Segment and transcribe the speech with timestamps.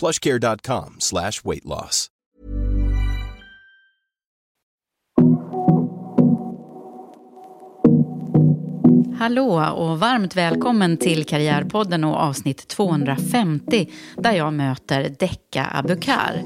[0.00, 2.10] plushcare.com slash weight loss.
[9.18, 16.42] Hallå och varmt välkommen till Karriärpodden och avsnitt 250 där jag möter Decca Abukar.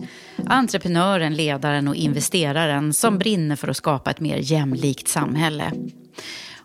[0.47, 5.73] Entreprenören, ledaren och investeraren som brinner för att skapa ett mer jämlikt samhälle.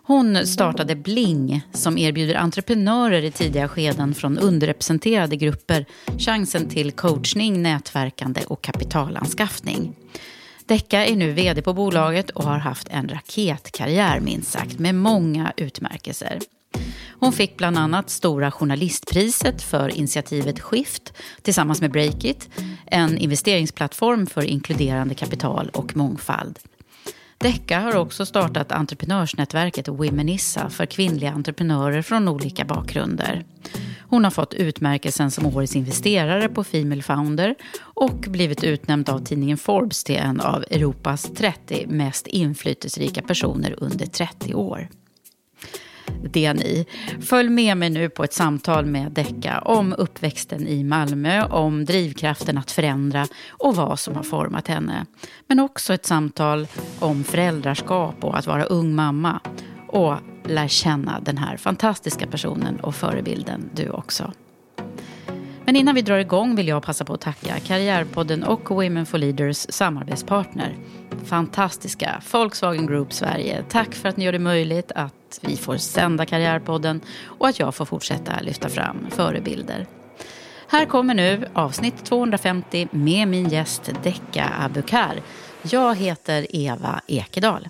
[0.06, 5.86] Hon startade Bling som erbjuder entreprenörer i tidiga skeden från underrepresenterade grupper
[6.18, 9.96] chansen till coachning, nätverkande och kapitalanskaffning.
[10.66, 15.52] Decca är nu vd på bolaget och har haft en raketkarriär minst sagt med många
[15.56, 16.38] utmärkelser.
[17.08, 21.12] Hon fick bland annat Stora Journalistpriset för initiativet Skift
[21.42, 22.48] tillsammans med Breakit,
[22.86, 26.58] en investeringsplattform för inkluderande kapital och mångfald.
[27.44, 33.44] Decca har också startat entreprenörsnätverket Womenissa för kvinnliga entreprenörer från olika bakgrunder.
[34.00, 39.58] Hon har fått utmärkelsen som årets investerare på Female Founder och blivit utnämnd av tidningen
[39.58, 44.88] Forbes till en av Europas 30 mest inflytelserika personer under 30 år
[46.22, 46.86] det ni.
[47.20, 52.58] Följ med mig nu på ett samtal med Decca om uppväxten i Malmö, om drivkraften
[52.58, 55.06] att förändra och vad som har format henne.
[55.46, 56.66] Men också ett samtal
[57.00, 59.40] om föräldraskap och att vara ung mamma.
[59.88, 64.32] Och lär känna den här fantastiska personen och förebilden du också.
[65.66, 69.18] Men innan vi drar igång vill jag passa på att tacka Karriärpodden och Women for
[69.18, 70.76] Leaders samarbetspartner.
[71.24, 73.64] Fantastiska Volkswagen Group Sverige.
[73.68, 77.74] Tack för att ni gör det möjligt att vi får sända Karriärpodden och att jag
[77.74, 79.86] får fortsätta lyfta fram förebilder.
[80.68, 85.20] Här kommer nu avsnitt 250 med min gäst Decca Abukar.
[85.62, 87.68] Jag heter Eva Ekedal.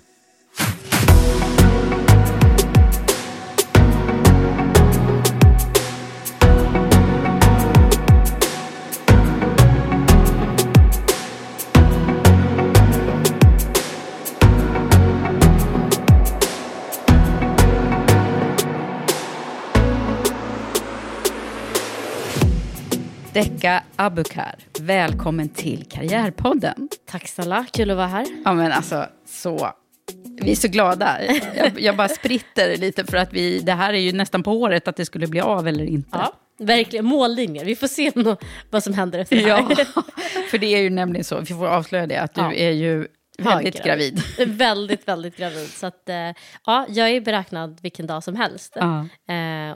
[23.34, 26.88] Decca Abukar, välkommen till Karriärpodden.
[27.06, 28.26] Tack snälla, kul att vara här.
[28.44, 29.70] Ja men alltså, så...
[30.40, 31.18] Vi är så glada.
[31.56, 34.88] Jag, jag bara spritter lite för att vi, det här är ju nästan på året
[34.88, 36.08] att det skulle bli av eller inte.
[36.12, 37.04] Ja, verkligen.
[37.04, 37.64] Mållinjer.
[37.64, 38.36] Vi får se no
[38.70, 39.76] vad som händer efter det här.
[39.94, 40.02] Ja,
[40.50, 42.52] för det är ju nämligen så, vi får avslöja det, att du ja.
[42.52, 43.06] är ju
[43.38, 44.22] Väldigt gravid.
[44.46, 45.68] väldigt, väldigt gravid.
[45.68, 46.16] Så att, eh,
[46.66, 48.76] ja, jag är beräknad vilken dag som helst.
[48.76, 49.04] Uh.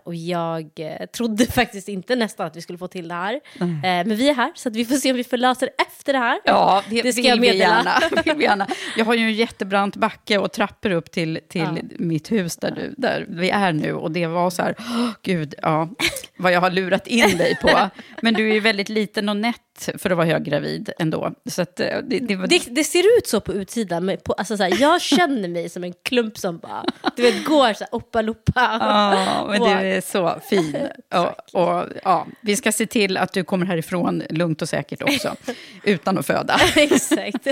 [0.04, 3.34] Och jag eh, trodde faktiskt inte nästan att vi skulle få till det här.
[3.34, 3.68] Uh.
[3.82, 6.40] Men vi är här, så vi får se om vi förlöser det efter det här.
[6.44, 8.00] Ja, det, det ska vill jag meddela.
[8.00, 8.66] Vi gärna, vill vi gärna.
[8.96, 11.78] Jag har ju en jättebrant backe och trappor upp till, till uh.
[11.98, 13.92] mitt hus där, du, där vi är nu.
[13.92, 15.88] Och det var så här, oh, gud, ja,
[16.36, 17.90] vad jag har lurat in dig på.
[18.22, 19.67] Men du är ju väldigt liten och nätt
[19.98, 21.32] för att vara höggravid ändå.
[21.46, 22.46] Så att, det, det, var...
[22.46, 24.04] det, det ser ut så på utsidan.
[24.04, 26.84] Men på, alltså, så här, jag känner mig som en klump som bara,
[27.16, 28.78] du vet, går så här, oppa loppa.
[28.80, 30.76] Ja, men du är så fin.
[31.14, 35.36] och, och, ja, vi ska se till att du kommer härifrån lugnt och säkert också,
[35.82, 36.60] utan att föda.
[36.76, 37.46] Exakt.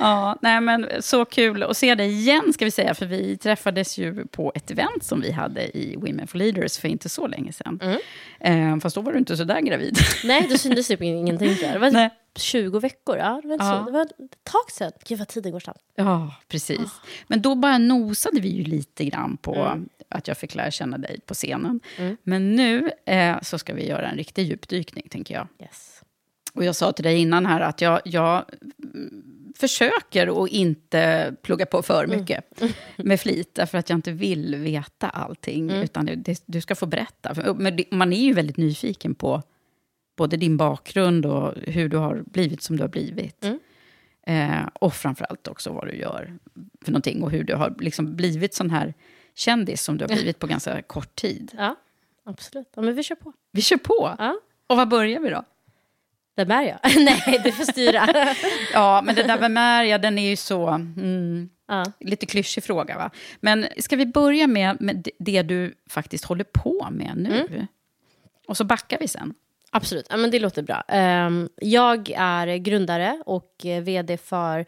[0.00, 3.98] ja, nej, men så kul att se dig igen, ska vi säga, för vi träffades
[3.98, 7.52] ju på ett event som vi hade i Women for Leaders för inte så länge
[7.52, 7.80] sedan.
[7.82, 7.98] Mm.
[8.40, 9.98] Eh, fast då var du inte så där gravid.
[10.24, 11.56] nej, då syntes typ ingenting.
[11.72, 12.10] Det var Nej.
[12.34, 13.16] 20 veckor.
[13.16, 13.78] Ja, det, var inte Ja.
[13.78, 13.84] så.
[13.84, 14.92] det var ett tag sedan.
[15.04, 15.80] Gud vad tiden går snabbt.
[15.94, 16.90] Ja, precis.
[17.26, 21.20] Men då bara nosade vi ju lite grann på att jag fick lära känna dig
[21.26, 21.80] på scenen.
[22.22, 25.48] Men nu eh, så ska vi göra en riktig djupdykning, tänker jag.
[25.60, 26.02] Yes.
[26.54, 28.44] Och jag sa till dig innan här att jag, jag
[28.94, 32.44] mm, försöker att inte plugga på för mycket
[32.96, 35.70] med flit, därför att jag inte vill veta allting.
[35.70, 37.54] Utan det, det, du ska få berätta.
[37.54, 39.42] Men man är ju väldigt nyfiken på
[40.16, 43.44] både din bakgrund och hur du har blivit som du har blivit.
[44.26, 46.38] Eh, och framförallt också vad du gör
[46.84, 48.94] för någonting och hur du har liksom blivit sån här
[49.34, 51.52] kändis som du har blivit på ganska kort tid.
[51.56, 51.76] Ja,
[52.24, 52.72] absolut.
[52.76, 53.32] Ja, men vi kör på.
[53.52, 54.14] Vi kör på!
[54.18, 54.36] Ja.
[54.66, 55.44] Och vad börjar vi då?
[56.36, 56.78] Vem är jag?
[57.04, 58.08] Nej, du får styra.
[58.72, 60.68] Ja, men det där vem är jag, den är ju så...
[60.68, 61.84] Mm, ja.
[62.00, 63.10] lite klyschig fråga, va?
[63.40, 67.66] Men ska vi börja med, med det- det du faktiskt håller på med nu?
[68.48, 69.34] Och så backar vi sen.
[69.74, 70.82] Absolut, ja, men det låter bra.
[70.88, 74.66] Ehm, jag är grundare och eh, vd för...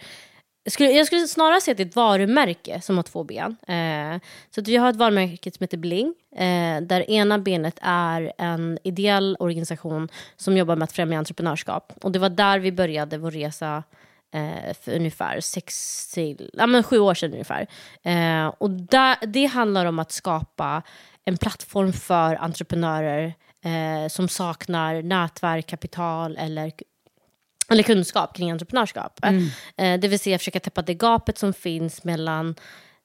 [0.66, 3.56] Jag skulle, jag skulle snarare säga att det är ett varumärke som har två ben.
[3.68, 4.20] Eh,
[4.50, 8.78] så att vi har ett varumärke som heter Bling, eh, där ena benet är en
[8.84, 11.92] ideell organisation som jobbar med att främja entreprenörskap.
[12.02, 13.82] Och det var där vi började vår resa
[14.34, 17.66] eh, för ungefär sex till, ja, men sju år sedan ungefär.
[18.02, 20.82] Eh, och där, det handlar om att skapa
[21.24, 23.34] en plattform för entreprenörer
[23.64, 26.72] eh, som saknar nätverk, kapital eller,
[27.70, 29.20] eller kunskap kring entreprenörskap.
[29.76, 32.54] Eh, det vill säga försöka täppa det gapet som finns mellan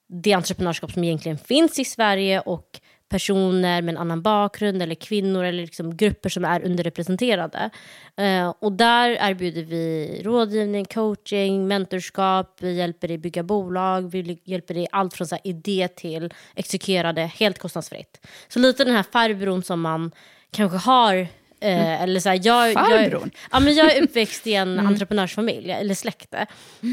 [0.07, 2.79] det entreprenörskap som egentligen finns i Sverige och
[3.09, 7.69] personer med en annan bakgrund eller kvinnor eller liksom grupper som är underrepresenterade.
[8.17, 14.73] Eh, och där erbjuder vi rådgivning, coaching, mentorskap, vi hjälper dig bygga bolag, vi hjälper
[14.73, 18.27] dig allt från så idé till exekverade helt kostnadsfritt.
[18.47, 20.11] Så lite den här farbrorn som man
[20.51, 21.27] kanske har
[21.61, 23.11] Eh, eller så här, jag, Farbrorn?
[23.11, 26.45] Jag, ja, men jag är uppväxt i en entreprenörsfamilj, eller släkte.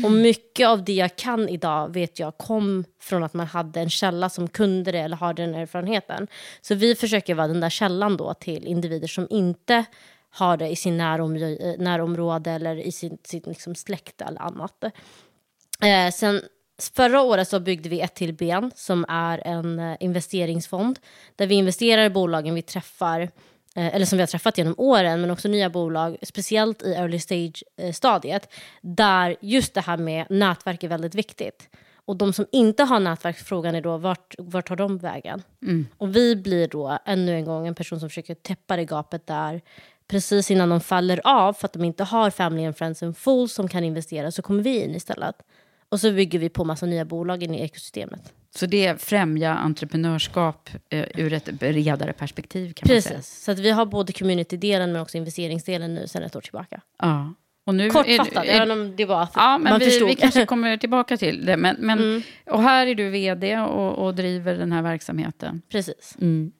[0.05, 3.91] Och mycket av det jag kan idag vet jag kom från att man hade en
[3.91, 6.27] källa som kunde det eller har den erfarenheten.
[6.61, 9.85] Så vi försöker vara den där källan då till individer som inte
[10.31, 14.85] har det i sin närom eh, närområde eller i sin, sin liksom släkt eller annat.
[15.83, 16.43] Eh, sen
[16.79, 20.99] Förra året så byggde vi ett till ben som är en eh, investeringsfond
[21.37, 25.21] där vi investerar i bolagen vi träffar eh, eller som vi har träffat genom åren,
[25.21, 28.49] men också nya bolag, speciellt i early stage-stadiet,
[28.81, 31.69] där just det här med nätverk är väldigt viktigt.
[32.07, 35.43] Och de som inte har nätverk, frågan är då vart, vart tar de vägen?
[35.99, 39.61] Och vi blir då ännu en gång en person som försöker täppa det gapet där
[40.09, 43.53] precis innan de faller av för att de inte har family and friends and fools
[43.53, 45.37] som kan investera så kommer vi in istället.
[45.89, 48.33] Och så bygger vi på massa nya bolag in i ekosystemet.
[48.55, 53.17] Så det främjar entreprenörskap eh, ur ett bredare perspektiv kan man säga.
[53.17, 56.81] Precis, så att vi har både community-delen men också investeringsdelen nu sedan ett år tillbaka.
[56.99, 57.35] Ja.
[57.67, 60.03] Och nu är, Kortfattat, är, även om det var att Ja, men man vi, förstod.
[60.03, 60.15] Mm.
[60.17, 61.57] vi kanske kommer tillbaka till det.
[61.57, 65.63] Men, men, Och här är du vd och, och driver den här verksamheten.
[65.69, 66.17] Precis.
[66.21, 66.53] Mm.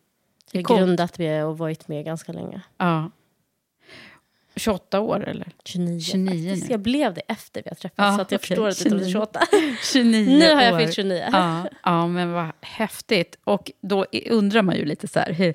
[0.53, 2.61] Jag har grundat med och varit med ganska länge.
[2.79, 3.11] Ja.
[4.57, 5.49] 28 år eller?
[5.65, 6.69] 29, 29 faktiskt.
[6.69, 6.73] nu.
[6.73, 8.49] Jag blev det efter vi har träffats, Ja, så att jag okej.
[8.49, 9.13] förstår att du trodde 29.
[9.13, 9.41] 28.
[9.93, 10.79] 29 Nu har jag år.
[10.79, 11.29] fyllt 29.
[11.33, 13.39] Ja, ja, men vad häftigt.
[13.45, 15.55] Och då undrar man ju lite så här, hur,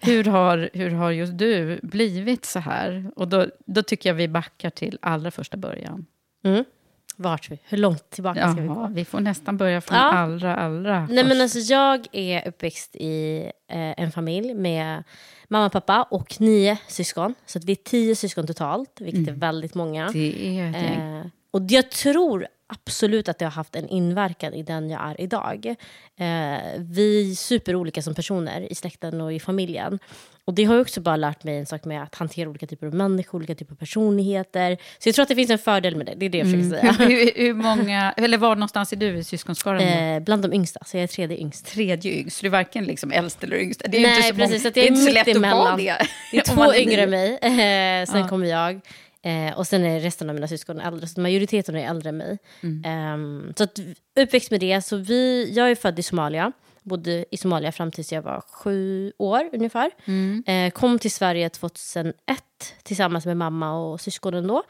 [0.00, 3.10] hur, har, hur har just du blivit så här?
[3.16, 6.06] Och då, då tycker jag vi backar till allra första början.
[6.44, 6.64] Mm.
[7.20, 7.58] Vart vi?
[7.64, 8.88] Hur långt tillbaka ska vi gå?
[8.92, 10.12] vi får nästan börja från Ja.
[10.12, 15.02] allra, allra Nej, men alltså, jag är uppväxt i eh, en familj med
[15.48, 17.34] mamma, pappa och nio syskon.
[17.46, 20.10] Så att vi är tio syskon totalt, vilket är väldigt många.
[20.12, 21.16] Det är ett gäng.
[21.18, 25.20] Eh, och jag tror absolut att det har haft en inverkan i den jag är
[25.20, 25.66] idag.
[25.66, 29.98] Eh, vi är superolika som personer i släkten och i familjen.
[30.50, 32.94] Och det har också bara lärt mig en sak med att hantera olika typer av
[32.94, 34.76] människor, olika typer av personligheter.
[34.98, 36.68] Så jag tror att det finns en fördel med det, det är det jag försöker
[36.80, 36.92] säga.
[36.92, 39.80] hur, hur, hur många, eller var någonstans är du i syskonskaran?
[39.82, 41.66] Eh, bland de yngsta, så jag är tredje yngst.
[41.66, 43.82] Tredje yngst, så du är varken liksom äldst eller yngst.
[43.88, 45.36] Det är Nej, inte så, precis, många, det jag är är inte så lätt att
[45.36, 45.78] vara emellan.
[45.78, 45.96] det.
[46.32, 48.28] Det är två man yngre än mig, eh, sen Ja.
[48.28, 48.80] kommer jag.
[49.22, 52.38] Eh, och sen är resten av mina syskon äldre, så majoriteten är äldre än mig.
[52.62, 52.82] Mm.
[52.84, 53.78] Ehm, så att,
[54.20, 54.82] uppväxt med det.
[54.82, 59.12] Så vi, jag är född i Somalia, bodde i Somalia fram tills jag var sju
[59.18, 59.90] år ungefär.
[60.04, 60.44] Mm.
[60.46, 62.14] Eh, kom till Sverige 2001
[62.82, 64.62] tillsammans med mamma och syskonen då.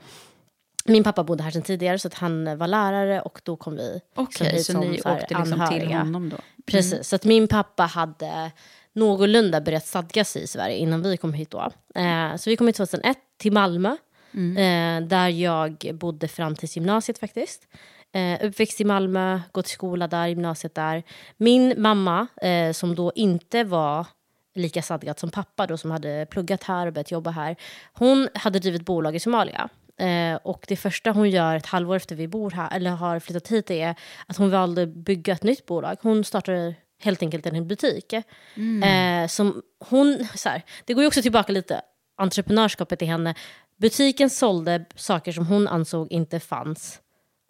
[0.84, 4.00] Min pappa bodde här sedan tidigare så att han var lärare och då kom vi
[4.14, 6.36] Okej, hit så som ni så åkte liksom till honom då?
[6.66, 8.50] Precis, så att min pappa hade
[8.92, 11.70] någorlunda börjat stadga sig i Sverige innan vi kom hit då.
[11.94, 13.96] Eh, så vi kom hit 2001 till Malmö,
[14.32, 17.66] eh, där jag bodde fram till gymnasiet faktiskt.
[18.12, 21.02] Eh, uppväxt i Malmö, gått i skola där, gymnasiet där.
[21.36, 24.06] Min mamma, eh, som då inte var
[24.54, 27.56] lika stadgat som pappa då, som hade pluggat här och börjat jobba här.
[27.92, 29.68] Hon hade drivit bolag i Somalia.
[29.96, 33.48] Eh, och det första hon gör ett halvår efter vi bor här, eller har flyttat
[33.48, 33.94] hit är
[34.26, 35.96] att hon valde att bygga ett nytt bolag.
[36.02, 38.14] Hon startade helt enkelt en butik.
[38.54, 38.82] Mm.
[39.22, 41.80] Eh, som hon, så här, det går ju också tillbaka lite,
[42.16, 43.34] entreprenörskapet i henne.
[43.76, 47.00] Butiken sålde saker som hon ansåg inte fanns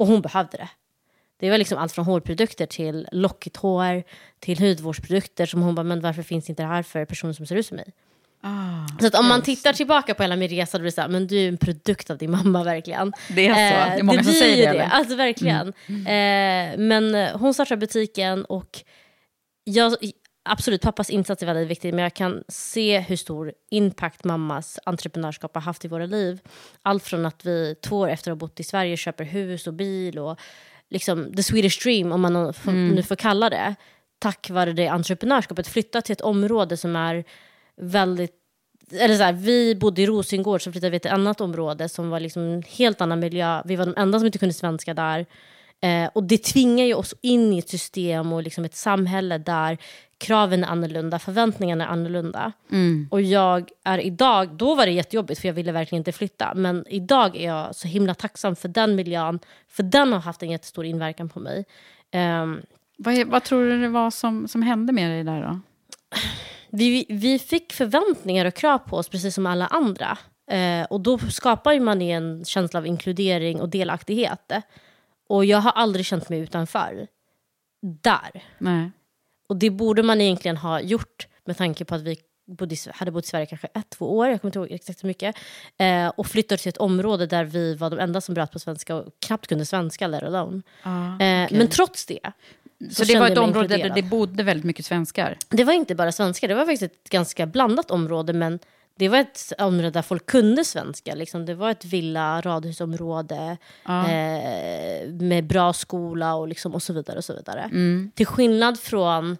[0.00, 0.69] och hon behövde det.
[1.40, 4.02] Det var liksom allt från hårprodukter till lockigt hår,
[4.38, 7.57] till hudvårdsprodukter som hon bara, men varför finns inte det här för personer som ser
[7.57, 7.92] ut som mig?
[8.42, 11.00] Ah, så att om man tittar tillbaka på hela min resa, då blir det så
[11.00, 13.12] här, men du är en produkt av din mamma verkligen.
[13.28, 13.61] Det är så?
[13.61, 14.78] Eh, det är många det som säger det.
[14.78, 14.87] det.
[14.87, 15.73] Alltså verkligen.
[15.87, 16.07] Mm.
[16.07, 18.85] Eh, men hon startade butiken och
[19.64, 19.97] jag,
[20.43, 25.55] absolut, pappas insats är väldigt viktig, men jag kan se hur stor impact mammas entreprenörskap
[25.55, 26.41] har haft i våra liv.
[26.83, 29.75] Allt från att vi två år efter att ha bott i Sverige köper hus och
[29.75, 30.41] bil och
[30.91, 32.89] liksom the Swedish dream, om man mm.
[32.89, 33.75] nu får kalla det,
[34.19, 37.25] tack vare det entreprenörskapet, flytta till ett område som är
[37.77, 38.37] väldigt
[38.93, 42.11] eller så här, vi bodde i Rosengård, så flyttade vi till ett annat område som
[42.11, 43.63] var liksom en helt annan miljö.
[43.65, 45.27] Vi var de enda som inte kunde svenska där.
[45.81, 49.79] Eh, och det tvingar ju oss in i ett system och liksom ett samhälle där
[50.21, 52.53] kraven är annorlunda, förväntningarna är annorlunda.
[52.71, 53.09] Mm.
[53.11, 56.55] Och jag är idag, då var det jättejobbigt för jag ville verkligen inte flytta.
[56.55, 60.51] Men idag är jag så himla tacksam för den miljön, för den har haft en
[60.51, 61.65] jättestor inverkan på mig.
[62.15, 62.63] Um,
[62.99, 65.61] vad, vad, tror du det var som, som hände med dig där då?
[66.71, 70.19] Vi, vi fick förväntningar och krav på oss precis som alla andra.
[70.53, 74.53] Uh, och då skapar man en känsla av inkludering och delaktighet.
[75.31, 77.07] Och jag har aldrig känt mig utanför.
[77.83, 78.45] Där.
[78.59, 78.91] Nej.
[79.49, 83.25] Och det borde man egentligen ha gjort med tanke på att vi bodde, hade bott
[83.25, 85.37] i Sverige kanske ett, två år, jag kommer inte ihåg exakt hur mycket.
[85.79, 88.97] Eh, och flyttade till ett område där vi var de enda som bröt på svenska
[88.97, 90.63] och knappt kunde svenska, let alone.
[90.83, 91.29] Ah, okay.
[91.29, 92.33] eh, men trots det.
[92.89, 95.37] Så, så det var ett område där det bodde väldigt mycket svenskar?
[95.49, 98.33] Det var inte bara svenskar, det var faktiskt ett ganska blandat område.
[98.33, 98.59] Men
[99.00, 101.14] det var ett område där folk kunde svenska.
[101.14, 101.47] Liksom.
[101.47, 104.11] Det var ett villa, radhusområde ja.
[104.11, 107.19] eh, med bra skola och, liksom, och så vidare.
[107.19, 107.62] Och så vidare.
[107.62, 108.11] Mm.
[108.14, 109.37] Till skillnad från,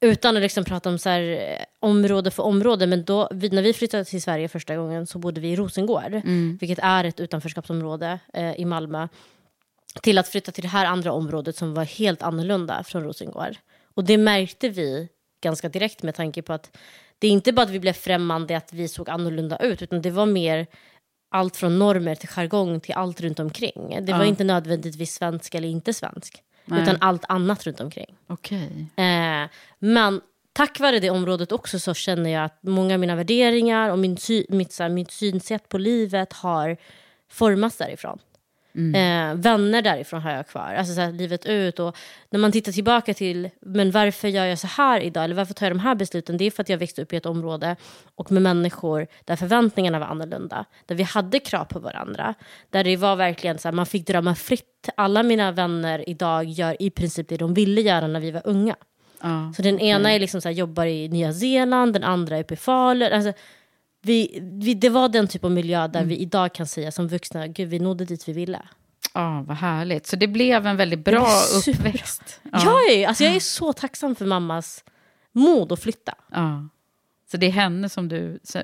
[0.00, 3.62] utan att liksom prata om så här, eh, område för område, men då, vi, när
[3.62, 6.58] vi flyttade till Sverige första gången så bodde vi i Rosengård, mm.
[6.60, 9.08] vilket är ett utanförskapsområde eh, i Malmö.
[10.02, 13.56] Till att flytta till det här andra området som var helt annorlunda från Rosengård.
[13.94, 15.08] Och det märkte vi
[15.40, 16.76] ganska direkt med tanke på att
[17.18, 20.10] det är inte bara att vi blev främmande, att vi såg annorlunda ut, utan det
[20.10, 20.66] var mer
[21.30, 23.98] allt från normer till jargong till allt runt omkring.
[24.02, 26.82] Det var inte nödvändigtvis svensk eller inte svensk, Nej.
[26.82, 28.14] utan allt annat runt omkring.
[28.28, 28.68] Okay.
[29.06, 30.20] Eh, men
[30.52, 34.16] tack vare det området också så känner jag att många av mina värderingar och min
[34.16, 36.76] sy mitt, så här, mitt synsätt på livet har
[37.28, 38.18] formats därifrån.
[38.76, 38.94] Mm.
[38.94, 41.78] Eh, vänner därifrån har jag kvar, alltså så här, livet ut.
[41.78, 41.96] Och
[42.30, 45.66] när man tittar tillbaka till men varför gör jag så här idag, eller varför tar
[45.66, 46.36] jag de här besluten?
[46.36, 47.76] Det är för att jag växte upp i ett område
[48.14, 50.64] och med människor där förväntningarna var annorlunda.
[50.86, 52.34] Där vi hade krav på varandra.
[52.70, 54.88] Där det var verkligen så här, man fick drömma fritt.
[54.96, 58.76] Alla mina vänner idag gör i princip det de ville göra när vi var unga.
[59.20, 59.88] Ah, så den okay.
[59.88, 63.12] ena är liksom så här, jobbar i Nya Zeeland, den andra är uppe i Falun.
[63.12, 63.32] Alltså,
[64.06, 66.08] vi, vi, det var den typ av miljö där mm.
[66.08, 68.62] vi idag kan säga som vuxna, gud vi nådde dit vi ville.
[69.14, 70.06] Ja, oh, vad härligt.
[70.06, 71.28] Så det blev en väldigt bra
[71.68, 72.40] uppväxt.
[72.52, 72.60] Ja.
[72.64, 74.84] Jag, är, alltså jag är så tacksam för mammas
[75.32, 76.14] mod att flytta.
[76.30, 76.68] Ja.
[77.30, 78.40] Så det är henne som du...
[78.42, 78.58] Så,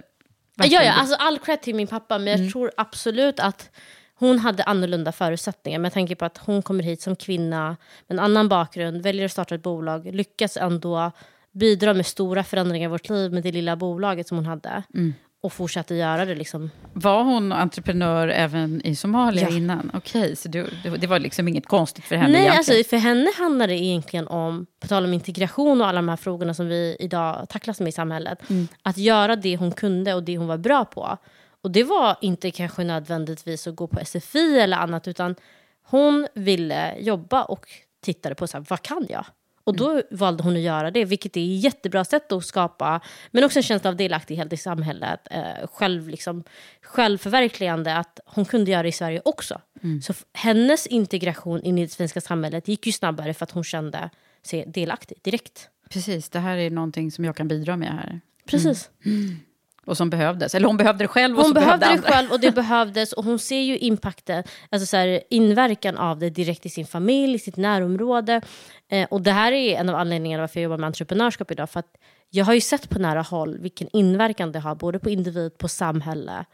[0.56, 2.52] ja, ja, alltså all cred till min pappa, men jag mm.
[2.52, 3.70] tror absolut att
[4.14, 5.78] hon hade annorlunda förutsättningar.
[5.78, 9.32] Med tanke på att hon kommer hit som kvinna med en annan bakgrund, väljer att
[9.32, 11.12] starta ett bolag, lyckas ändå
[11.52, 14.82] bidra med stora förändringar i vårt liv med det lilla bolaget som hon hade.
[14.94, 16.34] Mm och fortsatte göra det.
[16.34, 16.70] Liksom.
[16.92, 19.56] Var hon entreprenör även i Somalia ja.
[19.56, 19.90] innan?
[19.94, 20.66] Okej, okay, så det,
[21.00, 22.32] det, var liksom inget konstigt för henne?
[22.32, 26.08] Nej, alltså, för henne handlar det egentligen om, på tal om integration och alla de
[26.08, 28.68] här frågorna som vi idag tacklas med i samhället, mm.
[28.82, 31.18] att göra det hon kunde och det hon var bra på.
[31.62, 35.34] Och det var inte kanske nödvändigtvis att gå på SFI eller annat, utan
[35.82, 37.66] hon ville jobba och
[38.04, 39.24] tittade på så här, vad kan jag?
[39.64, 40.02] Och då mm.
[40.10, 43.00] valde hon att göra det, vilket är ett jättebra sätt att skapa,
[43.30, 46.44] men också en känsla av delaktighet i samhället, eh, själv, liksom,
[46.82, 49.60] självförverkligande, att hon kunde göra det i Sverige också.
[49.82, 50.02] Mm.
[50.02, 54.10] Så hennes integration in i det svenska samhället gick ju snabbare för att hon kände
[54.42, 55.68] sig delaktig direkt.
[55.88, 58.20] Precis, det här är någonting som jag kan bidra med här.
[58.46, 58.90] Precis.
[59.04, 59.36] Mm.
[59.86, 60.54] Och som behövdes.
[60.54, 62.10] Eller hon behövde det själv och Hon behövde det andra.
[62.10, 63.12] själv och det behövdes.
[63.12, 67.34] Och hon ser ju impacten, alltså så här, inverkan av det direkt i sin familj,
[67.34, 68.40] i sitt närområde.
[68.88, 71.70] Eh, och det här är en av anledningarna varför jag jobbar med entreprenörskap idag.
[71.70, 71.96] För att
[72.30, 75.68] jag har ju sett på nära håll vilken inverkan det har både på individ, på
[75.68, 76.44] samhälle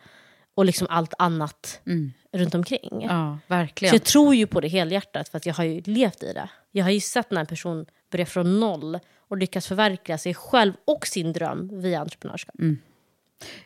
[0.54, 2.12] och liksom allt annat mm.
[2.32, 3.06] runt omkring.
[3.08, 3.90] Ja, verkligen.
[3.90, 6.50] Så jag tror ju på det helhjärtat för att jag har ju levt i det.
[6.70, 10.73] Jag har ju sett när en person börjar från noll och lyckas förverkliga sig själv
[10.85, 12.54] och sin dröm via entreprenörskap.
[12.58, 12.78] Mm.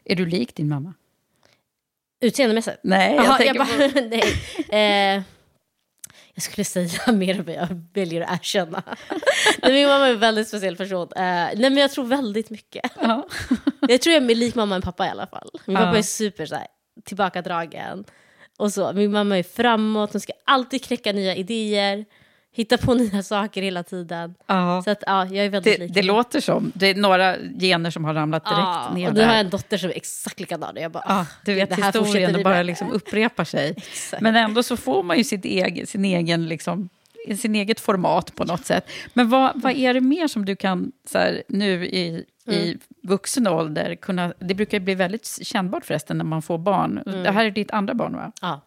[0.05, 0.95] Är du lik din mamma?
[2.21, 2.79] Utseendemässigt?
[2.83, 5.17] Nej, jag Aha, tänker jag bara, nej.
[5.17, 5.23] Eh,
[6.35, 8.83] jag skulle säga mer än vad jag väljer att erkänna.
[9.62, 11.09] nej, min mamma är en väldigt speciell person.
[11.17, 12.93] Eh, nej, men jag tror väldigt mycket.
[13.00, 13.26] Ja.
[13.88, 15.50] jag tror jag är lik mamma än pappa i alla fall.
[15.67, 15.83] Min Ja.
[15.83, 16.67] pappa är super så här,
[17.05, 18.05] tillbakadragen.
[18.59, 18.93] Och så.
[18.93, 22.05] Min mamma är framåt, hon ska alltid kläcka nya idéer.
[22.54, 24.35] Hitta på nya saker hela tiden.
[24.47, 24.82] Ja.
[24.85, 28.04] Så att, ja, jag är väldigt Det, det låter som, det är några gener som
[28.04, 30.76] har ramlat direkt Ja, ner och nu har jag en dotter som är exakt likadan.
[30.76, 33.76] Jag bara, Ja, du vet det här historien och bara liksom upprepar sig.
[34.21, 36.88] Men ändå så får man ju sitt egen, sin egen liksom,
[37.26, 38.87] i sin eget format på något sätt.
[39.14, 42.78] Men vad, vad är det mer som du kan, så här, nu i, i Mm.
[43.02, 47.02] vuxen ålder, kunna, det brukar bli väldigt kännbart förresten när man får barn.
[47.06, 47.23] Mm.
[47.23, 48.32] Det här är ditt andra barn va?
[48.40, 48.61] Ja.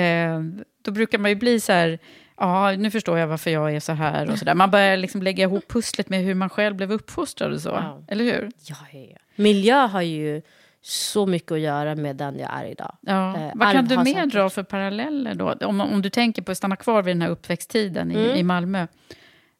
[0.00, 0.40] Eh,
[0.82, 1.98] då brukar man ju bli så här,
[2.40, 4.54] ja nu förstår jag varför jag är så här och så där.
[4.54, 7.68] Man börjar liksom lägga ihop pusslet med hur man själv blev uppfostrad och så.
[7.68, 8.04] Ja.
[8.08, 8.50] Eller hur?
[8.68, 9.18] Ja, ja, ja.
[9.36, 10.42] Miljö har ju
[10.80, 12.96] så mycket att göra med den jag är idag.
[13.00, 13.36] Ja.
[13.36, 15.52] Eh, Vad kan du mer säkert- dra för paralleller då?
[15.66, 18.36] Om, om du tänker på att stanna kvar vid den här uppväxttiden i, Mm.
[18.36, 18.86] i Malmö.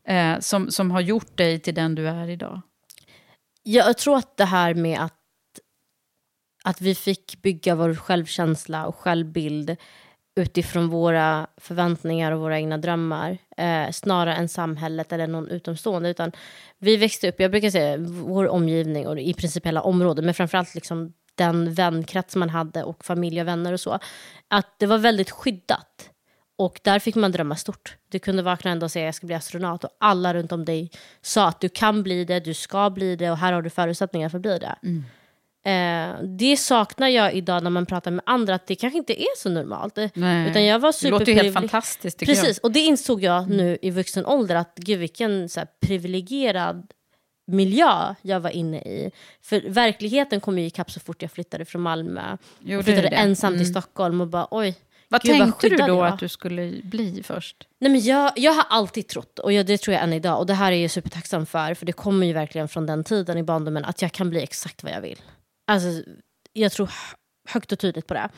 [0.09, 2.61] Eh, som, som har gjort dig till den du är idag.
[3.63, 5.13] Jag tror att det här med att,
[6.65, 9.77] att vi fick bygga vår självkänsla och självbild
[10.37, 16.11] utifrån våra förväntningar och våra egna drömmar eh, snarare än samhället eller någon utomstående.
[16.11, 16.33] Utan
[16.79, 20.75] vi växte upp, jag brukar säga vår omgivning och i princip hela området, men framförallt
[20.75, 23.99] liksom den vänkrets man hade och familj och vänner och så.
[24.49, 26.11] Att det var väldigt skyddat.
[26.57, 27.97] Och där fick man drömma stort.
[28.09, 30.65] Du kunde vakna en dag och säga jag ska bli astronaut och alla runt om
[30.65, 30.91] dig
[31.23, 34.29] sa att du kan bli det, du ska bli det och här har du förutsättningar
[34.29, 34.77] för att bli det.
[34.83, 35.05] Mm.
[35.67, 39.37] Eh, det saknar jag idag när man pratar med andra, att det kanske inte är
[39.39, 39.99] så normalt.
[40.15, 40.51] Nej.
[40.51, 43.57] Utan jag var Det låter ju helt fantastiskt Precis, och det insåg jag Mm.
[43.57, 46.87] nu i vuxen ålder att gud vilken så här, privilegierad
[47.47, 49.11] miljö jag var inne i.
[49.43, 52.37] För verkligheten kom ju ikapp så fort jag flyttade från Malmö.
[52.61, 53.17] Jo, är flyttade det.
[53.17, 53.73] ensam till Mm.
[53.73, 54.75] Stockholm och bara oj.
[55.09, 57.69] Vad gud, tänkte du skyddad då jag att du skulle bli först?
[57.81, 60.47] Nej, men jag, jag har alltid trott, och jag, det tror jag än idag, och
[60.47, 63.43] det här är jag supertacksam för, för det kommer ju verkligen från den tiden i
[63.43, 65.19] barndomen, att jag kan bli exakt vad jag vill.
[65.67, 65.89] Alltså,
[66.53, 67.17] jag tror hö-
[67.49, 68.29] högt och tydligt på det.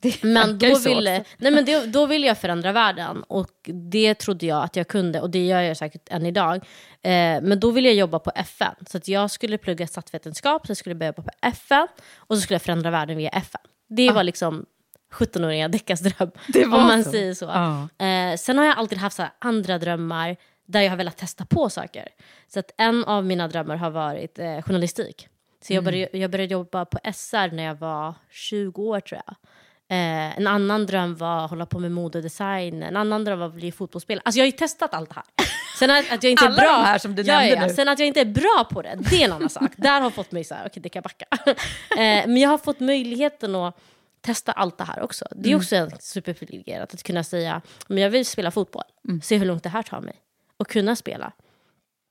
[0.00, 3.50] Det Men verkar ju då ville, nej, men det, då ville jag förändra världen, och
[3.90, 6.56] det trodde jag att jag kunde, och det gör jag säkert än idag.
[7.02, 10.74] Eh, men då ville jag jobba på FN, så att jag skulle plugga statsvetenskap, så
[10.74, 13.60] skulle jag börja jobba på FN, och så skulle jag förändra världen via FN.
[13.88, 14.66] Det var liksom
[15.12, 17.10] 17-åriga Deckas dröm, Det om man så.
[17.10, 17.44] säger så.
[17.44, 18.06] Ja.
[18.06, 20.36] Eh, sen har jag alltid haft andra drömmar
[20.68, 22.08] där jag har velat testa på saker.
[22.48, 25.28] Så att en av mina drömmar har varit eh, journalistik.
[25.62, 29.36] Så jag, började, jag började jobba på SR när jag var 20 år tror jag.
[29.90, 32.82] Eh, en annan dröm var att hålla på med mode och design.
[32.82, 34.22] En annan dröm var att bli fotbollsspelare.
[34.24, 35.24] Alltså jag har ju testat allt det här.
[35.78, 37.74] Sen att, att jag inte Alla är bra, de här som du nämnde ja, nu.
[37.74, 39.70] Sen att jag inte är bra på det, det är en annan sak.
[39.76, 41.26] Där har fått mig så här, okej det kan jag backa.
[41.90, 43.80] eh, men jag har fått möjligheten att
[44.20, 45.26] testa allt det här också.
[45.30, 48.84] Det är också en superprivilegierat att kunna säga, men jag vill spela fotboll.
[49.22, 50.14] Se hur långt det här tar mig.
[50.56, 51.32] Och kunna spela.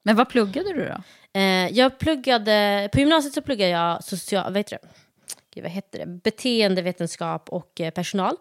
[0.09, 1.01] Men vad pluggade du då?
[1.39, 4.87] Eh, jag pluggade, på gymnasiet så pluggade jag social, vad heter det?
[5.53, 6.05] Gud, vad heter det?
[6.05, 8.35] Beteendevetenskap och eh, personal.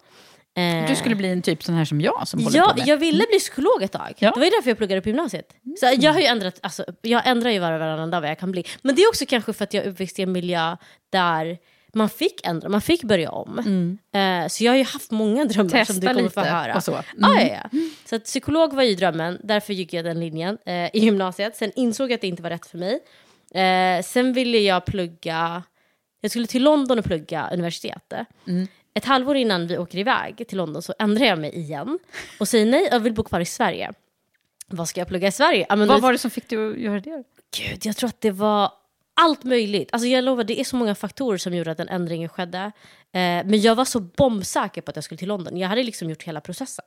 [0.57, 2.89] Eh, Du skulle bli en typ sån här som jag som håller Ja, på med.
[2.89, 4.15] jag ville bli psykolog ett tag.
[4.19, 4.31] Ja.
[4.31, 5.53] Det var ju därför jag pluggade på gymnasiet.
[5.81, 8.39] Så jag har ju ändrat, alltså, jag ändrar ju var och varannan dag vad jag
[8.39, 8.65] kan bli.
[8.83, 10.77] Men det är också kanske för att jag är uppväxt i en miljö
[11.11, 11.59] där
[11.95, 13.59] man fick ändra, man fick börja om.
[14.13, 16.75] Eh, så jag har ju haft många drömmar som Testa du kommer få höra.
[16.77, 16.93] och så.
[16.93, 17.05] Mm.
[17.17, 17.79] Ja, ja, ja.
[18.05, 21.57] Så att psykolog var ju drömmen, därför gick jag den linjen eh, i gymnasiet.
[21.57, 23.01] Sen insåg jag att det inte var rätt för mig.
[23.55, 25.63] Eh, sen ville jag plugga,
[26.21, 28.27] jag skulle till London och plugga universitetet.
[28.47, 28.67] Mm.
[28.95, 31.99] Ett halvår innan vi åker iväg till London så ändrar jag mig igen
[32.41, 33.93] och säger nej, jag vill bo kvar i Sverige.
[34.67, 35.67] Vad ska jag plugga i Sverige?
[35.69, 37.23] Men Vad var det som fick dig att göra det?
[37.57, 38.73] Gud, jag tror att det var
[39.21, 39.89] allt möjligt.
[39.93, 42.59] Alltså jag lovar, det är så många faktorer som gjorde att den ändringen skedde.
[42.59, 42.73] Eh,
[43.45, 45.57] men jag var så bombsäker på att jag skulle till London.
[45.57, 46.85] Jag hade liksom gjort hela processen.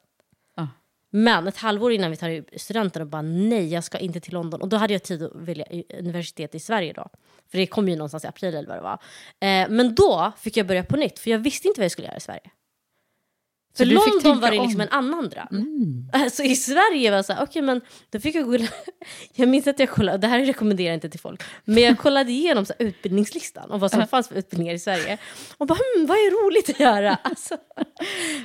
[0.56, 0.68] Ja.
[1.10, 4.62] Men ett halvår innan vi tar studenten och bara nej, jag ska inte till London.
[4.62, 5.66] Och då hade jag tid att välja
[6.00, 7.10] universitet i Sverige då.
[7.52, 9.00] För det kom ju någonstans i april eller vad det var.
[9.40, 12.08] Eh, men då fick jag börja på nytt, för jag visste inte vad jag skulle
[12.08, 12.52] göra i Sverige.
[13.78, 14.64] För London var det om.
[14.64, 15.66] liksom en annan dröm.
[16.14, 18.68] Alltså i Sverige var jag så här, okej men då fick jag kolla,
[19.36, 22.32] jag minns att jag kollade, det här rekommenderar jag inte till folk, men jag kollade
[22.32, 25.18] igenom så här, utbildningslistan och vad som fanns för utbildningar i Sverige.
[25.58, 27.18] Och bara, hmm, vad är roligt att göra?
[27.32, 27.58] Alltså,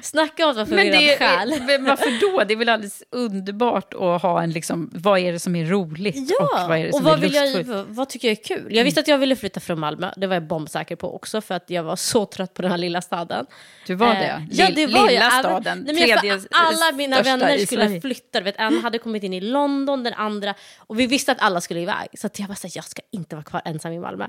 [0.02, 1.52] snacka om att vara förvirrad det, själ.
[1.66, 2.44] men varför då?
[2.44, 6.30] Det är väl alldeles underbart att ha en, liksom, vad är det som är roligt
[6.40, 7.68] och vad är det och som vad, är vill jag, lustfullt?
[7.68, 8.74] vad, vad tycker jag är kul?
[8.76, 11.54] Jag visste att jag ville flytta från Malmö, det var jag bombsäker på också för
[11.54, 13.46] att jag var så trött på den här lilla staden.
[13.86, 14.46] Du var Eh, det?
[14.50, 15.15] ja, Lill- det var jag.
[15.18, 18.40] Lilla staden, Nej, men tredje alla mina vänner skulle flytta.
[18.40, 20.54] Vet, en hade kommit in i London, den andra...
[20.78, 22.08] Och vi visste att alla skulle iväg.
[22.14, 24.24] Så jag bara, så här, jag ska inte vara kvar ensam i Malmö.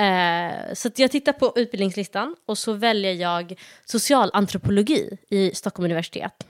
[0.00, 6.46] Eh, så jag tittar på utbildningslistan och så väljer jag socialantropologi i Stockholm universitet.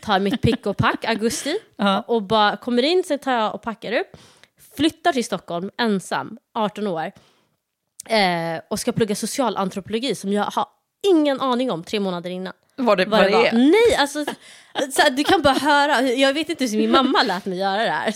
[0.00, 1.58] Tar mitt pick och pack, augusti,
[2.06, 4.16] och bara kommer in, sen tar jag och packar upp.
[4.76, 7.12] Flyttar till Stockholm ensam, 18 år.
[8.08, 10.66] Eh, och ska plugga socialantropologi som jag har
[11.06, 12.52] ingen aning om tre månader innan.
[12.76, 13.52] Var det, Vad det var.
[13.52, 14.24] Nej, alltså,
[14.92, 16.02] så, du kan bara höra.
[16.02, 18.12] Jag vet inte hur min mamma lät mig göra det här.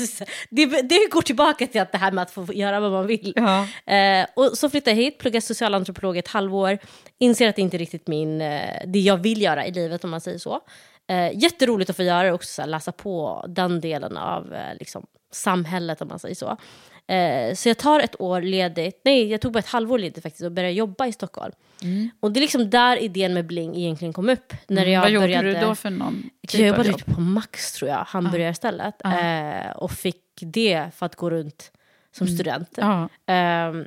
[0.51, 3.33] Det, det går tillbaka till att det här med att få göra vad man vill.
[3.37, 3.67] Ja.
[3.95, 6.79] Eh, och så flyttade jag hit, pluggade socialantropolog ett halvår.
[7.19, 10.11] Inser att det inte är riktigt min, eh, det jag vill göra i livet om
[10.11, 10.61] man säger så.
[11.09, 14.75] Eh, jätteroligt att få göra det också, så här, läsa på den delen av eh,
[14.79, 16.57] liksom, samhället om man säger så.
[17.13, 20.45] Eh, så jag tar ett år ledigt, nej jag tog bara ett halvår ledigt faktiskt
[20.45, 21.53] och började jobba i Stockholm.
[22.21, 24.53] Och det är liksom där idén med Bling egentligen kom upp.
[24.69, 25.01] När jag Mm.
[25.01, 27.01] Vad gjorde började, du då för någon jag typ av jobbade jobb?
[27.01, 28.95] ute på Max tror jag, hamburgarstället.
[29.05, 31.73] Eh, och fick det för att gå runt
[32.13, 32.69] som student.
[32.77, 33.09] Ja.
[33.27, 33.85] Ehm,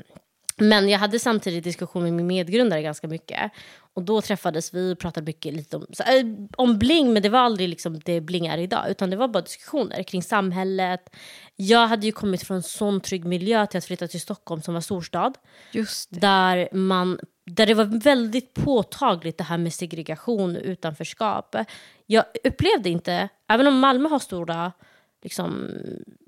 [0.57, 3.51] men jag hade samtidigt diskussion med min medgrundare ganska mycket.
[3.93, 6.25] Och då träffades vi och pratade mycket lite om, så, äh,
[6.57, 8.85] om bling, men det var aldrig liksom det bling är idag.
[8.89, 11.15] Utan det var bara diskussioner kring samhället.
[11.55, 14.73] Jag hade ju kommit från en sån trygg miljö till att flytta till Stockholm som
[14.73, 15.37] var storstad.
[16.09, 17.19] Där, man,
[17.49, 21.55] där det var väldigt påtagligt det här med segregation och utanförskap.
[22.05, 24.71] Jag upplevde inte, även om Malmö har stora
[25.23, 25.69] liksom,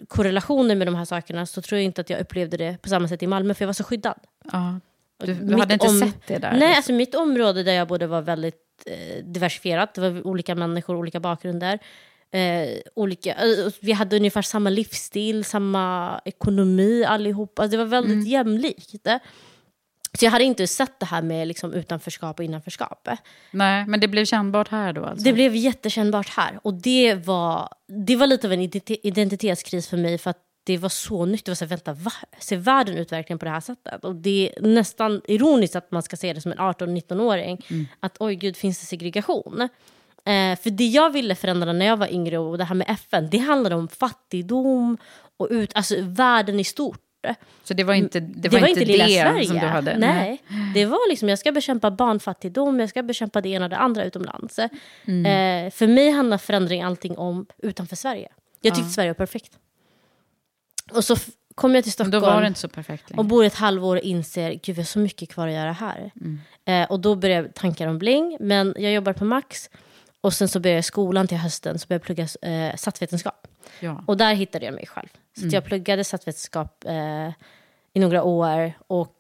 [0.08, 3.08] korrelationer med de här sakerna så tror jag inte att jag upplevde det på samma
[3.08, 4.20] sätt i Malmö för jag var så skyddad.
[4.52, 4.80] Ja.
[5.24, 6.52] Du, du hade inte om- sett det där?
[6.52, 6.76] Nej, liksom.
[6.78, 9.94] alltså mitt område där jag bodde var väldigt eh, diversifierat.
[9.94, 11.80] Det var olika människor, olika bakgrunder.
[12.32, 17.62] Eh, olika, eh, vi hade ungefär samma livsstil, samma ekonomi allihopa.
[17.62, 18.28] Alltså, det var väldigt Mm.
[18.28, 19.08] jämlikt.
[20.20, 23.08] Så jag hade inte sett det här med liksom, utanförskap och innanförskap.
[23.52, 25.24] Nej, men det blev kännbart här då alltså?
[25.24, 26.60] Det blev jättekännbart här.
[26.64, 27.70] Och det var,
[28.06, 30.18] det var lite av en identi- identitetskris för mig.
[30.18, 31.46] För att det var så nytt.
[31.46, 32.12] Det var så här, vänta, va?
[32.40, 34.06] Ser världen ut verkligen på det här sättet?
[34.06, 37.66] Och det är nästan ironiskt att man ska se det som en 18-19-åring.
[38.00, 39.62] Att oj gud, finns det segregation?
[40.26, 43.30] Eh, för det jag ville förändra när jag var yngre och det här med FN,
[43.30, 44.98] det handlade om fattigdom
[45.38, 47.00] och ut, alltså världen i stort.
[47.64, 49.46] Så det var inte det, var inte lilla det Sverige.
[49.46, 49.98] som du hade?
[49.98, 50.44] Nej.
[50.74, 54.06] Det var liksom, jag ska bekämpa barnfattigdom, jag ska bekämpa det ena och det andra
[54.06, 54.60] utomlands.
[55.06, 55.26] Mm.
[55.66, 58.30] Eh, för mig handlar förändring allting om utanför Sverige.
[58.62, 59.52] Jag tyckte Sverige var perfekt.
[60.92, 61.16] Och så
[61.56, 62.60] kom jag till Stockholm var det inte
[63.18, 66.12] och bor ett halvår och inser gud vi har så mycket kvar att göra här.
[66.22, 66.40] Mm.
[66.66, 69.70] Eh, och då börjar tankar om bling, men jag jobbar på Max.
[70.22, 73.48] Och sen så börjar jag skolan till hösten, så börjar jag plugga eh, statsvetenskap.
[73.80, 74.04] Ja.
[74.08, 75.08] Och där hittade jag mig själv.
[75.36, 75.54] Så Mm.
[75.54, 77.28] jag pluggade statsvetenskap eh,
[77.94, 78.74] i några år.
[78.88, 79.16] Och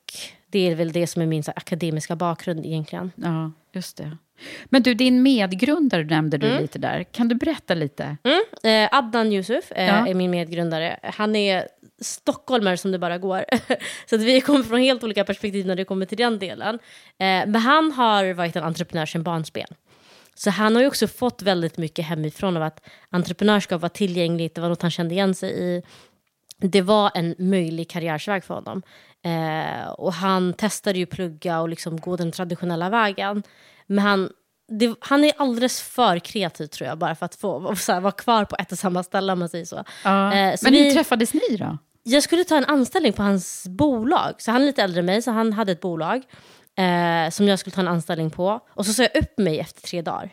[0.47, 3.11] det är väl det som är min så, akademiska bakgrund egentligen.
[3.15, 4.17] ja, just det.
[4.65, 6.61] Men du, din medgrundare nämnde du Mm.
[6.61, 7.03] lite där.
[7.03, 8.17] Kan du berätta lite?
[8.63, 10.07] Eh, Adnan Yusuf eh, Ja.
[10.07, 10.99] är min medgrundare.
[11.03, 11.67] Han är
[12.01, 13.45] stockholmare som det bara går.
[14.09, 16.75] så att vi kommer från helt olika perspektiv när det kommer till den delen.
[17.17, 19.67] Eh, men han har varit en entreprenör sedan barnsben.
[20.43, 24.61] Så han har ju också fått väldigt mycket hemifrån av att entreprenörskap var tillgängligt, det
[24.61, 25.81] var något han kände igen sig i.
[26.57, 28.81] Det var en möjlig karriärsväg för honom.
[29.25, 33.43] Eh, och han testade ju plugga och liksom gå den traditionella vägen.
[33.87, 34.29] Men han,
[34.79, 38.11] det, han är alldeles för kreativ tror jag, bara för att få så här, vara
[38.11, 39.83] kvar på ett och samma ställe om man säger så.
[40.03, 40.33] Ja.
[40.33, 41.77] Eh, så Men vi- hur träffades ni då?
[42.03, 44.33] jag skulle ta en anställning på hans bolag.
[44.37, 46.21] Så han är lite äldre än mig, så han hade ett bolag
[46.81, 48.59] eh, som jag skulle ta en anställning på.
[48.69, 50.29] Och så sa jag upp mig efter tre dagar.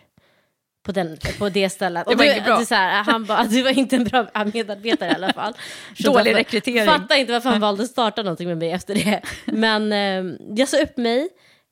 [0.87, 2.07] På, den, på det stället.
[2.07, 2.65] Det Och var du- inget bra.
[2.65, 5.55] Så här, han bara, du var inte en bra medarbetare i alla fall.
[5.97, 6.87] Så Dålig därför- rekrytering.
[6.87, 9.21] Fattar inte varför han valde att starta någonting med mig efter det.
[9.47, 11.29] Men eh, jag sa upp mig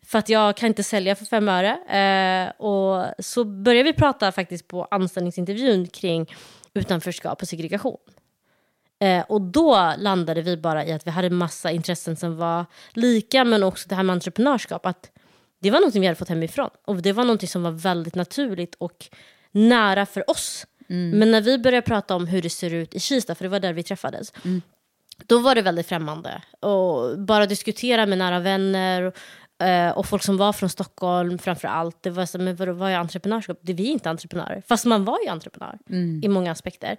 [0.07, 1.71] för att jag kan inte sälja för fem öre.
[1.89, 6.27] Eh, och så började vi prata faktiskt på anställningsintervjun kring
[6.75, 7.97] utanförskap och segregation.
[8.99, 13.45] Eh, och då landade vi bara i att vi hade massa intressen som var lika,
[13.45, 14.87] men också det här med entreprenörskap.
[14.87, 15.11] Att
[15.61, 16.71] det var någonting vi hade fått hemifrån.
[16.85, 19.07] Och det var någonting som var väldigt naturligt och
[19.53, 20.67] nära för oss.
[21.19, 23.61] Men när vi började prata om hur det ser ut i Kista, för det var
[23.61, 24.33] där vi träffades,
[25.27, 26.43] då var det väldigt främmande.
[26.61, 29.13] Och bara diskutera med nära vänner
[29.63, 32.03] eh, och folk som var från Stockholm framför allt.
[32.03, 33.59] Det var så, men vad är entreprenörskap?
[33.61, 34.63] Det, vi är inte entreprenörer.
[34.69, 35.79] Fast man var ju entreprenör
[36.25, 36.97] i många aspekter.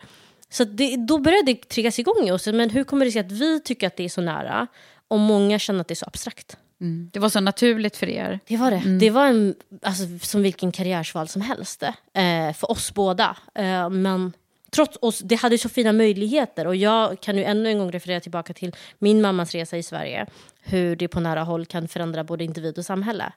[0.49, 2.47] Så det, då började det triggas igång i oss.
[2.47, 4.67] Men hur kommer det sig att vi tycker att det är så nära
[5.07, 6.57] och många känner att det är så abstrakt?
[6.81, 7.09] Mm.
[7.13, 8.39] Det var så naturligt för er.
[8.47, 8.97] Det var det.
[8.99, 11.83] Det var en, alltså, som vilken karriärsval som helst.
[11.83, 13.37] Eh, för oss båda.
[13.55, 14.33] Eh, men
[14.71, 16.67] trots oss, det hade så fina möjligheter.
[16.67, 20.25] Och jag kan ju ännu en gång referera tillbaka till min mammas resa i Sverige.
[20.61, 23.33] Hur det på nära håll kan förändra både individ och samhälle.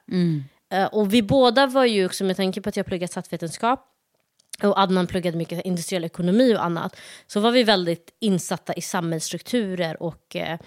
[0.69, 3.87] Eh, och vi båda var ju, också med tanke på att jag pluggat statsvetenskap
[4.63, 6.95] och Adnan pluggade mycket industriell ekonomi och annat,
[7.27, 10.59] så var vi väldigt insatta i samhällsstrukturer och eh,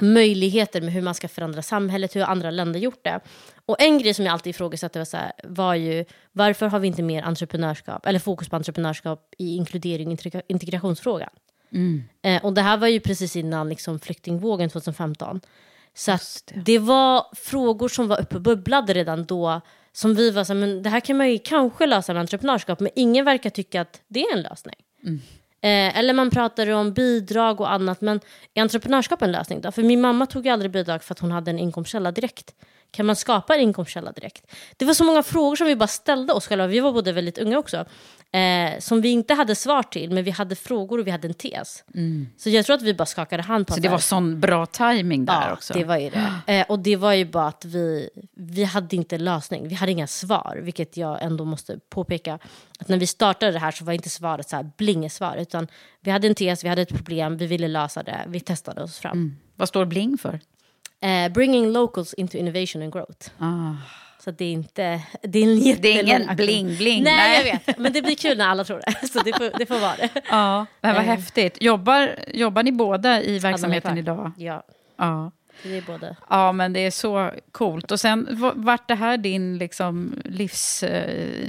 [0.00, 3.20] möjligheter med hur man ska förändra samhället, hur andra länder gjort det.
[3.66, 6.86] Och en grej som jag alltid ifrågasatte var, så här, var ju varför har vi
[6.86, 11.30] inte mer entreprenörskap, eller fokus på entreprenörskap i inkludering och integrationsfrågan?
[11.72, 12.02] Mm.
[12.22, 15.40] Eh, och det här var ju precis innan liksom, flyktingvågen 2015.
[15.94, 16.60] Så det.
[16.64, 16.78] det.
[16.78, 19.60] var frågor som var uppbubblade redan då
[19.98, 22.80] som vi var så här, men det här kan man ju kanske lösa med entreprenörskap
[22.80, 24.74] men ingen verkar tycka att det är en lösning.
[25.04, 25.20] Mm.
[25.60, 28.20] Eh, eller man pratar om bidrag och annat men
[28.54, 29.72] är entreprenörskap en lösning då?
[29.72, 32.54] För min mamma tog ju aldrig bidrag för att hon hade en inkomstkälla direkt.
[32.90, 34.46] Kan man skapa en inkomstkälla direkt?
[34.76, 37.38] Det var så många frågor som vi bara ställde oss själva, vi var både väldigt
[37.38, 37.84] unga också,
[38.32, 41.34] eh, som vi inte hade svar till, men vi hade frågor och vi hade en
[41.34, 41.84] tes.
[41.94, 42.28] Mm.
[42.36, 45.24] Så jag tror att vi bara skakade hand på Så det var sån bra timing
[45.24, 45.74] där ja, också?
[45.74, 46.34] det var ju det.
[46.46, 50.06] Eh, och det var ju bara att vi, vi hade inte lösning, vi hade inga
[50.06, 52.38] svar, vilket jag ändå måste påpeka.
[52.78, 55.68] Att när vi startade det här så var inte svaret så här blingesvar, utan
[56.00, 58.98] vi hade en tes, vi hade ett problem, vi ville lösa det, vi testade oss
[58.98, 59.12] fram.
[59.12, 59.36] Mm.
[59.56, 60.40] Vad står bling för?
[61.04, 63.30] Uh, bringing locals into innovation and growth.
[63.38, 63.74] Ah.
[64.20, 65.00] Så det är inte...
[65.22, 67.02] Det är, en det är ingen bling-bling.
[67.02, 67.78] Nej, nej, jag vet.
[67.78, 69.06] Men det blir kul när alla tror det.
[69.12, 70.10] Så det får, det får vara det.
[70.30, 71.10] Ja, men vad uh.
[71.10, 71.56] häftigt.
[71.60, 74.32] Jobbar, jobbar ni båda i verksamheten idag?
[74.36, 74.62] Ja.
[74.96, 75.30] ja.
[75.62, 76.16] Det är både.
[76.30, 77.92] Ja, men det är så coolt.
[77.92, 80.82] Och sen, vart det här din liksom, livs...
[80.82, 81.44] Eh,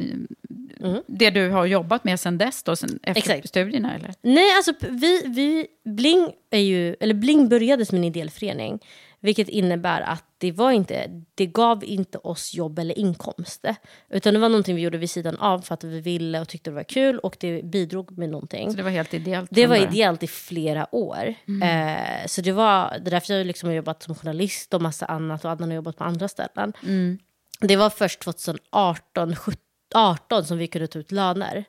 [0.80, 1.02] mm.
[1.08, 3.50] Det du har jobbat med sen dess, då, sen efter Exakt.
[3.50, 3.96] studierna?
[3.96, 4.14] Eller?
[4.22, 8.80] Nej, alltså vi, vi, Bling, är ju, eller Bling började som en ideell förening.
[9.22, 13.66] Vilket innebär att det, var inte, det gav inte oss jobb eller inkomst.
[14.10, 16.70] Utan det var någonting vi gjorde vid sidan av för att vi ville och tyckte
[16.70, 18.72] det var kul och det bidrog med någonting.
[18.72, 19.50] Så det var helt ideellt?
[19.54, 21.34] Det var ideellt i flera år.
[21.48, 21.62] Mm.
[21.62, 25.46] Eh, så det var det därför jag liksom har jobbat som journalist och massa annat
[25.46, 26.74] och Adnan har jobbat på andra ställen.
[26.84, 27.20] Mm.
[27.60, 31.66] Det var först 2018, 2018 som vi kunde ta ut löner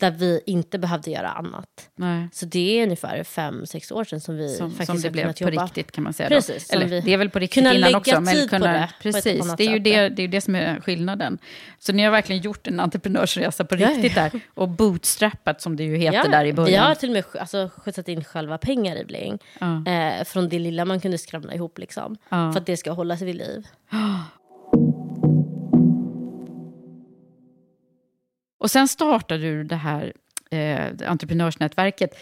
[0.00, 1.66] där vi inte behövde göra annat.
[1.96, 2.28] Nej.
[2.32, 5.32] Så det är ungefär fem, sex år sedan som vi som, faktiskt som det blev
[5.32, 5.64] på jobba.
[5.64, 6.28] riktigt kan man säga.
[6.28, 8.20] Precis, Eller, det är väl på riktigt innan också.
[8.20, 11.38] Men kunna, det, precis, det är ju det, det, är det som är skillnaden.
[11.78, 14.30] Så ni har verkligen gjort en entreprenörsresa på riktigt ja, ja.
[14.32, 14.40] där.
[14.54, 16.70] Och bootstrappat som det ju heter ja, där i början.
[16.70, 19.38] Vi har till och med alltså, skjutsat in själva pengar i Bling.
[19.86, 22.16] Eh, från det lilla man kunde skramla ihop liksom.
[22.28, 23.66] För att det ska hålla sig vid liv.
[28.60, 30.12] Och sen startade du det här
[30.50, 32.18] eh, entreprenörsnätverket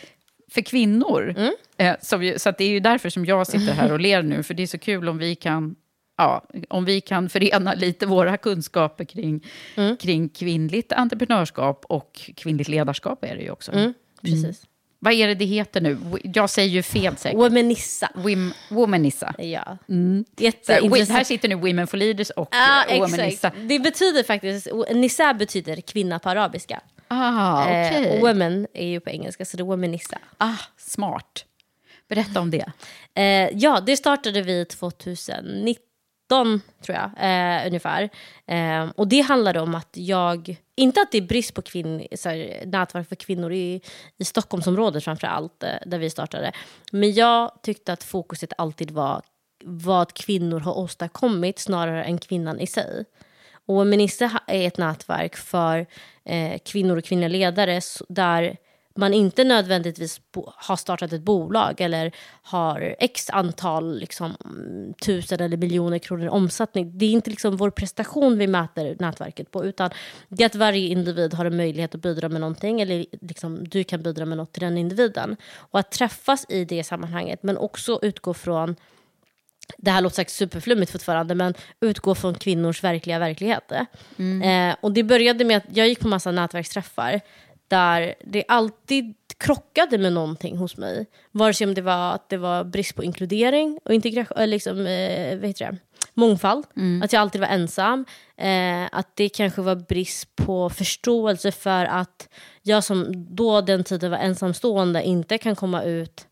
[0.50, 1.34] för kvinnor.
[1.36, 1.52] Mm.
[1.76, 4.42] Eh, så, vi, så det är ju därför som jag sitter här och ler nu,
[4.42, 5.76] för det är så kul om vi kan
[6.18, 9.46] ja, om vi kan förena lite våra kunskaper kring,
[9.76, 9.96] mm.
[9.96, 13.72] kring kvinnligt entreprenörskap och kvinnligt ledarskap är det ju också.
[13.72, 14.44] Mm, precis.
[14.44, 14.54] Mm.
[15.00, 15.98] Vad är det det heter nu?
[16.22, 17.38] Jag säger ju fel säkert.
[17.38, 18.10] Womenissa.
[18.14, 19.34] Wim, womanissa.
[19.38, 19.78] Ja.
[19.88, 20.24] Mm.
[20.36, 21.10] Jätteintressant.
[21.10, 23.52] Här sitter nu Women for Leaders och ah, Womanissa.
[23.64, 26.80] Det betyder faktiskt, Nissa betyder kvinna på arabiska.
[27.08, 28.04] Ah, okay.
[28.04, 30.18] eh, women är ju på engelska, så det är womanissa.
[30.38, 31.44] Ah, smart.
[32.08, 32.72] Berätta om det.
[33.14, 35.87] Eh, ja, det startade vi 2019
[36.28, 38.08] tror jag, eh, ungefär.
[38.46, 42.28] Eh, och det handlade om att jag, inte att det är brist på kvinn, så
[42.28, 43.80] här, nätverk för kvinnor i,
[44.18, 46.52] i Stockholmsområdet framför allt, eh, där vi startade.
[46.92, 49.22] Men jag tyckte att fokuset alltid var
[49.64, 53.04] vad kvinnor har åstadkommit snarare än kvinnan i sig.
[53.66, 55.86] Och Minister är ett nätverk för
[56.24, 58.56] eh, kvinnor och kvinnliga ledare där
[58.98, 60.20] man inte nödvändigtvis
[60.56, 64.36] har startat ett bolag eller har x antal liksom,
[65.04, 66.98] tusen eller miljoner kronor i omsättning.
[66.98, 69.90] Det är inte liksom vår prestation vi mäter nätverket på utan
[70.28, 73.84] det är att varje individ har en möjlighet att bidra med någonting eller liksom, du
[73.84, 75.36] kan bidra med något till den individen.
[75.56, 78.76] Och att träffas i det sammanhanget men också utgå från
[79.76, 83.72] det här låter säkert superflummigt fortfarande, men utgå från kvinnors verkliga verklighet.
[84.18, 84.70] Mm.
[84.70, 87.20] Eh, och det började med att jag gick på massa nätverksträffar
[87.68, 91.06] där det alltid krockade med någonting hos mig.
[91.30, 94.86] Vare sig om det var att det var brist på inkludering och integration, eh, liksom,
[94.86, 95.78] eh, vad heter det?
[96.14, 97.02] mångfald, mm.
[97.02, 98.04] att jag alltid var ensam.
[98.36, 102.28] Eh, att det kanske var brist på förståelse för att
[102.62, 106.26] jag som då den tiden var ensamstående inte kan komma ut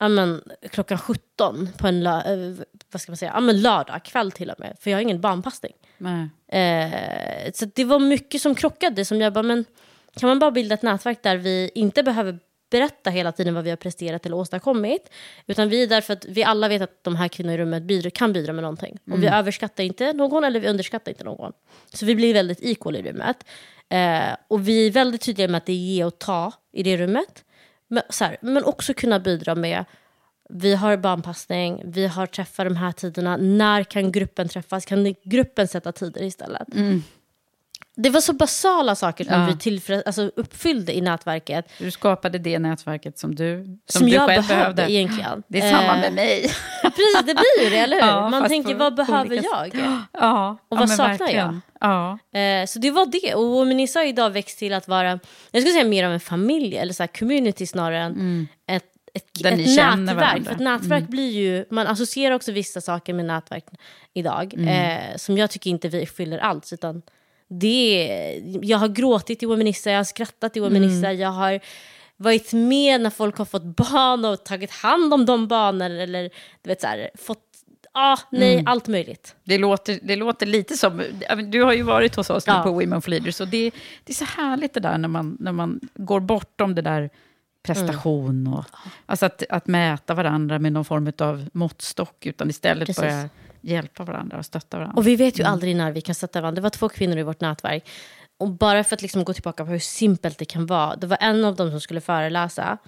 [0.00, 2.54] amen, klockan 17 på en lö eh,
[2.92, 4.76] vad ska man säga, amen, lördag kväll till och med.
[4.80, 5.72] För jag har ingen barnpassning.
[6.48, 9.04] Eh, så det var mycket som krockade.
[9.04, 9.64] Som jag bara, men
[10.16, 12.38] kan man bara bilda ett nätverk där vi inte behöver
[12.70, 15.10] berätta hela tiden vad vi har presterat eller åstadkommit.
[15.46, 17.82] Utan vi är där för att vi alla vet att de här kvinnorna i rummet
[17.82, 18.98] bidrar, kan bidra med någonting.
[19.06, 19.18] Mm.
[19.18, 21.52] Och vi överskattar inte någon eller vi underskattar inte någon.
[21.92, 23.44] Så vi blir väldigt equal i rummet.
[23.88, 26.96] Eh, och vi är väldigt tydliga med att det är ge och ta i det
[26.96, 27.44] rummet.
[27.88, 29.84] Men, så här, men också kunna bidra med
[30.52, 33.36] vi har barnpassning, vi har träffar de här tiderna.
[33.36, 34.84] När kan gruppen träffas?
[34.84, 36.68] Kan gruppen sätta tider istället?
[37.96, 39.46] Det var så basala saker som Ja.
[39.46, 41.72] vi tillfreds- alltså uppfyllde i nätverket.
[41.78, 44.92] Du skapade det nätverket som du, som Som, du jag själv behövde, behövde.
[44.92, 45.42] egentligen.
[45.48, 46.40] Det är samma Eh, med mig.
[46.82, 48.08] Precis, det blir ju det, eller hur?
[48.08, 49.70] Ja, Man tänker, vad behöver jag?
[50.12, 51.62] Ja, Och vad saknar verkligen.
[51.80, 52.18] Ja.
[52.38, 53.34] Eh, så det var det.
[53.34, 55.18] Och Womenissa har idag växt till att vara,
[55.50, 59.46] jag skulle säga mer av en familj, eller så här community snarare än ett, ett,
[59.46, 60.44] ett känner nätverk.
[60.44, 63.64] För ett nätverk blir ju, man associerar också vissa saker med nätverk
[64.14, 66.72] idag, eh, som jag tycker inte vi fyller alls.
[66.72, 67.02] Utan
[67.50, 71.60] det är, jag har gråtit i Womenissa, jag har skrattat i Womenissa, jag har
[72.16, 76.22] varit med när folk har fått barn och tagit hand om de barnen, eller
[76.62, 77.44] du vet så här, fått,
[77.92, 79.34] ah, nej, allt möjligt.
[79.44, 81.02] Det, låter, det låter lite som...
[81.48, 82.62] Du har ju varit hos oss Ja.
[82.62, 83.40] på Women for Leaders.
[83.40, 83.70] Och det,
[84.04, 87.10] det är så härligt det där när man, när man går bortom det där
[87.62, 88.46] prestation.
[88.46, 88.64] Och,
[89.06, 92.26] alltså att, att mäta varandra med någon form av måttstock.
[92.26, 93.02] Utan istället Precis.
[93.02, 93.28] börja
[93.60, 94.96] hjälpa varandra och stötta varandra.
[94.96, 96.54] Och vi vet ju aldrig när vi kan sätta varandra.
[96.54, 97.88] Det var två kvinnor i vårt nätverk.
[98.38, 100.96] Och bara för att liksom gå tillbaka på hur simpelt det kan vara.
[100.96, 102.78] Det var en av dem som skulle föreläsa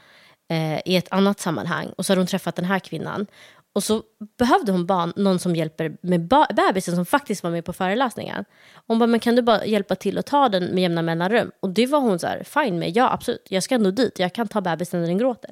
[0.50, 1.86] eh, i ett annat sammanhang.
[1.96, 3.26] Och så hade hon träffat den här kvinnan.
[3.74, 4.02] Och så
[4.38, 8.44] behövde hon barn, någon som hjälper med bebisen som faktiskt var med på föreläsningen.
[8.86, 11.50] Hon bara, men kan du bara hjälpa till att ta den med jämna mellanrum?
[11.60, 12.96] Och det var hon så här, fine med.
[12.96, 13.46] Ja, absolut.
[13.48, 14.18] Jag ska ändå dit.
[14.18, 15.50] Jag kan ta bebisen när den gråter.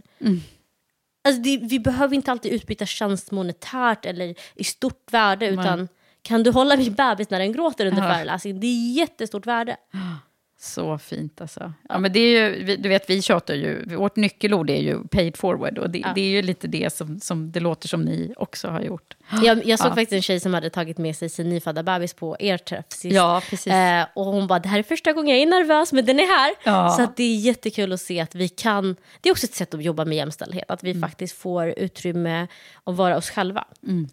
[1.25, 5.47] Alltså det, vi behöver inte alltid utbyta tjänst monetärt eller i stort värde.
[5.47, 5.89] Utan
[6.23, 8.61] kan du hålla min bebis när den gråter under föreläsningen?
[8.61, 9.77] Det är jättestort värde.
[10.63, 11.73] Så fint alltså.
[11.89, 15.37] Ja, men det är ju, du vet, vi tjatar ju, vårt nyckelord är ju paid
[15.37, 15.79] forward.
[15.79, 18.81] Och det, det är ju lite det som, som det låter som ni också har
[18.81, 19.17] gjort.
[19.43, 19.95] Jag, jag såg Ja.
[19.95, 23.15] faktiskt en tjej som hade tagit med sig sin nyfödda bebis på er träff sist.
[23.15, 23.73] Ja, precis.
[23.73, 26.27] Eh, och hon bara, det här är första gången jag är nervös men den är
[26.27, 26.55] här.
[26.65, 26.91] Ja.
[26.91, 29.75] Så att det är jättekul att se att vi kan, det är också ett sätt
[29.75, 30.71] att jobba med jämställdhet.
[30.71, 31.03] Att vi Mm.
[31.03, 32.47] faktiskt får utrymme
[32.85, 33.65] att vara oss själva.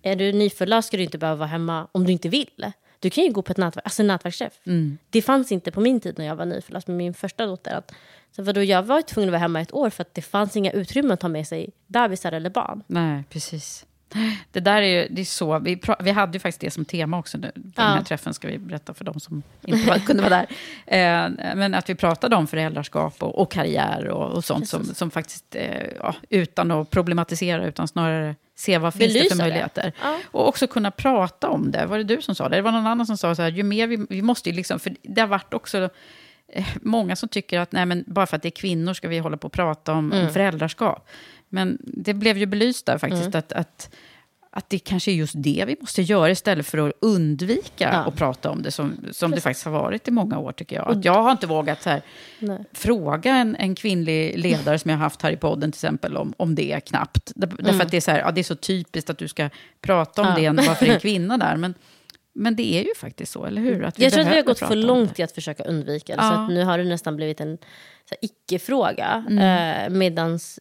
[0.03, 2.71] Är du nyförlöst ska du inte behöva vara hemma om du inte vill.
[2.99, 4.53] Du kan ju gå på ett nätverk, alltså nätverksträff.
[4.65, 4.97] Mm.
[5.09, 7.75] Det fanns inte på min tid när jag var nyförlöst med min första dotter.
[7.75, 7.93] Att,
[8.31, 10.71] så vadå, jag var tvungen att vara hemma ett år för att det fanns inga
[10.71, 12.83] utrymme att ta med sig bebisar eller barn.
[12.87, 13.85] Nej, precis.
[14.51, 16.85] Det där är ju det är så, vi, pra, vi hade ju faktiskt det som
[16.85, 18.03] tema också nu, på den här Ja.
[18.03, 20.47] träffen, ska vi berätta för de som inte var, kunde vara där.
[20.85, 25.11] Eh, men att vi pratade om föräldraskap och, och karriär och, och sånt som, som
[25.11, 29.35] faktiskt, eh, ja, utan att problematisera, utan snarare se vad finns det för det.
[29.43, 29.91] möjligheter.
[30.01, 30.19] Ja.
[30.31, 31.85] Och också kunna prata om det.
[31.85, 32.55] Var det du som sa det?
[32.55, 34.79] Det var någon annan som sa så här, ju mer vi, vi måste ju liksom,
[34.79, 35.89] för det har varit också
[36.47, 39.17] eh, många som tycker att nej, men bara för att det är kvinnor ska vi
[39.19, 40.27] hålla på och prata om, Mm.
[40.27, 41.09] om föräldraskap.
[41.49, 43.89] Men det blev ju belyst där faktiskt att, att,
[44.49, 47.97] att det kanske är just det vi måste göra istället för att undvika Ja.
[47.97, 50.91] att prata om det som, som det faktiskt har varit i många år tycker jag.
[50.97, 52.01] Att jag har inte vågat här,
[52.73, 56.33] fråga en, en kvinnlig ledare som jag har haft här i podden till exempel om,
[56.37, 57.31] om det knappt.
[57.35, 59.49] Där, Därför att det är, så här, ja, det är så typiskt att du ska
[59.81, 60.43] prata om Mm.
[60.43, 60.51] Ja.
[60.53, 61.55] det bara för en kvinna där.
[61.57, 61.73] Men,
[62.37, 63.83] men det är ju faktiskt så, eller hur?
[63.83, 66.21] Att vi Jag tror att vi har gått för långt i att försöka undvika det.
[66.21, 66.29] Ja.
[66.29, 67.57] Så att nu har det nästan blivit en
[68.21, 69.25] icke-fråga.
[69.29, 69.83] Mm.
[69.83, 70.59] Eh, medans,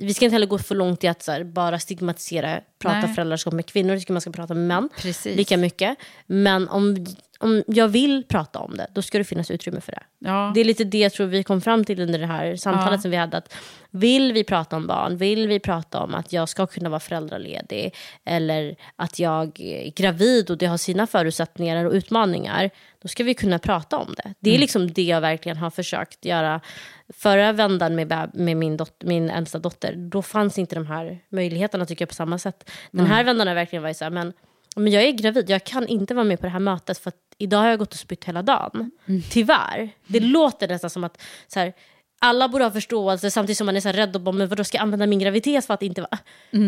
[0.00, 3.14] vi ska inte heller gå för långt i att här, bara stigmatisera, prata Nej.
[3.14, 3.90] föräldraskap med kvinnor.
[3.90, 5.36] Jag tycker man ska prata med män Precis.
[5.36, 5.98] lika mycket.
[6.26, 7.06] Men om,
[7.44, 10.02] om jag vill prata om det, då ska det finnas utrymme för det.
[10.18, 10.52] Ja.
[10.54, 12.98] Det är lite det jag tror vi kom fram till under det här samtalet Ja.
[12.98, 13.36] som vi hade.
[13.36, 13.54] Att
[13.90, 17.94] vill vi prata om barn, vill vi prata om att jag ska kunna vara föräldraledig
[18.24, 22.70] eller att jag är gravid och det har sina förutsättningar och utmaningar,
[23.02, 24.34] då ska vi kunna prata om det.
[24.40, 26.60] Det är liksom det jag verkligen har försökt göra.
[27.08, 31.86] Förra vändan med, med min, dot- min äldsta dotter, då fanns inte de här möjligheterna
[31.86, 32.70] tycker jag på samma sätt.
[32.90, 34.32] Den här vändan har verkligen varit så här, men
[34.74, 37.16] men jag är gravid, jag kan inte vara med på det här mötet för att
[37.38, 38.90] idag har jag gått och spytt hela dagen.
[39.30, 39.90] Tyvärr.
[40.06, 41.72] Det låter nästan som att så här,
[42.18, 44.64] alla borde ha förståelse samtidigt som man är så här rädd och bara, men vadå
[44.64, 46.18] ska jag använda min graviditet för att inte vara...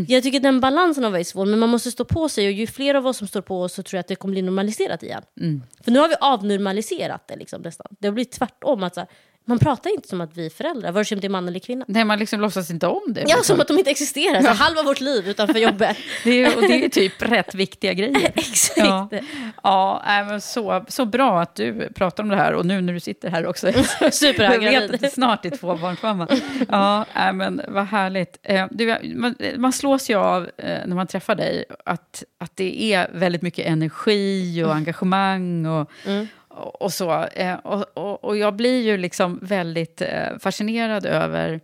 [0.09, 2.66] Jag tycker den balansen har varit svår, men man måste stå på sig och ju
[2.66, 5.03] fler av oss som står på oss så tror jag att det kommer bli normaliserat
[5.03, 5.23] igen.
[5.85, 7.87] För nu har vi avnormaliserat det liksom nästan.
[8.01, 8.83] Det har blivit tvärtom.
[8.83, 9.09] Att så här,
[9.49, 11.59] man pratar inte som att vi är föräldrar, vare sig om det är man eller
[11.59, 11.85] kvinna.
[11.89, 13.25] Nej, man liksom låtsas inte om det.
[13.27, 14.43] Ja, som att de inte existerar.
[14.43, 15.97] Så halva vårt liv utanför jobbet.
[16.25, 18.33] det är, och det är typ rätt viktiga grejer.
[18.35, 18.79] Exakt.
[18.79, 19.09] Ja,
[19.63, 23.01] ja men så, så bra att du pratar om det här och nu när du
[23.01, 23.73] sitter här också.
[24.13, 26.29] Superhög Jag vet att snart är tvåbarnsmamma.
[26.69, 28.39] Ja, men vad härligt.
[28.43, 32.83] Eh, Du, man, man slås ju av eh, när man träffar dig att, att det
[32.83, 35.90] är väldigt mycket energi och engagemang och, och,
[36.57, 37.25] och så.
[37.25, 41.61] Eh, Och, och, och jag blir ju liksom väldigt eh, fascinerad över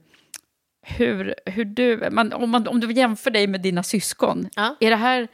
[0.86, 4.76] hur, hur du, man, om, man, om du jämför dig med dina syskon, Ja.
[4.80, 5.28] är, det här,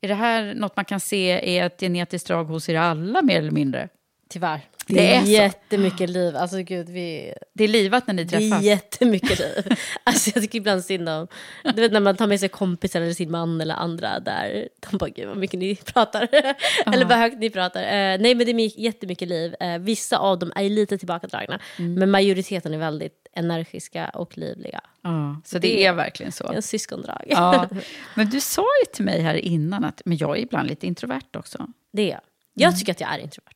[0.00, 3.38] är det här något man kan se är ett genetiskt drag hos er alla mer
[3.38, 3.88] eller mindre?
[4.34, 4.60] Tyvärr.
[4.86, 6.36] Det, Det är, är jättemycket liv.
[6.36, 7.34] Alltså gud, vi...
[7.52, 8.62] Det är livat när ni Det är träffas.
[8.64, 9.76] jättemycket liv.
[10.04, 11.28] Alltså jag tycker ibland synd om...
[11.74, 14.68] Du vet när man tar med sig kompisar eller sin man eller andra där.
[14.90, 16.28] De bara, gud vad mycket ni pratar.
[16.86, 17.82] eller vad högt ni pratar.
[17.82, 19.54] Eh, nej men det är my- jättemycket liv.
[19.60, 21.60] Eh, vissa av dem är lite tillbakadragna.
[21.76, 24.80] Men majoriteten är väldigt energiska och livliga.
[25.02, 26.52] Ja, så det är verkligen så.
[26.52, 27.24] En syskondrag.
[27.28, 27.68] Ja.
[28.14, 31.36] Men du sa ju till mig här innan att men jag är ibland lite introvert
[31.36, 31.66] också.
[31.92, 32.20] Det är jag.
[32.56, 33.53] Jag tycker att jag är introvert.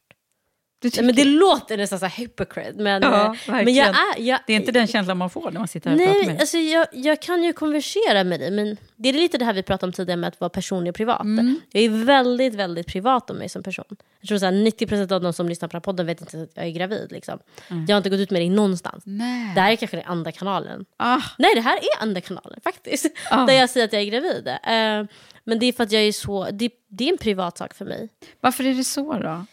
[0.82, 2.72] Nej, men det låter nästan så här hypocrite.
[2.82, 3.94] Men, Ja, eh, men jag är...
[4.18, 6.26] Jag, Det är inte den känslan man får när man sitter här och pratar med
[6.26, 6.40] Nej, dig.
[6.40, 9.62] alltså jag, jag kan ju konversera med dig, men det är lite det här vi
[9.62, 11.20] pratade om tidigare med att vara personlig och privat.
[11.20, 11.60] Mm.
[11.72, 13.84] Jag är väldigt, väldigt privat om mig som person.
[14.20, 16.42] Jag tror så här, 90% av de som lyssnar på den här podden vet inte
[16.42, 17.12] att jag är gravid.
[17.12, 17.38] Liksom.
[17.68, 19.06] Jag har inte gått ut med det någonstans.
[19.06, 19.18] Mm.
[19.18, 19.54] Nej.
[19.54, 20.84] Det här är kanske den andra kanalen.
[20.96, 23.06] Ah, Nej, det här är andra kanalen faktiskt.
[23.30, 23.46] Ah.
[23.46, 24.48] Där jag säger att jag är gravid.
[24.48, 26.48] Eh, men det är för att jag är så...
[26.52, 28.08] Det, det är en privat sak för mig.
[28.40, 29.44] varför är det så då?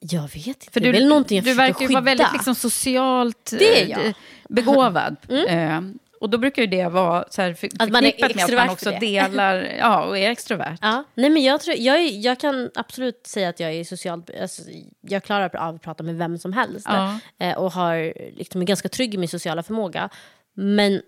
[0.00, 0.70] Jag vet inte.
[0.70, 3.90] För det är du, väl någonting jag du verkar ju vara väldigt liksom, socialt eh,
[3.90, 4.14] jag.
[4.50, 4.64] Mm.
[4.64, 5.16] begåvad.
[5.48, 5.80] Eh,
[6.20, 8.50] och då brukar ju det vara så här, för, Att man är förknippat med att
[8.50, 10.78] extrovert man också delar ja, och är extrovert.
[10.80, 14.30] Ja, nej men jag, tror, jag, är, jag kan absolut säga att jag är socialt...
[14.40, 14.62] Alltså,
[15.00, 16.86] jag klarar av att prata med vem som helst.
[16.88, 17.18] Ja.
[17.38, 20.08] Eh, och har, liksom, är ganska trygg i min sociala förmåga.
[20.54, 21.02] Men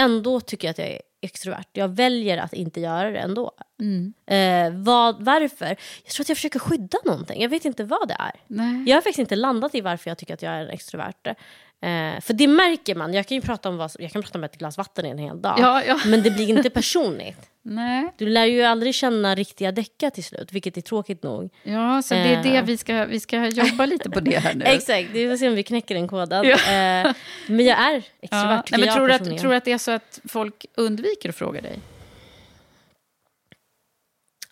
[0.00, 1.68] ändå tycker jag att jag är extrovert.
[1.72, 3.52] Jag väljer att inte göra det ändå.
[3.80, 4.12] Mm.
[4.26, 5.76] Eh, vad, varför?
[6.04, 7.42] Jag tror att jag försöker skydda någonting.
[7.42, 8.32] Jag vet inte vad det är.
[8.46, 8.84] Nej.
[8.86, 11.34] Jag har faktiskt inte landat i varför jag tycker att jag är en extrovert.
[11.82, 13.14] Eh, för det märker man.
[13.14, 15.42] Jag kan ju prata om, vad, jag kan prata om ett glas vatten en hel
[15.42, 15.54] dag.
[15.58, 16.00] Ja, ja.
[16.06, 17.50] Men det blir inte personligt.
[17.64, 18.12] Nej.
[18.18, 21.50] Du lär ju aldrig känna riktiga däckar till slut, vilket är tråkigt nog.
[21.62, 22.64] Ja, så det är det Eh.
[22.64, 24.64] vi ska, vi ska jobba lite på det här nu.
[24.68, 26.44] Exakt, vi får se om vi knäcker den koden.
[26.44, 26.54] Ja.
[26.56, 27.14] Eh,
[27.46, 28.62] men jag är extrovert, Ja.
[28.70, 29.40] Nej, men jag tror, du att, personligen.
[29.42, 31.78] tror du att det är så att folk undviker att fråga dig?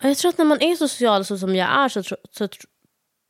[0.01, 2.69] Ja, Jag tror att när man är social så som jag är så, så tro,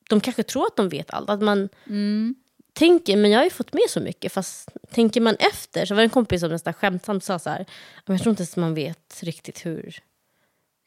[0.10, 1.30] de kanske tror att de vet allt.
[1.30, 2.36] Att man Mm.
[2.82, 4.32] Tänker, men jag har ju fått med så mycket.
[4.32, 7.66] Fast tänker man efter så var det en kompis som nästan skämtsamt sa så här.
[8.06, 9.96] "Men Jag tror inte ens man vet riktigt hur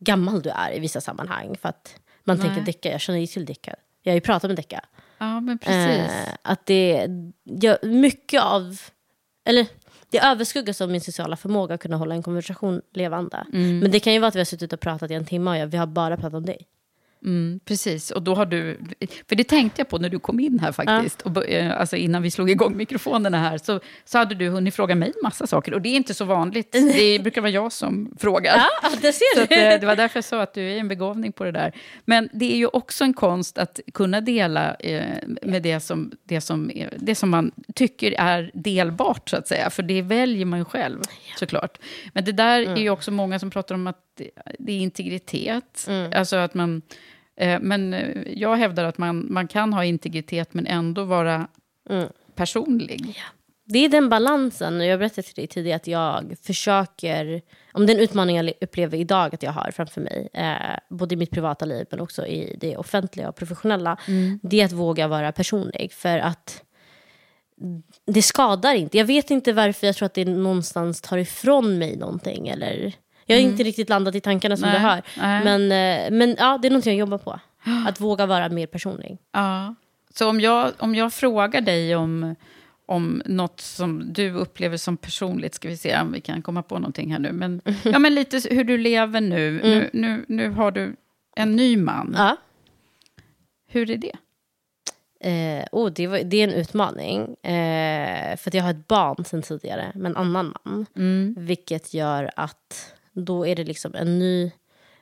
[0.00, 1.56] gammal du är i vissa sammanhang.
[1.62, 2.46] För att man Nej.
[2.46, 3.74] tänker Decka, jag känner ju till Decka.
[4.02, 4.84] Jag har ju pratat med Decka.
[5.18, 6.12] Ja, men precis.
[6.14, 7.08] Eh, att det,
[7.44, 8.80] jag, mycket av,
[9.44, 9.66] eller
[10.10, 13.46] det överskuggas av min sociala förmåga att kunna hålla en konversation levande.
[13.52, 13.78] Mm.
[13.78, 15.56] Men det kan ju vara att vi har suttit och pratat i en timme och
[15.56, 16.66] jag, vi har bara pratat om dig.
[17.24, 18.78] Mm, precis, och då har du...
[19.28, 21.22] För det tänkte jag på när du kom in här faktiskt.
[21.22, 24.74] Och, bo- eh, alltså innan vi slog igång mikrofonerna här så, så hade du hunnit
[24.74, 25.74] fråga mig massa saker.
[25.74, 26.72] Och det är inte så vanligt.
[26.72, 28.56] Det brukar vara jag som frågar.
[28.82, 29.42] Ja, det ser du.
[29.42, 31.72] att, eh, det var därför jag sa att du är en begåvning på det där.
[32.04, 35.04] Men det är ju också en konst att kunna dela eh,
[35.42, 39.70] med det som, det, som, är- det som man tycker är delbart, så att säga.
[39.70, 41.00] För det väljer man ju själv,
[41.38, 41.78] såklart.
[42.12, 45.86] Men det där är ju också många som pratar om att det, det är integritet.
[46.14, 46.82] Alltså att man...
[47.36, 51.48] Eh, men eh, jag hävdar att man, man kan ha integritet men ändå vara
[52.34, 53.16] personlig.
[53.66, 57.92] Det är den balansen, och jag berättade till dig tidigare att jag försöker, om det
[57.92, 61.30] är en utmaning jag upplever idag att jag har framför mig, eh, både i mitt
[61.30, 63.96] privata liv men också i det offentliga och professionella,
[64.42, 65.92] det är att våga vara personlig.
[65.92, 66.64] För att
[68.06, 68.98] det skadar inte.
[68.98, 72.48] Jag vet inte varför jag tror att det någonstans tar ifrån mig någonting.
[72.48, 72.92] Eller,
[73.26, 75.02] jag har inte riktigt landat i tankarna som Nej, du hör.
[75.18, 75.44] nej.
[75.44, 77.40] Men, eh, men ja, det är någonting jag jobbar på.
[77.88, 79.18] Att våga vara mer personlig.
[79.32, 79.74] Ja.
[80.14, 82.34] Så om jag, om jag frågar dig om,
[82.86, 86.78] om något som du upplever som personligt, ska vi se om vi kan komma på
[86.78, 87.32] någonting här nu.
[87.32, 89.60] Men, ja, men lite hur du lever nu.
[89.62, 90.24] Nu, nu.
[90.28, 90.96] nu har du
[91.36, 92.14] en ny man.
[92.16, 92.36] Ja.
[93.66, 94.12] Hur är det?
[95.20, 97.34] Eh, oh, det, var, det är en utmaning.
[97.42, 100.86] Eh, för jag har ett barn sen tidigare med en annan man.
[101.36, 104.50] Vilket gör att då är det liksom en ny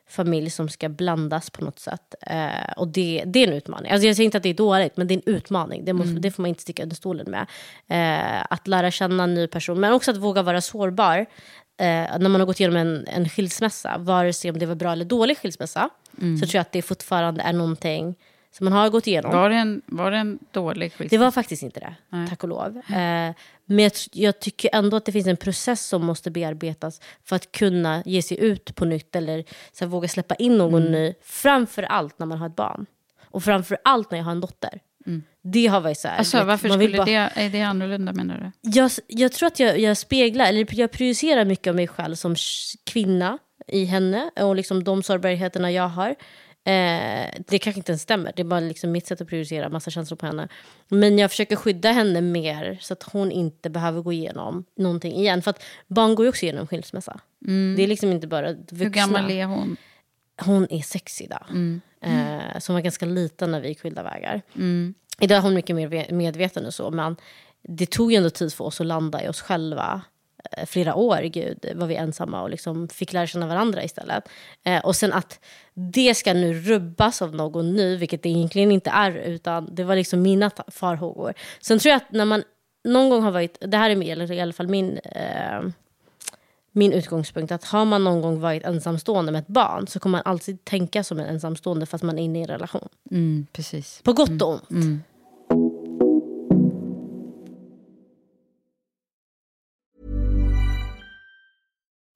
[0.07, 2.15] familj som ska blandas på något sätt.
[2.21, 3.93] Eh, och det, det är en utmaning.
[3.93, 5.85] Alltså jag säger inte att det är dåligt, men det är en utmaning.
[5.85, 7.47] Det, måste, det får man inte sticka under stolen med.
[7.89, 11.19] Eh, att lära känna en ny person, men också att våga vara sårbar.
[11.19, 11.87] Eh,
[12.19, 15.05] när man har gått igenom en, en skilsmässa, vare sig om det var bra eller
[15.05, 15.91] dålig skilsmässa,
[16.41, 18.15] så tror jag att det fortfarande är någonting
[18.53, 19.33] som man har gått igenom.
[19.33, 21.25] Var det en, var det en dålig Det skilsmässa?
[21.25, 22.77] var faktiskt inte det, tack och lov.
[22.77, 23.35] Eh,
[23.65, 27.53] men jag, jag tycker ändå att det finns en process som måste bearbetas för att
[27.53, 31.15] kunna ge sig ut på nytt eller så här, våga släppa in någon ny.
[31.23, 32.87] Framför allt när man har ett barn.
[33.25, 34.81] Och framför allt när jag har en dotter.
[35.43, 36.19] Det har varit så här...
[36.19, 38.71] Alltså, vet, varför skulle bara- det, är det annorlunda menar du?
[38.71, 42.35] jag, jag tror att jag, jag speglar, eller jag projicerar mycket av mig själv som
[42.85, 43.39] kvinna
[43.69, 46.15] i henne och liksom de sårbarheterna jag har.
[46.65, 49.91] Eh, det kanske inte ens stämmer, det är bara liksom mitt sätt att projicera massa
[49.91, 50.49] känslor på henne.
[50.89, 55.43] Men jag försöker skydda henne mer så att hon inte behöver gå igenom någonting igen.
[55.43, 57.21] För att barn går ju också igenom skilsmässa.
[57.77, 58.79] Det är liksom inte bara vuxna.
[58.79, 59.77] Hur gammal är hon?
[60.45, 61.47] hon är sexig idag.
[61.51, 61.81] Mm.
[62.01, 64.43] Eh, som var ganska liten när vi gick skilda vägar.
[64.55, 64.95] Mm.
[65.21, 66.91] Idag är hon mycket mer medveten och så.
[66.91, 67.17] Men
[67.63, 70.03] det tog ju ändå tid för oss att landa i oss själva.
[70.51, 74.29] Eh, flera år gud, var vi ensamma och liksom fick lära känna varandra istället.
[74.65, 75.41] Eh, och sen att
[75.75, 79.97] det ska nu rubbas av någon ny, vilket det egentligen inte är, utan det var
[79.97, 81.35] liksom mina farhågor.
[81.61, 82.43] Sen tror jag att när man
[82.85, 85.63] någon gång har varit, det här är i alla fall min, eh,
[86.73, 90.33] min utgångspunkt, att har man någon gång varit ensamstående med ett barn så kommer man
[90.33, 92.89] alltid tänka som en ensamstående fast man är inne i en relation.
[93.11, 94.01] Mm, precis.
[94.05, 94.71] På gott och ont.
[94.71, 95.03] Mm.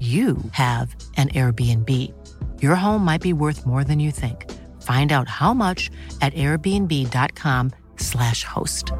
[0.00, 1.88] you have an Airbnb.
[2.62, 4.46] Your home might be worth more than you think.
[4.80, 5.90] Find out how much
[6.20, 8.92] at airbnb.com slash host.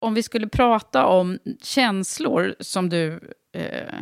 [0.00, 3.20] Om vi skulle prata om känslor som du...
[3.52, 3.94] Eh,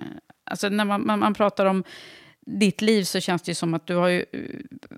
[0.51, 1.85] alltså när man, man, man pratar om
[2.47, 4.25] ditt liv så känns det som att du har ju...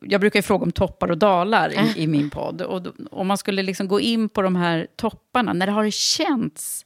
[0.03, 2.63] Jag brukar ju fråga om toppar och dalar i, i min podd.
[2.63, 6.85] Och om man skulle liksom gå in på de här topparna, när det har känts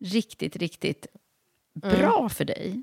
[0.00, 1.06] riktigt, riktigt
[1.82, 1.98] Mm.
[1.98, 2.82] bra för dig?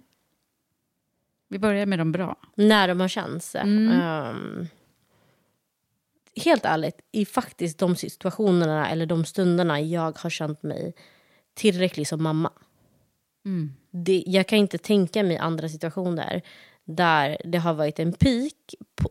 [1.48, 2.36] Vi börjar med de bra.
[2.56, 3.56] När de har känts.
[3.56, 4.02] Mm.
[4.02, 4.68] Um,
[6.36, 10.94] helt ärligt, i faktiskt de situationerna eller de stunderna jag har känt mig
[11.54, 12.52] tillräcklig som mamma.
[13.46, 13.74] Mm.
[13.92, 16.42] Det, jag kan inte tänka mig andra situationer
[16.92, 18.54] där det har varit en peak,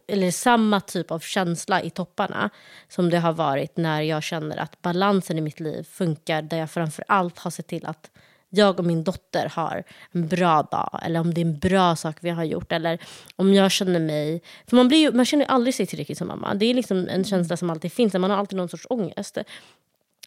[0.08, 2.50] eller samma typ av känsla i topparna
[2.88, 6.70] som det har varit när jag känner att balansen i mitt liv funkar, där jag
[6.70, 8.10] framför allt har sett till att
[8.50, 12.16] jag och min dotter har en bra dag eller om det är en bra sak
[12.20, 12.98] vi har gjort eller
[13.36, 14.42] om jag känner mig...
[14.66, 16.54] För man, blir ju, man känner ju aldrig sig tillräckligt som mamma.
[16.54, 19.38] Det är liksom en känsla som alltid finns, man har alltid någon sorts ångest.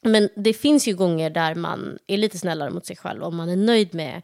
[0.01, 3.49] Men det finns ju gånger där man är lite snällare mot sig själv om man
[3.49, 4.21] är nöjd med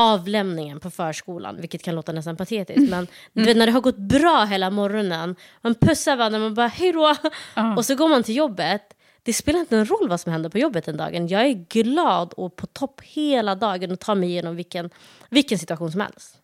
[0.00, 2.90] avlämningen på förskolan, vilket kan låta nästan patetiskt.
[2.90, 6.66] Men du vet, när det har gått bra hela morgonen, man pussar varandra, man bara
[6.66, 7.14] hej då,
[7.76, 8.82] och så går man till jobbet.
[9.22, 11.28] Det spelar inte en roll vad som händer på jobbet den dagen.
[11.28, 14.90] Jag är glad och på topp hela dagen och tar mig igenom vilken,
[15.30, 16.39] vilken situation som helst.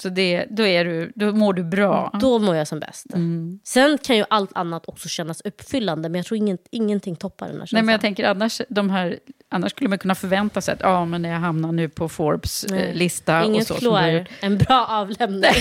[0.00, 2.10] Så det, då, är du, då mår du bra?
[2.20, 3.06] Då mår jag som bäst.
[3.14, 3.60] Mm.
[3.64, 7.54] Sen kan ju allt annat också kännas uppfyllande, men jag tror inget, ingenting toppar den
[7.54, 7.76] här känslan.
[7.78, 9.18] Nej, men jag tänker annars, de här,
[9.48, 12.64] annars skulle man kunna förvänta sig att ja, men när jag hamnar nu på Forbes
[12.64, 13.44] eh, lista.
[13.44, 15.42] Inget och så, klår en bra avlämning.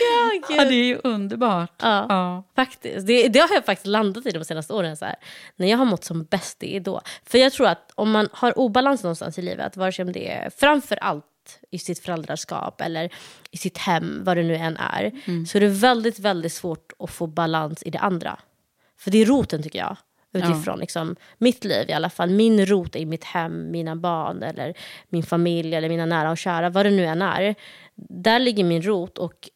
[0.00, 0.56] ja, gud.
[0.58, 1.72] Ja, det är ju underbart.
[1.82, 2.44] Ja, Ja.
[2.56, 3.06] faktiskt.
[3.06, 4.96] Det, det har jag faktiskt landat i de senaste åren.
[4.96, 5.14] Så här.
[5.56, 7.00] När jag har mått som bäst, det är då.
[7.26, 10.30] För jag tror att om man har obalans någonstans i livet, vare sig om det
[10.32, 11.24] är framför allt
[11.70, 13.12] i sitt föräldraskap eller
[13.50, 15.12] i sitt hem, vad det nu än är,
[15.46, 18.38] så är det väldigt, väldigt svårt att få balans i det andra.
[18.98, 19.96] För det är roten tycker jag.
[20.32, 22.30] Utifrån liksom, mitt liv i alla fall.
[22.30, 24.74] Min rot är i mitt hem, mina barn eller
[25.08, 26.70] min familj eller mina nära och kära.
[26.70, 27.54] Vad det nu än är.
[27.94, 29.48] Där ligger min rot och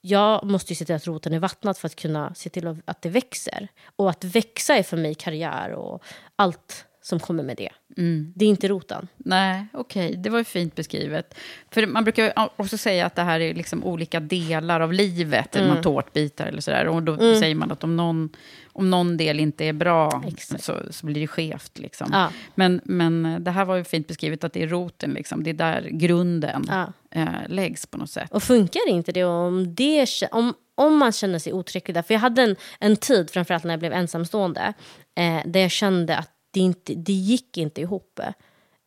[0.00, 3.02] jag måste ju se till att roten är vattnad för att kunna se till att
[3.02, 3.68] det växer.
[3.96, 6.02] Och att växa är för mig karriär och
[6.36, 7.70] allt som kommer med det.
[8.34, 9.08] Det är inte roten.
[9.16, 10.14] Nej, okej.
[10.16, 11.34] Det var ju fint beskrivet.
[11.70, 15.56] För man brukar också säga att det här är liksom olika delar av livet.
[15.56, 15.68] Mm.
[15.68, 16.86] Man tårtbitar eller sådär.
[16.88, 17.38] Och då Mm.
[17.40, 18.28] säger man att om någon,
[18.72, 20.22] om någon del inte är bra
[20.58, 21.78] så, så blir det skevt.
[21.78, 22.08] Liksom.
[22.12, 22.30] Ja.
[22.54, 25.10] Men, men det här var ju fint beskrivet att det är roten.
[25.10, 25.42] Liksom.
[25.44, 26.92] Det är där grunden Ja.
[27.10, 28.30] eh, läggs på något sätt.
[28.32, 31.52] Och funkar inte det om, det, om, om man känner sig.
[32.02, 34.72] För jag hade en, en tid, framförallt när jag blev ensamstående,
[35.16, 38.20] eh, där jag kände att det, inte, det gick inte ihop.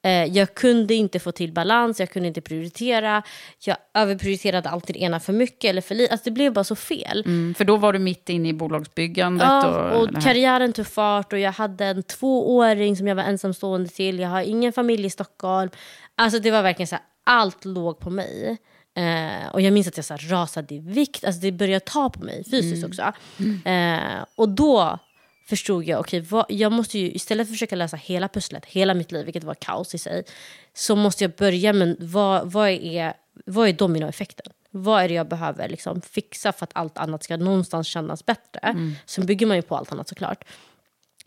[0.05, 3.23] Eh, jag kunde inte få till balans, jag kunde inte prioritera.
[3.65, 6.11] Jag överprioriterade alltid ena för mycket eller för lite.
[6.11, 7.23] Alltså det blev bara så fel.
[7.25, 9.47] Mm, för då var du mitt inne i bolagsbyggandet.
[9.47, 13.89] Ja, och, och karriären tog fart och jag hade en tvååring som jag var ensamstående
[13.89, 14.19] till.
[14.19, 15.69] Jag har ingen familj i Stockholm.
[16.15, 18.57] Alltså det var verkligen så här, allt låg på mig.
[18.95, 21.25] Eh, och jag minns att jag så här, rasade i vikt.
[21.25, 23.13] Alltså det började ta på mig fysiskt också.
[23.65, 24.99] Eh, och då
[25.45, 28.93] förstod jag, okej, vad- jag måste ju istället för att försöka lösa hela pusslet, hela
[28.93, 30.23] mitt liv, vilket var kaos i sig,
[30.73, 33.13] så måste jag börja med vad, vad, är,
[33.45, 34.53] vad är dominoeffekten?
[34.71, 38.59] Vad är det jag behöver liksom fixa för att allt annat ska någonstans kännas bättre?
[39.05, 40.43] Sen bygger man ju på allt annat såklart.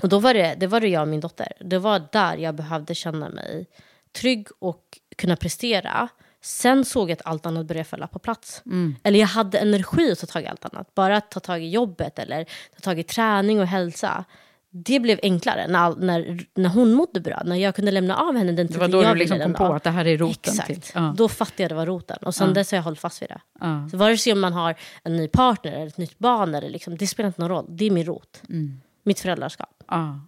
[0.03, 1.53] Och då var det, det var det jag och min dotter.
[1.61, 3.67] Det var där jag behövde känna mig
[4.13, 6.09] trygg och kunna prestera.
[6.47, 8.63] Sen såg jag att allt annat började falla på plats.
[9.03, 10.95] Eller jag hade energi att ta tag i allt annat.
[10.95, 14.25] Bara att ta tag i jobbet eller ta tag i träning och hälsa.
[14.71, 17.43] Det blev enklare när, när, när hon mådde bra.
[17.45, 19.55] När jag kunde lämna av henne den Det var tiden då jag du liksom kom
[19.55, 19.75] på av.
[19.75, 20.67] att det här är roten Exakt.
[20.69, 20.83] till.
[20.95, 21.15] Ja.
[21.17, 22.17] Då fattade jag det var roten.
[22.23, 22.55] Och sen Ja.
[22.55, 23.41] dess har jag hållit fast vid det.
[23.61, 23.89] Ja.
[23.91, 26.97] Så vare sig om man har en ny partner eller ett nytt barn, eller liksom,
[26.97, 27.67] det spelar inte någon roll.
[27.69, 28.43] Det är min rot.
[28.49, 28.81] Mm.
[29.03, 29.83] Mitt föräldraskap.
[29.89, 30.21] Ja,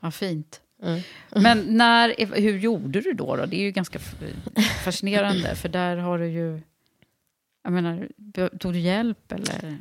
[0.00, 0.60] ja fint.
[0.82, 1.00] Mm.
[1.30, 3.46] Men när, hur gjorde du då, då?
[3.46, 3.98] Det är ju ganska
[4.84, 6.60] fascinerande, för där har du ju...
[7.64, 8.08] Jag menar,
[8.58, 9.78] tog du hjälp eller?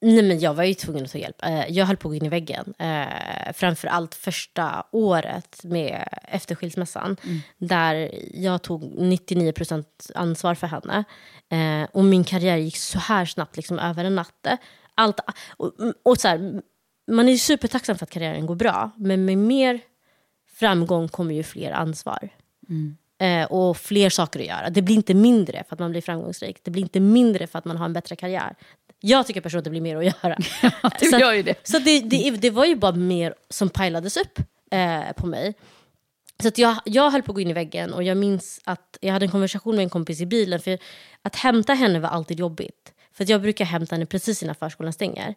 [0.00, 1.44] Nej, men jag var ju tvungen att ta hjälp.
[1.44, 2.74] Eh, Jag höll på att gå in i väggen.
[2.78, 7.16] Eh, framför allt första året med, efter skilsmässan.
[7.58, 11.04] Där jag tog 99% ansvar för henne.
[11.50, 14.46] Eh, och min karriär gick så här snabbt, liksom över en natt.
[14.94, 15.20] Allt,
[15.56, 15.72] och,
[16.02, 16.62] och så här,
[17.10, 18.90] man är ju supertacksam för att karriären går bra.
[18.96, 19.80] Men med mer
[20.58, 22.28] framgång kommer ju fler ansvar.
[23.20, 24.70] Eh, och fler saker att göra.
[24.70, 26.58] Det blir inte mindre för att man blir framgångsrik.
[26.62, 28.54] Det blir inte mindre för att man har en bättre karriär.
[29.00, 30.36] Jag tycker personligen att det blir mer att göra.
[31.00, 31.54] Du så gör ju det.
[31.62, 34.38] så det, det, det var ju bara mer som pajlades upp
[34.70, 35.54] eh, på mig.
[36.42, 39.12] Så jag, jag höll på att gå in i väggen och jag minns att jag
[39.12, 40.60] hade en konversation med en kompis i bilen.
[40.60, 40.78] För
[41.22, 42.92] Att hämta henne var alltid jobbigt.
[43.18, 45.34] För jag brukar hämta henne precis innan förskolan stänger.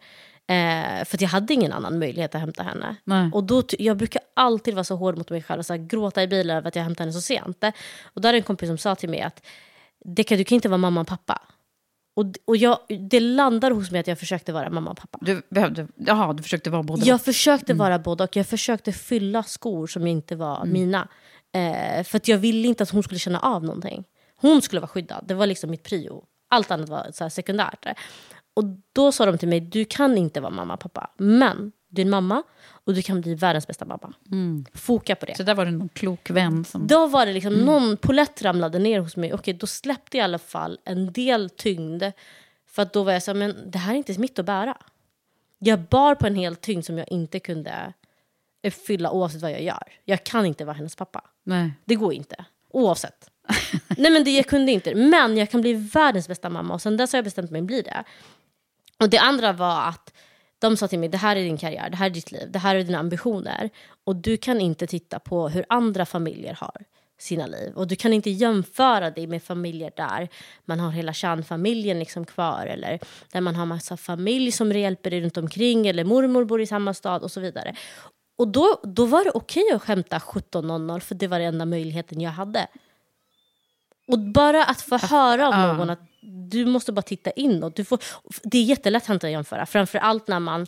[0.47, 2.95] Eh, för jag hade ingen annan möjlighet att hämta henne.
[3.03, 3.29] Nej.
[3.33, 6.23] Och då, jag brukar alltid vara så hård mot mig själv och så här, gråta
[6.23, 7.63] i bilen över att jag hämtar henne så sent.
[8.03, 9.45] Och då är det en kompis som sa till mig att
[10.05, 11.41] Decka, du kan inte vara mamma och pappa.
[12.15, 12.79] Och, och jag,
[13.09, 15.17] det landade hos mig att jag försökte vara mamma och pappa.
[15.21, 18.35] Du, behövde, jaha, du försökte vara både Jag försökte vara både och.
[18.35, 21.07] Jag försökte fylla skor som inte var mina.
[21.53, 24.03] Eh, för jag ville inte att hon skulle känna av någonting.
[24.35, 25.25] Hon skulle vara skyddad.
[25.27, 26.23] Det var liksom mitt prio.
[26.51, 27.85] Allt annat var så sekundärt.
[28.53, 31.11] Och då sa de till mig, du kan inte vara mamma och pappa.
[31.17, 34.13] Men du är en mamma och du kan bli världens bästa mamma.
[34.73, 35.37] Foka på det.
[35.37, 36.87] Så där var det någon klok vän som...
[36.87, 39.33] Då var det liksom, någon polett ramlade ner hos mig.
[39.33, 42.03] Okej, då släppte jag i alla fall en del tyngd.
[42.67, 44.77] För då var jag så här, men det här är inte mitt att bära.
[45.59, 47.93] Jag bar på en hel tyngd som jag inte kunde
[48.67, 49.83] uppfylla oavsett vad jag gör.
[50.05, 51.21] Jag kan inte vara hennes pappa.
[51.43, 51.71] Nej.
[51.85, 52.45] Det går inte.
[52.69, 53.29] Oavsett.
[53.97, 54.95] Nej men det, jag kunde inte.
[54.95, 57.67] Men jag kan bli världens bästa mamma och sen dess har jag bestämt mig att
[57.67, 58.03] bli det.
[58.99, 60.13] Och det andra var att
[60.59, 62.59] de sa till mig, det här är din karriär, det här är ditt liv, det
[62.59, 63.69] här är dina ambitioner.
[64.03, 66.85] Och du kan inte titta på hur andra familjer har
[67.19, 67.73] sina liv.
[67.75, 70.29] Och du kan inte jämföra dig med familjer där
[70.65, 72.65] man har hela kärnfamiljen liksom kvar.
[72.65, 72.99] Eller
[73.31, 75.87] där man har massa familj som hjälper dig runt omkring.
[75.87, 77.75] Eller mormor bor i samma stad och så vidare.
[78.37, 82.21] Och då, då var det okej att skämta 17.00 för det var den enda möjligheten
[82.21, 82.67] jag hade.
[84.07, 85.99] Och bara att få höra av någon att
[86.51, 87.75] du måste bara titta inåt.
[87.75, 87.99] Du får,
[88.43, 89.65] det är jättelätt att jämföra.
[89.65, 90.67] Framförallt när man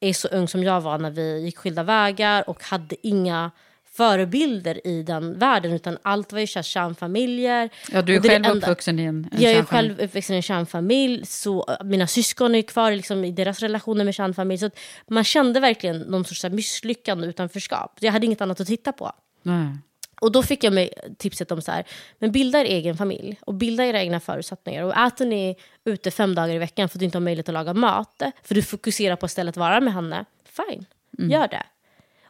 [0.00, 3.50] är så ung som jag var när vi gick skilda vägar och hade inga
[3.96, 7.70] förebilder i den världen utan allt var ju kärnfamiljer.
[7.92, 11.26] Ja, du är själv uppvuxen i en, en Jag är själv uppvuxen i en kärnfamilj.
[11.26, 14.58] Så mina syskon är kvar liksom, i deras relationer med kärnfamilj.
[14.58, 14.70] Så
[15.08, 17.98] man kände verkligen någon sorts misslyckande utanförskap.
[18.00, 19.12] Jag hade inget annat att titta på.
[19.42, 19.68] Nej.
[20.20, 21.84] Och då fick jag mig tipset om så här,
[22.18, 24.82] men bilda er egen familj och bilda era egna förutsättningar.
[24.82, 27.52] Och äter ni ute fem dagar i veckan för att du inte har möjlighet att
[27.52, 30.86] laga mat, för du fokuserar på att vara med henne, fine,
[31.18, 31.30] mm.
[31.30, 31.62] gör det.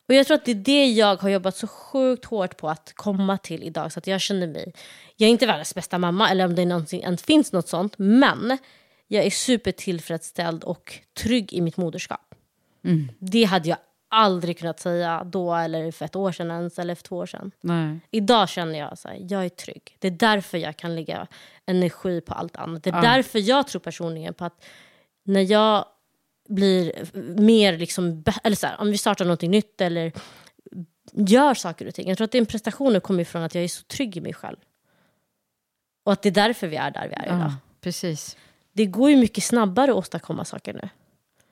[0.09, 2.93] Och jag tror att det är det jag har jobbat så sjukt hårt på att
[2.95, 3.93] komma till idag.
[3.93, 4.72] Så att jag känner mig,
[5.16, 7.95] jag är inte världens bästa mamma eller om det någonsin ens finns något sånt.
[7.99, 8.59] Men
[9.09, 12.35] jag är supertillfredsställd och trygg i mitt moderskap.
[12.85, 13.09] Mm.
[13.18, 13.78] Det hade jag
[14.14, 17.50] aldrig kunnat säga då eller för ett år sedan ens, eller för två år sedan.
[17.60, 17.98] Nej.
[18.10, 19.96] Idag känner jag att jag är trygg.
[20.00, 21.26] Det är därför jag kan lägga
[21.66, 22.82] energi på allt annat.
[22.82, 23.00] Det är Ja.
[23.02, 24.64] därför jag tror personligen på att
[25.24, 25.84] när jag
[26.48, 26.92] blir
[27.40, 30.12] mer liksom, eller så här, om vi startar något nytt eller
[31.12, 32.08] gör saker och ting.
[32.08, 34.56] Jag tror att den prestationen kommer ifrån att jag är så trygg i mig själv.
[36.04, 37.38] Och att det är därför vi är där vi är idag.
[37.40, 38.36] Ja, precis.
[38.72, 40.88] Det går ju mycket snabbare att åstadkomma saker nu.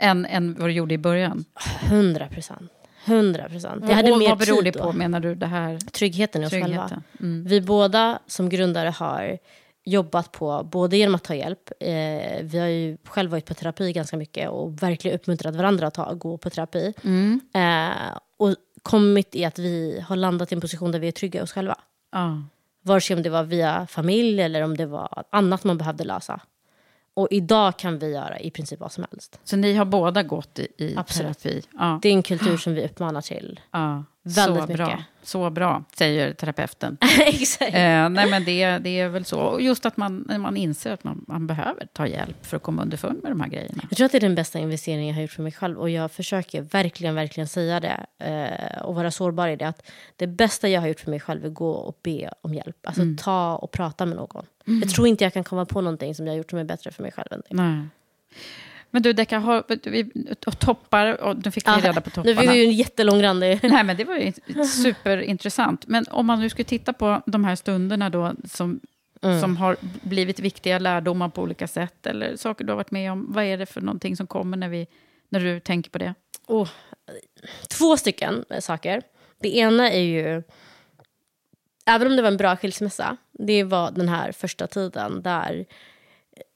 [0.03, 1.45] Än, än vad du gjorde i början?
[1.85, 2.73] 100 procent.
[3.05, 3.83] 100 procent.
[3.85, 5.35] Och, vad beror det på, menar du?
[5.35, 5.79] Det här?
[5.79, 7.03] Tryggheten i oss själva.
[7.21, 7.45] Mm.
[7.45, 9.39] Vi båda som grundare har
[9.85, 13.93] jobbat på, både genom att ta hjälp, eh, vi har ju själv varit på terapi
[13.93, 16.93] ganska mycket och verkligen uppmuntrat varandra att ta, gå på terapi.
[17.05, 17.41] Mm.
[17.55, 21.41] Eh, och kommit i att vi har landat i en position där vi är trygga
[21.41, 21.77] i oss själva.
[22.13, 22.43] Ja.
[22.85, 26.41] Vare sig om det var via familj eller om det var annat man behövde lösa.
[27.15, 29.41] Och idag kan vi göra i princip vad som helst.
[29.45, 31.39] Så ni har båda gått i, i Absolut.
[31.39, 31.63] terapi?
[31.79, 31.99] Ja.
[32.03, 33.61] Det är en kultur som vi uppmanar till.
[33.71, 34.77] Ja, Väldigt så mycket.
[34.77, 35.03] Bra.
[35.23, 36.99] Så bra, säger terapeuten.
[37.27, 37.75] Exakt.
[37.75, 39.41] Eh, nej, men det, det är väl så.
[39.41, 42.83] Och just att man, man inser att man, man behöver ta hjälp för att komma
[42.83, 43.83] underfund med de här grejerna.
[43.91, 45.79] Jag tror att det är den bästa investeringen jag har gjort för mig själv.
[45.79, 48.07] Och jag försöker verkligen, verkligen säga det.
[48.19, 49.69] Eh, och vara sårbar i det.
[49.69, 49.83] Att
[50.17, 52.77] det bästa jag har gjort för mig själv är att gå och be om hjälp.
[52.87, 53.17] Alltså Mm.
[53.17, 54.47] ta och prata med någon.
[54.67, 54.81] Mm.
[54.81, 56.91] Jag tror inte jag kan komma på någonting som jag har gjort som är bättre
[56.91, 57.55] för mig själv än det.
[57.63, 57.87] Nej.
[58.95, 60.11] Men du, Decka, har, vi,
[60.59, 62.41] toppar, och nu fick vi reda på Nu topparna.
[62.41, 63.61] fick vi ju en jättelångrandig...
[63.71, 64.33] Nej, men det var ju
[64.67, 65.87] superintressant.
[65.87, 68.81] Men om man nu skulle titta på de här stunderna då, som,
[69.25, 69.41] Mm.
[69.41, 73.27] som har blivit viktiga lärdomar på olika sätt, eller saker du har varit med om.
[73.33, 74.87] Vad är det för någonting som kommer när, vi,
[75.29, 76.15] när du tänker på det?
[76.47, 76.69] Oh,
[77.69, 79.03] två stycken saker.
[79.41, 80.43] Det ena är ju...
[81.87, 85.65] Även om det var en bra skilsmässa, det var den här första tiden där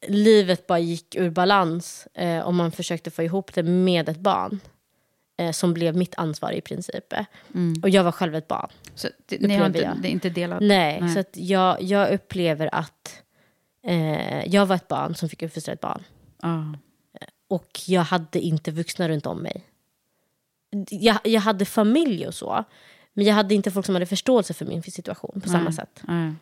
[0.08, 4.60] livet bara gick ur balans eh, och man försökte få ihop det med ett barn.
[5.38, 7.12] Eh, som blev mitt ansvar i princip.
[7.82, 8.70] Och jag var själv ett barn.
[8.94, 10.02] Så det, ni har inte, jag.
[10.02, 10.60] det är inte delat?
[10.62, 11.14] Nej, Nej.
[11.14, 13.22] så jag, jag upplever att
[13.82, 16.04] eh, jag var ett barn som fick uppfostra ett barn.
[16.42, 16.74] Ja.
[17.48, 19.64] Och jag hade inte vuxna runt om mig.
[20.90, 22.64] Jag, jag hade familj och så.
[23.12, 25.72] Men jag hade inte folk som hade förståelse för min situation på samma Nej.
[25.72, 26.00] sätt.
[26.02, 26.34] Nej.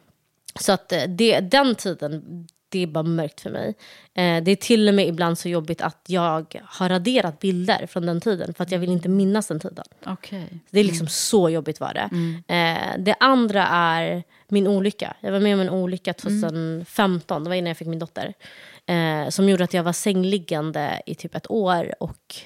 [0.61, 3.75] Så att eh, det, den tiden, det är bara mörkt för mig.
[4.15, 8.07] Eh, det är till och med ibland så jobbigt att jag har raderat bilder från
[8.07, 8.55] den tiden.
[8.55, 9.85] För att jag vill inte minnas den tiden.
[10.07, 10.61] Okej.
[10.71, 12.09] Det är liksom så jobbigt var det.
[12.55, 15.17] Eh, det andra är min olycka.
[15.21, 18.35] Jag var med om en olycka 2015, det var innan jag fick min dotter.
[18.87, 21.95] Eh, som gjorde att jag var sängliggande i typ ett år.
[22.01, 22.37] Och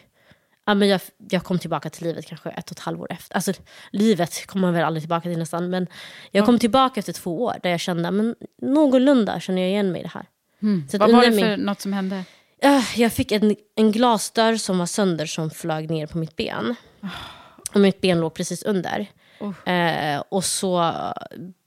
[0.68, 1.00] ja, men jag,
[1.30, 3.34] jag kom tillbaka till livet kanske ett och ett halvår efter.
[3.36, 3.52] Alltså,
[3.90, 5.70] livet kommer man väl aldrig tillbaka till nästan.
[5.70, 5.86] Men
[6.30, 10.00] jag kom tillbaka efter två år där jag kände men någorlunda känner jag igen mig
[10.00, 10.24] i det här.
[10.94, 12.24] Att Vad var det för min- något som hände?
[12.62, 16.74] Ah, Jag fick en, en glasdörr som var sönder som flög ner på mitt ben.
[17.74, 19.06] Och mitt ben låg precis under.
[19.66, 20.92] Eh, och så,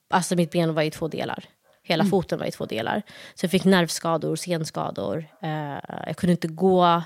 [0.09, 1.43] alltså mitt ben var i två delar.
[1.83, 3.01] Hela foten var i två delar.
[3.35, 5.25] Så jag fick nervskador, senskador.
[5.41, 5.77] Eh,
[6.07, 7.01] jag kunde inte gå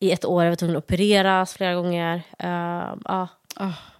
[0.00, 0.44] i ett år.
[0.44, 2.22] Jag var tvungen att opereras flera gånger.
[2.38, 3.28] Eh, ja,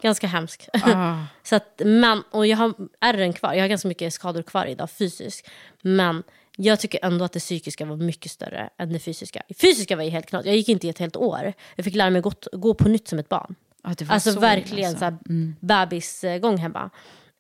[0.03, 0.69] Ganska hemskt.
[0.73, 1.17] Ah.
[1.43, 3.55] Så att, men, och jag har ärren kvar.
[3.55, 5.49] Jag har ganska mycket skador kvar idag fysiskt.
[5.83, 6.23] Men
[6.57, 9.43] jag tycker ändå att det psykiska var mycket större än det fysiska.
[9.49, 10.47] Det fysiska var ju helt knappt.
[10.47, 11.53] Jag gick inte i ett helt år.
[11.77, 13.55] Jag fick lära mig gå, gå på nytt som ett barn.
[13.83, 14.99] Var Alltså så verkligen alltså.
[14.99, 15.19] så här,
[15.61, 16.91] bebisgång hemma.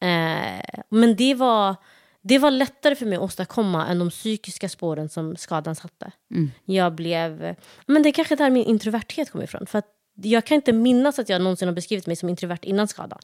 [0.01, 1.77] Eh, men det var,
[2.23, 6.13] det var lättare för mig att åstadkomma än de psykiska spåren som skadan satte.
[6.31, 6.51] Mm.
[6.65, 7.57] Jag blev...
[7.87, 9.67] Men det är kanske där min introverthet kommer ifrån.
[9.67, 9.83] För
[10.23, 13.19] jag kan inte minnas att jag någonsin har beskrivit mig som introvert innan skadan.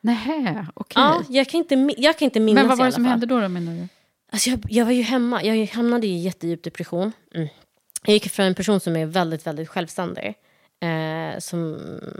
[0.00, 1.02] Nähä, okej.
[1.02, 3.26] Ja, jag, kan inte, mi- jag kan inte minnas Men vad var det som hände
[3.26, 3.88] då, då menar du?
[4.30, 5.44] Alltså jag, jag var ju hemma.
[5.44, 7.12] Jag hamnade i jättedjup depression.
[7.34, 7.48] Mm.
[8.04, 10.34] Jag gick från en person som är väldigt, väldigt självständig
[10.80, 11.78] Eh, som,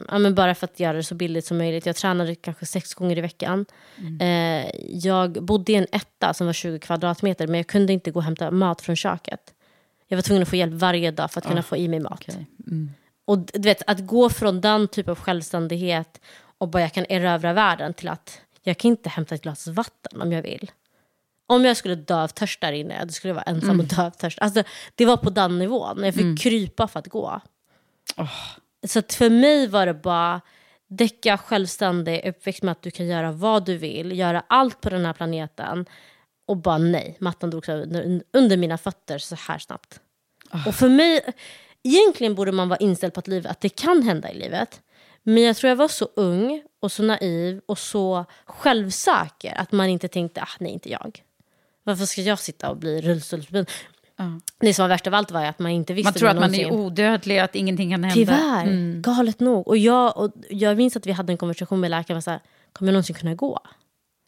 [0.09, 1.87] ja, men bara för att göra det så billigt som möjligt.
[1.87, 3.67] Jag tränade kanske sex gånger i veckan.
[3.99, 4.21] Mm.
[4.21, 8.19] Eh, jag bodde i en etta som var 20 kvadratmeter men jag kunde inte gå
[8.19, 9.55] och hämta mat från köket.
[10.09, 12.01] Jag var tvungen att få hjälp varje dag för att kunna Ah, få i mig
[12.01, 12.13] mat.
[12.13, 12.47] okej.
[12.67, 12.91] Mm.
[13.25, 16.21] Och du vet, att gå från den typ av självständighet
[16.59, 20.23] och bara jag kan erövra världen till att jag kan inte hämta ett glas vatten
[20.23, 20.71] om jag vill.
[21.47, 23.81] Om jag skulle dö av törst där inne, då skulle jag vara ensam Mm.
[23.81, 24.39] och dö av törst.
[24.41, 24.63] Alltså,
[24.95, 26.05] det var på den nivån.
[26.05, 26.37] Jag fick Mm.
[26.37, 27.41] krypa för att gå.
[28.87, 30.41] Så att för mig var det bara
[30.89, 35.07] däcka självständig, uppväxt med att du kan göra vad du vill, göra allt på den
[35.07, 35.87] här planeten.
[36.47, 40.01] Och bara nej, mattan drogs under, under mina fötter så här snabbt.
[40.67, 41.21] Och för mig,
[41.83, 44.83] egentligen borde man vara inställd på att, livet, att det kan hända i livet.
[45.23, 49.89] Men jag tror jag var så ung och så naiv och så självsäker att man
[49.89, 51.23] inte tänkte, ah, nej inte jag.
[51.83, 53.67] Varför ska jag sitta och bli rullstolsbunden?
[54.61, 56.55] Det som var värst av allt var att man inte visste Man tror att man
[56.55, 58.15] är odödlig, att ingenting kan hända.
[58.15, 59.03] Tyvärr, Mm.
[59.03, 59.69] galet nog.
[59.69, 62.23] Och jag, och jag minns att vi hade en konversation med läkaren.
[62.23, 62.41] Så här,
[62.73, 63.61] Kommer jag någonsin kunna gå?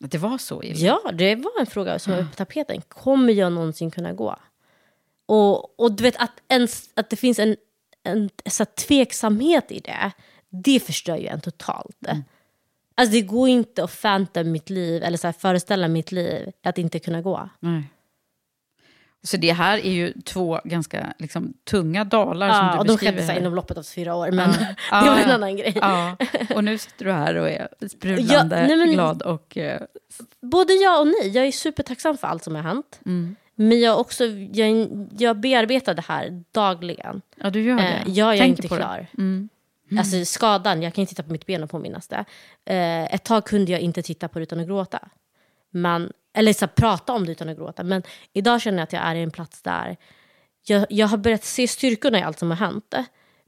[0.01, 0.79] Det var så illa?
[0.87, 2.81] Ja, det var en fråga som var på tapeten.
[2.89, 4.37] Kommer jag någonsin kunna gå?
[5.27, 7.57] Och, och du vet att, ens, att det finns en,
[8.05, 10.11] en så tveksamhet i det,
[10.49, 11.97] det förstör ju en totalt.
[12.95, 16.79] Alltså det går inte att fanta mitt liv, eller så här, föreställa mitt liv, att
[16.79, 17.49] inte kunna gå.
[17.61, 17.83] Nej.
[19.23, 22.93] Så det här är ju två ganska liksom, tunga dalar som Ja, du och de
[22.93, 23.41] beskriver skedde så här här.
[23.41, 24.51] inom loppet av fyra år, men
[24.91, 25.01] Ja.
[25.05, 25.35] det var Ja, en ja.
[25.35, 25.73] annan grej.
[25.81, 26.17] Ja.
[26.55, 29.57] Och nu sitter du här och är sprudlande Ja, nej, men- glad och...
[29.57, 29.81] eh,
[30.43, 31.29] Både ja och nej.
[31.29, 33.01] Jag är supertacksam för allt som har hänt.
[33.07, 33.37] Mm.
[33.55, 34.89] Men jag, också, jag,
[35.19, 37.23] jag bearbetar det här dagligen.
[37.37, 37.83] Ja, du gör det.
[38.07, 39.07] Eh, jag är inte klar.
[39.19, 39.49] Mm.
[39.99, 42.25] Alltså skadan, jag kan inte titta på mitt ben och påminnas det.
[42.65, 45.09] Eh, ett tag kunde jag inte titta på det utan att gråta.
[45.71, 47.83] Men, eller så här, prata om det utan att gråta.
[47.83, 48.03] Men
[48.33, 49.97] idag känner jag att jag är i en plats där
[50.69, 52.95] jag, jag har börjat se styrkorna i allt som har hänt.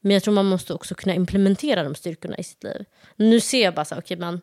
[0.01, 2.85] Men jag tror man måste också kunna implementera de styrkorna i sitt liv.
[3.17, 4.41] Nu ser jag bara så här, okej men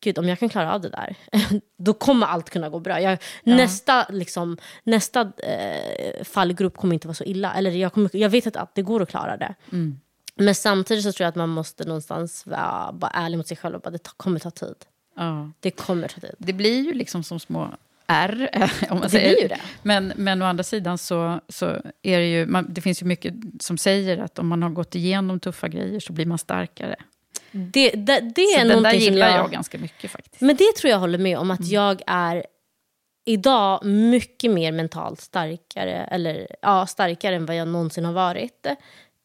[0.00, 1.16] gud om jag kan klara av det där,
[1.76, 3.00] då kommer allt kunna gå bra.
[3.00, 7.54] Jag, Nästa, liksom, nästa eh, fallgrupp kommer inte vara så illa.
[7.54, 9.54] Eller jag, kommer, jag vet att, att det går att klara det.
[9.72, 10.00] Mm.
[10.34, 13.74] Men samtidigt så tror jag att man måste någonstans vara bara ärlig mot sig själv
[13.74, 14.76] och bara det kommer ta tid.
[15.16, 15.50] Ja.
[15.60, 16.34] Det kommer ta tid.
[16.38, 17.68] Det blir ju liksom som små
[18.06, 18.48] R.
[18.90, 19.32] Om man Det säger.
[19.34, 19.60] blir ju det.
[19.82, 21.66] Men, men å andra sidan så, så
[22.02, 22.46] är det ju...
[22.46, 26.00] Man, det finns ju mycket som säger att om man har gått igenom tuffa grejer
[26.00, 26.96] så blir man starkare.
[27.52, 30.40] Det, det, det så är den där gillar jag, jag ganska mycket faktiskt.
[30.40, 31.70] Men det tror jag håller med om, att Mm.
[31.72, 32.46] jag är
[33.24, 38.66] idag mycket mer mentalt starkare, eller, ja, starkare än vad jag någonsin har varit.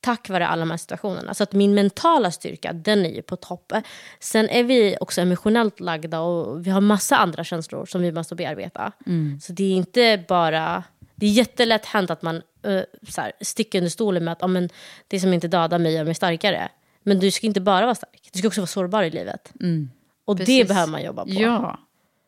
[0.06, 1.34] Tack vare alla de här situationerna.
[1.34, 3.74] Så att min mentala styrka, den är ju på topp.
[4.20, 8.36] Sen är vi också emotionellt lagda och vi har massa andra känslor som vi måste
[8.36, 8.92] bearbeta.
[9.06, 9.40] Mm.
[9.40, 10.84] Så det är inte bara...
[11.16, 12.36] Det är jättelätt hänt att man
[12.68, 14.70] uh, så här, sticker under stolen med att ah, men,
[15.08, 16.70] det som inte dödar mig gör mig starkare.
[17.04, 19.54] Men du ska inte bara vara stark, du ska också vara sårbar i livet.
[19.62, 19.90] Mm.
[20.26, 20.68] Och det Precis.
[20.68, 21.32] behöver man jobba på.
[21.32, 21.80] Ja.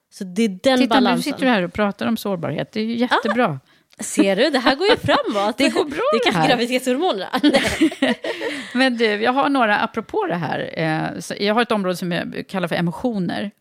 [0.10, 1.16] Så det är den Titta, balansen.
[1.16, 2.72] nu sitter du här och pratar om sårbarhet.
[2.72, 3.60] Det är ju jättebra.
[4.00, 5.58] Ser du, det här går ju framåt.
[5.58, 6.48] Det går bra Det är kanske här.
[6.50, 7.30] graviditetshormonerna.
[8.74, 12.46] Men du, jag har några, apropå det här, eh, jag har ett område som jag
[12.48, 13.52] kallar för emotioner.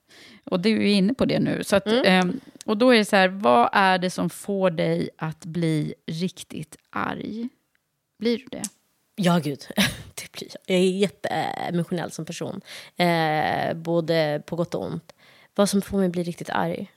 [0.44, 1.64] Och du är inne på det nu.
[1.64, 2.24] Så att, eh,
[2.64, 6.76] och då är det så här, vad är det som får dig att bli riktigt
[6.90, 7.48] arg?
[8.18, 8.62] Blir du det?
[9.16, 9.60] Ja, gud.
[10.14, 10.76] Det blir jag.
[10.76, 12.60] jag är jätteemotionell som person.
[12.96, 15.12] Eh, både på gott och ont.
[15.54, 16.90] Vad som får mig att bli riktigt arg?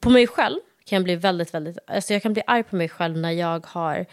[0.00, 1.78] På mig själv kan jag bli väldigt, väldigt...
[1.86, 4.06] Alltså jag kan bli arg på mig själv när jag har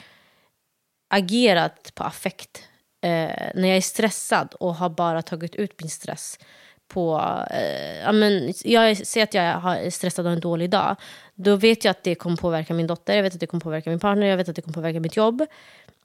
[1.10, 2.64] agerat på affekt.
[3.02, 6.40] Eh, när jag är stressad och har bara tagit ut min stress
[6.88, 7.34] på...
[7.52, 10.96] Eh, ja, men jag ser att jag är stressad och en dålig dag.
[11.36, 13.90] Då vet jag att det kommer påverka min dotter, jag vet att det kommer påverka
[13.90, 15.46] min partner, jag vet att det kommer påverka mitt jobb.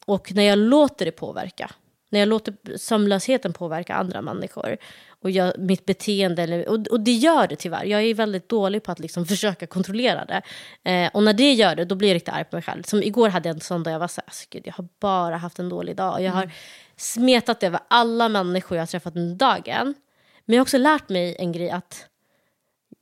[0.04, 1.70] Och när jag låter det påverka,
[2.10, 4.76] när jag låter sömnlösheten påverka andra människor
[5.22, 7.84] och jag, mitt beteende, eller, och, och det gör det tyvärr.
[7.84, 10.42] Jag är väldigt dålig på att liksom försöka kontrollera det.
[10.90, 12.82] Eh, och när det gör det, då blir jag riktigt arg på mig själv.
[12.82, 14.88] Som igår hade jag en sån dag jag var så här, alltså, gud, jag har
[15.00, 16.14] bara haft en dålig dag.
[16.14, 16.50] Och jag har
[16.96, 19.94] smetat över alla människor jag har träffat under dagen.
[20.44, 22.06] Men jag har också lärt mig en grej att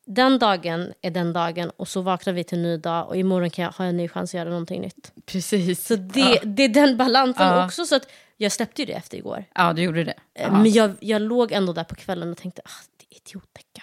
[0.06, 3.50] den dagen är den dagen och så vaknar vi till en ny dag och imorgon
[3.50, 5.12] kan jag ha en ny chans att göra någonting nytt.
[5.26, 5.86] Precis.
[5.86, 6.36] Så det, Ja.
[6.44, 7.64] det är den balansen Ja.
[7.66, 7.84] också.
[7.86, 8.06] Så att
[8.43, 9.45] jag släppte ju det efter igår.
[9.55, 10.14] Ja, du gjorde det.
[10.34, 10.51] Eh, Ja.
[10.51, 13.82] Men jag, jag låg ändå där på kvällen och tänkte, ah, det är idiotdecka.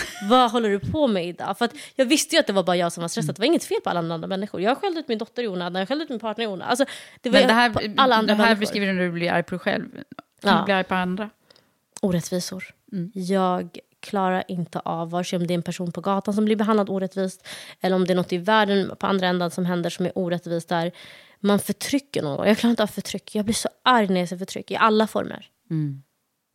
[0.30, 1.58] Vad håller du på med idag?
[1.58, 3.34] För att jag visste ju att det var bara jag som var stressad.
[3.34, 4.60] Det var inget fel på alla andra människor.
[4.60, 6.68] Jag skällde ut min dotter i onödan, jag skällde ut min partner i onödan.
[6.70, 6.84] Alltså,
[7.20, 8.60] det var Men det här, på alla andra det här människor.
[8.60, 9.90] beskriver du när du blir arg på dig själv.
[10.42, 10.58] Kan Ja.
[10.58, 11.30] du bli arg på andra?
[12.00, 12.64] Orättvisor.
[12.92, 13.10] Mm.
[13.14, 16.56] Jag klarar inte av, vare sig om det är en person på gatan som blir
[16.56, 17.46] behandlad orättvist
[17.80, 20.68] eller om det är något i världen på andra ändan som händer som är orättvist
[20.68, 20.92] där.
[21.40, 22.48] Man förtrycker någon.
[22.48, 23.34] Jag klarar inte av förtryck.
[23.34, 25.46] Jag blir så arg när jag ser förtryck i alla former.
[25.70, 26.02] Mm.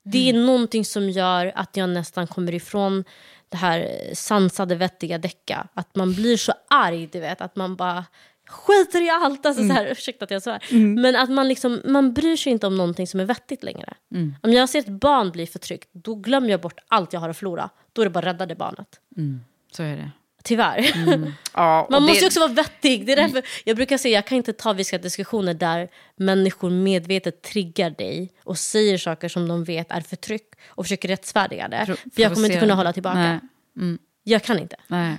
[0.03, 3.03] Det är någonting som gör att jag nästan kommer ifrån
[3.49, 5.67] det här sansade, vettiga däcka.
[5.73, 7.41] Att man blir så arg, du vet.
[7.41, 8.05] Att man bara
[8.47, 9.45] skiter i allt.
[9.45, 10.63] Alltså, så här, ursäkta att jag svär.
[10.95, 13.93] Men att man, liksom, man bryr sig inte om någonting som är vettigt längre.
[14.41, 17.37] Om jag ser ett barn bli förtryckt, då glömmer jag bort allt jag har att
[17.37, 17.69] förlora.
[17.93, 18.99] Då är det bara att rädda det barnet.
[19.71, 20.11] Så är det.
[20.43, 20.91] Tyvärr.
[21.53, 23.05] Ja, och Man måste det- ju också vara vettig.
[23.05, 27.41] Det är därför jag brukar säga jag kan inte ta vissa diskussioner där människor medvetet
[27.41, 31.83] triggar dig och säger saker som de vet är förtryck och försöker rättfärdiga det.
[31.85, 33.19] Pro- För jag kommer inte kunna hålla tillbaka.
[33.19, 33.39] Nej.
[33.77, 33.99] Mm.
[34.23, 34.75] Jag kan inte.
[34.87, 35.17] Nej.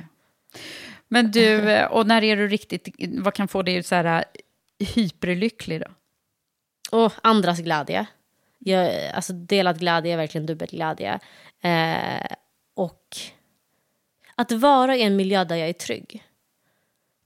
[1.09, 4.05] Men du, eh, och när är du riktigt, vad kan få dig så här
[4.79, 5.87] eh, hyperlycklig då?
[6.99, 8.07] Och andras glädje.
[8.59, 11.19] Jag, alltså delad glädje är verkligen dubbelglädje.
[11.63, 12.27] Eh,
[12.75, 13.17] och
[14.43, 16.23] att vara i en miljö där jag är trygg.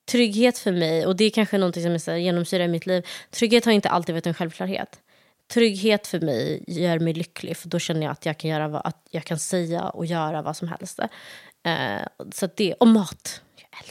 [0.06, 3.06] Trygghet för mig, och det är kanske något som är genomsyrar mitt liv.
[3.30, 5.00] Trygghet har inte alltid varit en självklarhet.
[5.48, 8.82] Trygghet för mig gör mig lycklig, för då känner jag att jag kan, göra vad,
[8.84, 10.98] att jag kan säga och göra vad som helst.
[10.98, 13.42] Eh, så det, och mat.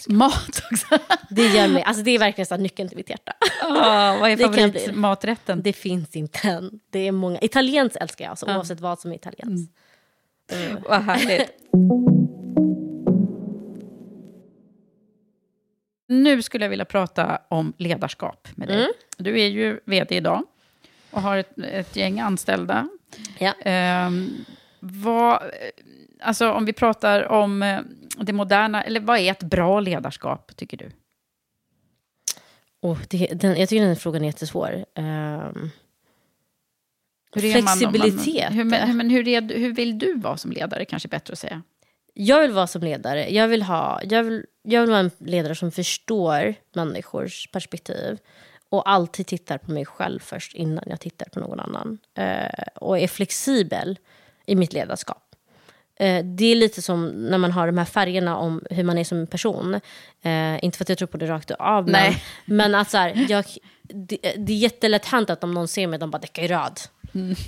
[0.08, 1.00] Mat också.
[1.30, 1.48] det.
[1.48, 3.34] Gör mig, alltså det är verkligen så nyckeln till mitt hjärta.
[3.62, 5.62] Ah, vad är Det favoritmaträtten?
[5.62, 6.80] Det finns inte än.
[6.90, 7.40] Det är många.
[7.42, 9.74] Italienskt älskar jag, alltså, oavsett vad som är italienskt.
[10.90, 11.52] Vad härligt.
[16.08, 18.78] Nu skulle jag vilja prata om ledarskap med dig.
[18.78, 18.92] Mm.
[19.18, 20.44] Du är ju vd idag
[21.12, 22.90] och har ett, ett gäng anställda.
[23.40, 23.54] Ja.
[23.62, 24.30] Ehm,
[24.80, 25.40] vad,
[26.20, 27.80] alltså om vi pratar om eh,
[28.20, 30.92] det moderna, eller vad är ett bra ledarskap, tycker du?
[32.82, 34.86] Oh, det, den, jag tycker den frågan är jättesvår.
[34.96, 35.70] Um,
[37.34, 38.54] Hur är man man- flexibilitet.
[38.54, 41.62] hur, men, hur, är, hur vill du vara som ledare, kanske bättre att säga?
[42.14, 43.34] Jag vill vara som ledare.
[43.34, 48.20] Jag vill, ha, jag, vill, jag vill vara en ledare som förstår människors perspektiv
[48.70, 51.98] och alltid tittar på mig själv först innan jag tittar på någon annan.
[52.18, 54.00] Eh, och är flexibel
[54.46, 55.36] i mitt ledarskap.
[56.00, 59.04] Eh, det är lite som när man har de här färgerna om hur man är
[59.04, 59.74] som person.
[60.22, 62.14] Eh, inte för att jag tror på det rakt av, men,
[62.46, 63.46] men att så här, jag,
[63.82, 66.80] det, det är jättelätt hänt att om någon ser mig, de bara däckar i röd.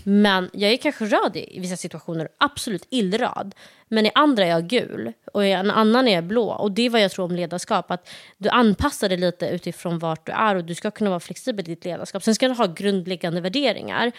[0.03, 3.55] Men jag är kanske röd i, vissa situationer, absolut illröd.
[3.88, 6.49] Men i andra är jag gul och i en annan är jag blå.
[6.49, 7.91] Och det är vad jag tror om ledarskap.
[7.91, 11.65] Att du anpassar dig lite utifrån vart du är och du ska kunna vara flexibel
[11.65, 12.24] i ditt ledarskap.
[12.24, 14.11] Sen ska du ha grundläggande värderingar.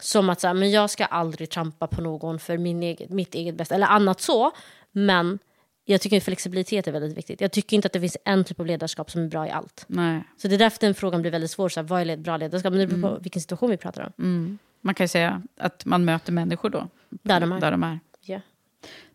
[0.00, 3.34] Som att så här, men jag ska aldrig trampa på någon för min eget, mitt
[3.34, 4.50] eget bästa eller annat så.
[4.92, 5.38] Men
[5.84, 7.40] jag tycker att flexibilitet är väldigt viktigt.
[7.40, 9.84] Jag tycker inte att det finns en typ av ledarskap som är bra i allt.
[9.86, 10.22] Nej.
[10.36, 11.68] Så det är därför den frågan blir väldigt svår.
[11.68, 12.72] Så här, vad är ett bra ledarskap?
[12.72, 14.24] Men det beror på vilken situation vi pratar om.
[14.24, 14.58] Mm.
[14.82, 16.88] Man kan ju säga att man möter människor då.
[17.10, 17.60] Där de är.
[17.60, 17.98] Där de är.
[18.20, 18.40] Ja.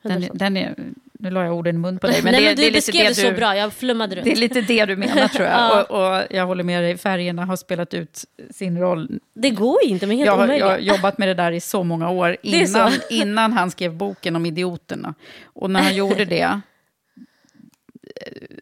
[0.01, 0.29] Den, 100%.
[0.33, 0.75] den är,
[1.19, 2.21] nu la jag orden i mun på dig.
[2.23, 3.73] Men Nej, det, men du det är lite beskrev det, det så du, bra, jag
[3.73, 4.25] flummade runt.
[4.25, 5.53] Det är lite det du menar tror jag.
[5.59, 5.83] Ja.
[5.83, 9.19] och, och jag håller med dig, färgerna har spelat ut sin roll.
[9.33, 10.59] Det går ju inte, men helt Jag, har- omöjligt.
[10.65, 14.35] jag har jobbat med det där i så många år, innan, innan han skrev boken
[14.35, 15.13] om idioterna.
[15.43, 16.61] Och när han gjorde det,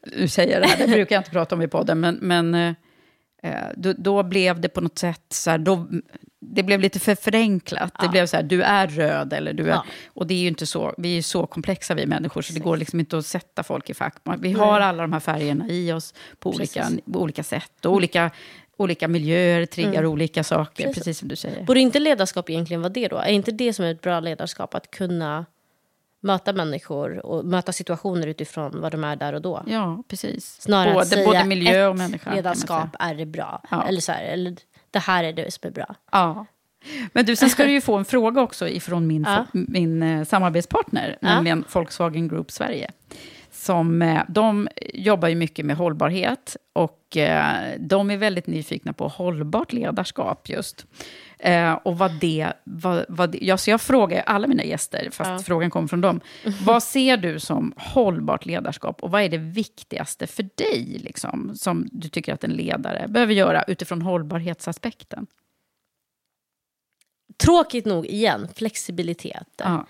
[0.18, 2.56] nu säger jag det här, det brukar jag inte prata om i podden, men, men
[2.56, 2.74] eh,
[3.78, 5.88] då, då blev det på något sätt så här, då,
[6.42, 7.94] det blev lite för förenklat.
[8.02, 9.70] Det blev så här, du är röd eller du är...
[9.70, 9.86] Ja.
[10.08, 12.60] Och det är ju inte så, vi är ju så komplexa vi människor, så det
[12.60, 14.16] går liksom inte att sätta folk i fack.
[14.40, 17.86] Vi har alla de här färgerna i oss på olika, på olika sätt.
[17.86, 18.32] Och olika,
[18.78, 20.12] olika miljöer triggar Mm.
[20.12, 20.98] olika saker, Precis.
[21.04, 21.64] precis som du säger.
[21.66, 23.18] Borde inte ledarskap egentligen vara det då?
[23.18, 24.76] Är inte det som är ett bra ledarskap?
[24.76, 25.46] Att kunna
[26.26, 29.64] möta människor och möta situationer utifrån vad de är där och då.
[29.68, 30.62] Ja, precis.
[30.62, 32.36] Snarare både, att säga både miljö och människa.
[32.36, 33.62] ledarskap är det bra.
[33.72, 33.88] Ja.
[33.88, 34.56] Eller, så här, eller
[34.92, 35.96] det här är det som är bra.
[36.12, 36.46] Ja.
[37.14, 39.46] Men du, sen ska du ju få en fråga också ifrån min, Ja.
[39.52, 41.28] min eh, samarbetspartner, Ja.
[41.28, 42.92] nämligen Volkswagen Group Sverige.
[43.52, 49.08] Som, eh, de jobbar ju mycket med hållbarhet och eh, de är väldigt nyfikna på
[49.08, 50.86] hållbart ledarskap just.
[51.46, 55.30] Eh, och vad det, vad, vad det ja, så jag frågar alla mina gäster, fast
[55.30, 55.40] Ja.
[55.40, 56.22] frågan kom från dem.
[56.66, 61.88] Vad ser du som hållbart ledarskap och vad är det viktigaste för dig, liksom, som
[61.92, 65.28] du tycker att en ledare behöver göra utifrån hållbarhetsaspekten?
[67.38, 69.48] Tråkigt nog, igen, flexibilitet.
[69.58, 69.86] Ja.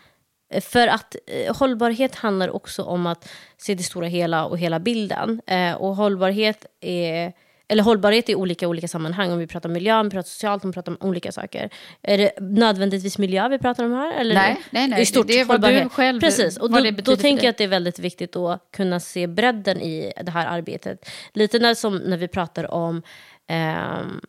[0.61, 5.41] För att eh, hållbarhet handlar också om att se det stora hela och hela bilden.
[5.47, 7.33] Eh, och hållbarhet är...
[7.67, 9.31] Eller hållbarhet i olika olika sammanhang.
[9.31, 11.69] Om vi pratar miljö, om vi pratar socialt, om vi pratar om olika saker.
[12.01, 14.13] Är det nödvändigtvis miljö vi pratar om här?
[14.13, 15.01] Eller Nej, nej, nej.
[15.01, 15.91] I stort, Det är vad du hållbarhet.
[15.91, 19.27] själv- Precis, och då, då tänker jag att det är väldigt viktigt att kunna se
[19.27, 21.09] bredden i det här arbetet.
[21.33, 23.01] Lite när, som när vi pratar om...
[23.47, 24.21] ehm,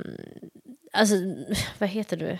[0.93, 1.15] alltså,
[1.79, 2.39] vad heter det?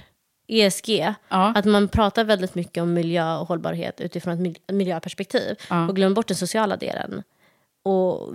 [0.49, 0.91] ESG.
[1.29, 1.53] Ja.
[1.55, 5.57] Att man pratar väldigt mycket om miljö och hållbarhet utifrån ett mil- miljöperspektiv.
[5.71, 5.89] Ja.
[5.89, 7.23] Och glömmer bort den sociala delen.
[7.85, 8.33] Och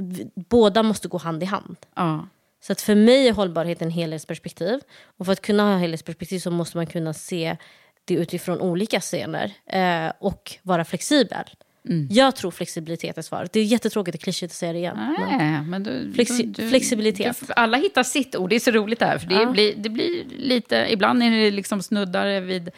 [0.50, 1.76] båda måste gå hand i hand.
[1.96, 2.28] Ja.
[2.62, 4.80] Så att för mig är hållbarhet en helhetsperspektiv.
[5.18, 7.58] Och för att kunna ha helhetsperspektiv så måste man kunna se
[8.06, 11.46] det utifrån olika scener eh, och vara flexibel.
[11.90, 12.08] Mm.
[12.12, 13.54] Jag tror flexibilitet är svaret.
[13.54, 15.16] Det är jättetråkigt och klyschigt att säga det igen.
[15.20, 17.44] Nej, men du, Flexi du, flexibilitet.
[17.48, 18.50] Du, alla hittar sitt ord.
[18.50, 19.18] Det är så roligt där.
[19.18, 19.52] För det, ja.
[19.52, 22.70] blir, det blir lite, ibland är det liksom snuddar vid,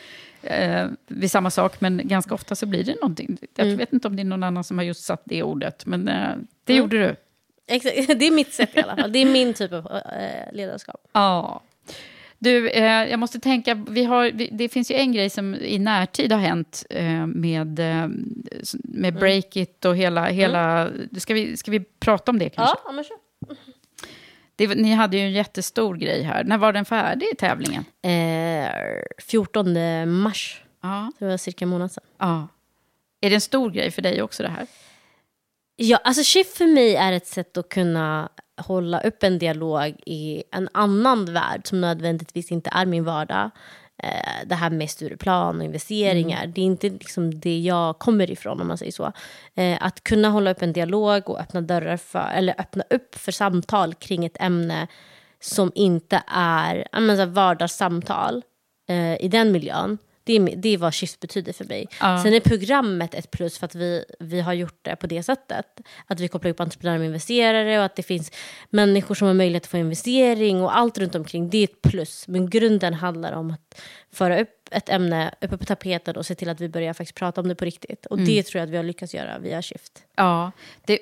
[0.42, 3.38] eh, vid samma sak, men ganska ofta så blir det någonting.
[3.56, 3.78] Jag mm.
[3.78, 6.30] vet inte om det är någon annan som har just satt det ordet, men eh,
[6.64, 6.84] det mm.
[6.84, 7.16] gjorde du.
[7.74, 7.96] Exakt.
[8.20, 9.12] Det är mitt sätt i alla fall.
[9.12, 11.08] Det är min typ av eh, ledarskap.
[11.12, 11.62] Ja.
[12.40, 15.80] Du, eh, jag måste tänka, vi har, vi, det finns ju en grej som i
[15.80, 18.08] närtid har hänt eh, med, eh,
[18.84, 19.20] med mm.
[19.20, 20.22] Breakit och hela...
[20.22, 20.36] Mm.
[20.36, 22.76] hela ska, vi, ska vi prata om det kanske?
[22.86, 23.18] Ja, men kör.
[24.56, 26.44] Det, ni hade ju en jättestor grej här.
[26.44, 27.86] När var den färdig, tävlingen?
[28.02, 28.72] Eh,
[29.18, 30.62] 14 mars.
[30.82, 31.12] Ja.
[31.20, 32.04] Det var cirka en månad sedan.
[32.18, 32.48] Ja.
[33.22, 34.68] Är det en stor grej för dig också det här?
[35.76, 38.30] Ja, alltså Shift för mig är ett sätt att kunna
[38.62, 43.50] hålla upp en dialog i en annan värld som nödvändigtvis inte är min vardag.
[44.04, 46.54] Eh, det här med Stureplan och investeringar, mm.
[46.54, 49.12] det är inte liksom det jag kommer ifrån om man säger så.
[49.56, 53.32] Eh, att kunna hålla upp en dialog och öppna dörrar för, eller öppna upp för
[53.32, 54.88] samtal kring ett ämne
[55.40, 58.44] som inte är menar, vardagssamtal
[58.90, 61.88] eh, i den miljön det är, det är vad Shift betyder för mig.
[62.00, 62.24] Ja.
[62.24, 65.82] Sen är programmet ett plus för att vi, vi har gjort det på det sättet.
[66.08, 68.32] Att vi kopplar upp entreprenörer med investerare och att det finns
[68.70, 71.50] människor som har möjlighet att få investering och allt runt omkring.
[71.50, 72.28] Det är ett plus.
[72.28, 76.50] Men grunden handlar om att föra upp ett ämne uppe på tapeten och se till
[76.50, 78.06] att vi börjar faktiskt prata om det på riktigt.
[78.06, 78.30] Och mm.
[78.30, 80.04] det tror jag att vi har lyckats göra via Shift.
[80.16, 80.52] Ja,
[80.86, 81.00] det,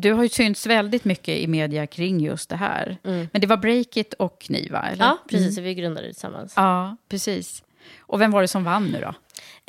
[0.00, 2.98] du har ju synts väldigt mycket i media kring just det här.
[3.04, 3.28] Mm.
[3.32, 4.88] Men det var Breakit och ni, va?
[4.92, 5.04] Eller?
[5.04, 5.58] Ja, precis.
[5.58, 5.64] Mm.
[5.64, 6.52] Vi grundade det tillsammans.
[6.56, 7.62] Ja, precis.
[8.00, 9.14] Och vem var det som vann nu då?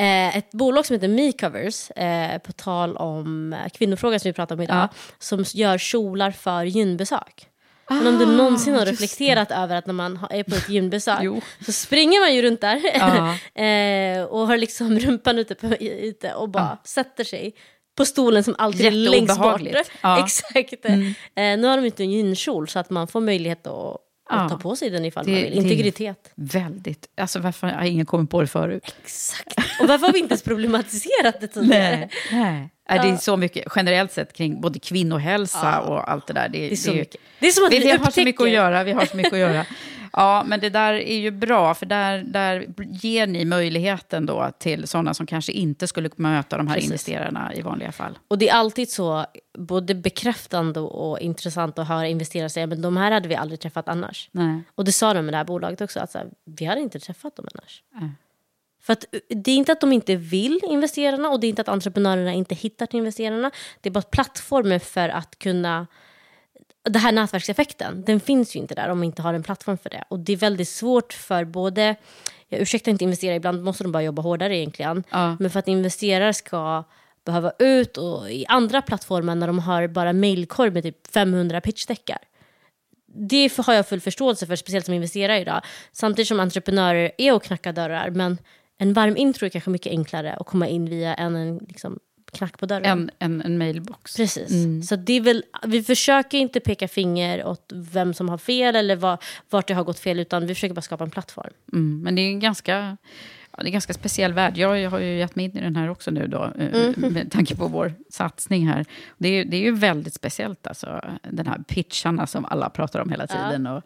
[0.03, 4.61] Eh, ett bolag som heter MeCovers, eh, på tal om kvinnofrågan som vi pratar om
[4.61, 4.89] idag, ja.
[5.19, 7.47] som gör kjolar för gynbesök.
[7.85, 11.43] Ah, Men om du någonsin har reflekterat över att när man är på ett gynbesök
[11.65, 13.35] så springer man ju runt där ah.
[13.61, 16.81] eh, och har liksom rumpan ute, på, ute och bara ah.
[16.83, 17.55] sätter sig
[17.97, 19.61] på stolen som alltid är längst bort.
[20.01, 20.23] Ja.
[20.23, 20.85] Exakt.
[20.85, 21.07] Mm.
[21.35, 23.97] Eh, nu har de inte en gynkjol så att man får möjlighet att
[24.31, 24.49] ja.
[24.49, 25.53] ta på sig den ifall det, man vill.
[25.53, 26.31] Integritet.
[26.35, 27.07] väldigt.
[27.17, 28.95] Alltså varför har ingen kommit på det förut?
[29.03, 29.57] Exakt.
[29.81, 31.97] Och varför har vi inte ens problematiserat det tidigare?
[31.97, 32.09] Nej.
[32.31, 32.69] Nej.
[32.95, 33.03] Ja.
[33.03, 35.79] Det är så mycket generellt sett kring både kvinnohälsa ja.
[35.79, 36.49] och allt det där.
[36.49, 37.21] Det, det är så det, mycket.
[37.39, 38.83] Det är som att vi, vi har så mycket att göra.
[38.83, 39.65] Vi har så mycket att göra.
[40.13, 44.87] Ja, men det där är ju bra, för där, där ger ni möjligheten då till
[44.87, 46.89] sådana som kanske inte skulle möta de här Precis.
[46.89, 48.19] investerarna i vanliga fall.
[48.27, 49.25] Och det är alltid så,
[49.57, 53.87] både bekräftande och intressant att höra investerare säga men de här hade vi aldrig träffat
[53.87, 54.29] annars.
[54.31, 54.63] Nej.
[54.75, 57.35] Och det sa de med det här bolaget också, att här, vi hade inte träffat
[57.35, 57.83] dem annars.
[57.93, 58.09] Nej.
[58.81, 61.67] För att, det är inte att de inte vill investerarna och det är inte att
[61.67, 63.51] entreprenörerna inte hittar till investerarna.
[63.81, 65.87] Det är bara plattformen för att kunna
[66.83, 69.89] den här nätverkseffekten, den finns ju inte där om man inte har en plattform för
[69.89, 70.03] det.
[70.07, 71.95] Och det är väldigt svårt för både,
[72.47, 75.03] jag ursäktar inte investera, ibland måste de bara jobba hårdare egentligen.
[75.09, 75.37] Ja.
[75.39, 76.83] Men för att investerare ska
[77.25, 82.17] behöva ut och i andra plattformar när de har bara mailkorg med typ 500 pitchdeckar.
[83.13, 85.61] Det har jag full förståelse för, speciellt som investerare idag.
[85.91, 88.37] Samtidigt som entreprenörer är och knackar dörrar, men
[88.81, 91.99] en varm intro är kanske mycket enklare att komma in via än en liksom,
[92.31, 92.85] knack på dörren.
[92.85, 94.15] En, en, en mailbox.
[94.15, 94.51] Precis.
[94.51, 94.83] Mm.
[94.83, 98.95] Så det är väl, vi försöker inte peka finger åt vem som har fel eller
[98.95, 99.17] var,
[99.49, 101.53] vart det har gått fel, utan vi försöker bara skapa en plattform.
[101.73, 102.01] Mm.
[102.01, 102.97] Men det är en ganska...
[103.51, 104.57] Ja, det är en ganska speciell värld.
[104.57, 107.13] Jag har ju gett mig in i den här också nu då, eh, mm.
[107.13, 108.85] med tanke på vår satsning här.
[109.17, 113.09] Det är, det är ju väldigt speciellt, alltså, den här pitcharna som alla pratar om
[113.09, 113.65] hela tiden.
[113.65, 113.77] Ja.
[113.77, 113.83] Och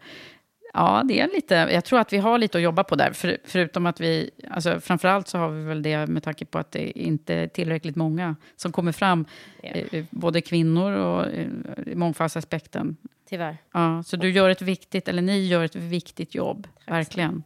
[0.76, 3.12] Ja, det är lite, jag tror att vi har lite att jobba på där.
[3.12, 6.72] För, förutom att vi, alltså framförallt så har vi väl det med tanke på att
[6.72, 9.24] det inte är tillräckligt många som kommer fram.
[9.62, 10.04] Yeah.
[10.10, 11.46] Både kvinnor och eh,
[11.94, 12.96] mångfaldsaspekten.
[13.28, 13.56] Tyvärr.
[13.72, 17.42] Ja, så du gör ett viktigt, eller ni gör ett viktigt jobb, verkligen.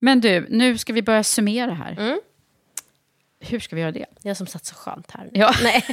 [0.00, 1.96] Men du, nu ska vi börja summera här.
[1.98, 2.20] Mm.
[3.44, 4.06] Hur ska vi göra det?
[4.22, 5.30] Jag som satt så skönt här.
[5.32, 5.54] Ja.
[5.62, 5.84] Nej.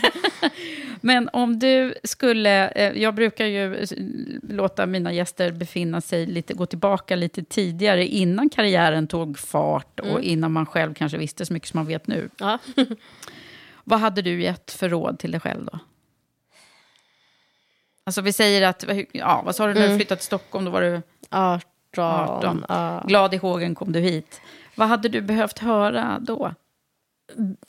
[1.01, 2.69] Men om du skulle...
[2.69, 3.85] Eh, jag brukar ju
[4.49, 10.07] låta mina gäster befinna sig lite, gå tillbaka lite tidigare, innan karriären tog fart och
[10.07, 10.23] mm.
[10.23, 12.29] innan man själv kanske visste så mycket som man vet nu.
[12.37, 12.59] Ja.
[13.83, 15.79] Vad hade du gett för råd till dig själv då?
[18.03, 19.91] Alltså vi säger att, ja, vad sa du när mm.
[19.91, 20.65] du flyttade till Stockholm?
[20.65, 21.61] Då var du 18.
[21.97, 22.65] 18.
[22.69, 23.03] Ja.
[23.07, 24.41] Glad i hågen kom du hit.
[24.75, 26.53] Vad hade du behövt höra då?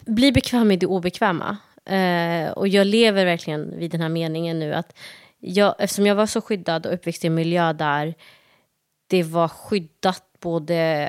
[0.06, 1.56] Bli bekväm i det obekväma.
[1.84, 4.96] Eh, och jag lever verkligen vid den här meningen nu att
[5.38, 8.14] jag, eftersom jag var så skyddad och uppväxt i en miljö där
[9.06, 11.08] det var skyddat både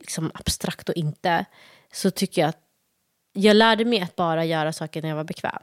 [0.00, 1.44] liksom abstrakt och inte
[1.92, 2.60] så tycker jag att
[3.32, 5.62] jag lärde mig att bara göra saker när jag var bekväm.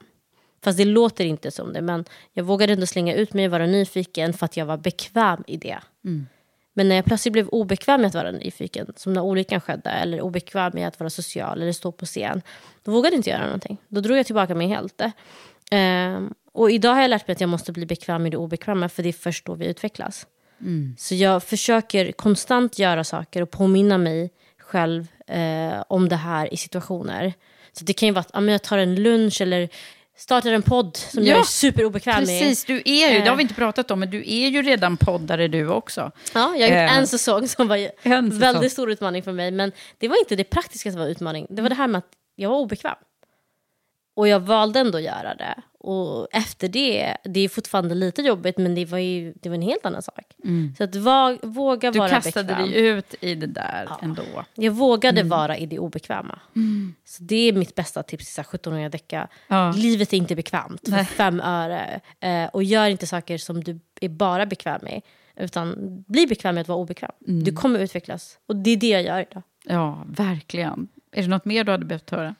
[0.63, 1.81] Fast det låter inte som det.
[1.81, 5.43] Men jag vågade ändå slänga ut mig och vara nyfiken för att jag var bekväm
[5.47, 5.79] i det.
[6.05, 6.27] Mm.
[6.77, 10.21] Men när jag plötsligt blev obekväm med att vara nyfiken, som när olyckan skedde, eller
[10.21, 12.41] obekväm med att vara social eller stå på scen,
[12.83, 13.77] då vågade jag inte göra någonting.
[13.87, 15.01] Då drog jag tillbaka mig helt.
[15.71, 18.89] Ehm, och idag har jag lärt mig att jag måste bli bekväm med det obekväma,
[18.89, 20.27] för det är först då vi utvecklas.
[20.61, 20.95] Mm.
[20.97, 26.57] Så jag försöker konstant göra saker och påminna mig själv eh, om det här i
[26.57, 27.33] situationer.
[27.71, 29.69] Så det kan ju vara att men jag tar en lunch eller
[30.17, 32.25] startar en podd som Ja, jag är superobekväm med.
[32.27, 33.35] Precis, du är ju, det har Eh.
[33.35, 36.11] vi inte pratat om, men du är ju redan poddare du också.
[36.33, 38.39] Ja, jag har gjort Eh, en säsong som var En en säsong.
[38.39, 39.51] väldigt stor utmaning för mig.
[39.51, 41.47] Men det var inte det praktiska som var utmaning.
[41.49, 42.95] Det var det här med att jag var obekväm.
[44.15, 45.55] Och jag valde ändå att göra det.
[45.87, 49.61] Och efter det, det är fortfarande lite jobbigt men det var ju det var en
[49.61, 50.33] helt annan sak.
[50.77, 51.93] Så att va, våga Mm.
[51.93, 52.71] Du vara kastade bekväm.
[52.71, 54.23] dig ut i det där ändå.
[54.55, 55.29] Jag vågade Mm.
[55.29, 56.39] vara i det obekväma.
[57.05, 59.27] Så det är mitt bästa tips till så här 17-åriga Decka.
[59.47, 59.71] Ja.
[59.75, 61.05] Livet är inte bekvämt för Nej.
[61.05, 62.01] fem öre.
[62.19, 65.01] Eh, och gör inte saker som du är bara bekväm med.
[65.35, 65.75] Utan
[66.07, 67.11] bli bekväm med att vara obekväm.
[67.27, 67.43] Mm.
[67.43, 68.37] Du kommer utvecklas.
[68.47, 69.43] Och det är det jag gör idag.
[69.63, 70.87] Ja, verkligen.
[71.11, 72.35] Är det något mer du hade behövt höra?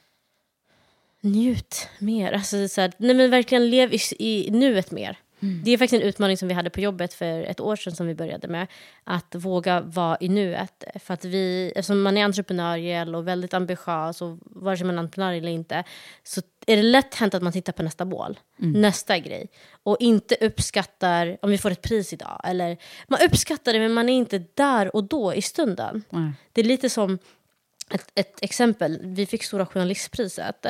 [1.25, 2.31] Njut mer.
[2.31, 5.17] Alltså, så här, nej, men verkligen lev i, i nuet mer.
[5.39, 8.07] Det är faktiskt en utmaning som vi hade på jobbet för ett år sedan som
[8.07, 8.67] vi började med.
[9.03, 10.83] Att våga vara i nuet.
[10.95, 14.99] För att vi, eftersom man är entreprenöriell och väldigt ambitiös och vare sig man är
[14.99, 15.83] entreprenör eller inte
[16.23, 19.47] så är det lätt hänt att man tittar på nästa mål, nästa grej
[19.83, 22.41] och inte uppskattar om vi får ett pris idag.
[22.43, 22.77] Eller,
[23.07, 26.03] man uppskattar det men man är inte där och då i stunden.
[26.09, 26.31] Nej.
[26.53, 27.19] Det är lite som
[27.89, 28.99] ett, ett exempel.
[29.01, 30.65] Vi fick Stora journalistpriset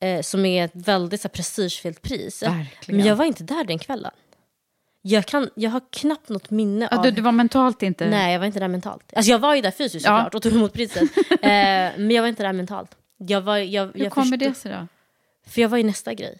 [0.00, 2.42] eh, som är ett väldigt så här, prestigefyllt pris.
[2.42, 2.96] Verkligen.
[2.98, 4.12] Men jag var inte där den kvällen.
[5.02, 7.02] Jag, kan, jag har knappt något minne Ja, av...
[7.04, 8.06] du, du var mentalt inte...
[8.10, 9.12] Nej, jag var inte där mentalt.
[9.16, 10.16] Alltså jag var ju där fysiskt Ja.
[10.18, 11.02] såklart och tog emot priset.
[11.30, 11.38] eh,
[11.96, 12.94] men jag var inte där mentalt.
[13.16, 14.86] Jag var, jag, Hur jag kommer förstod- det sig då?
[15.46, 16.38] För jag var i nästa grej.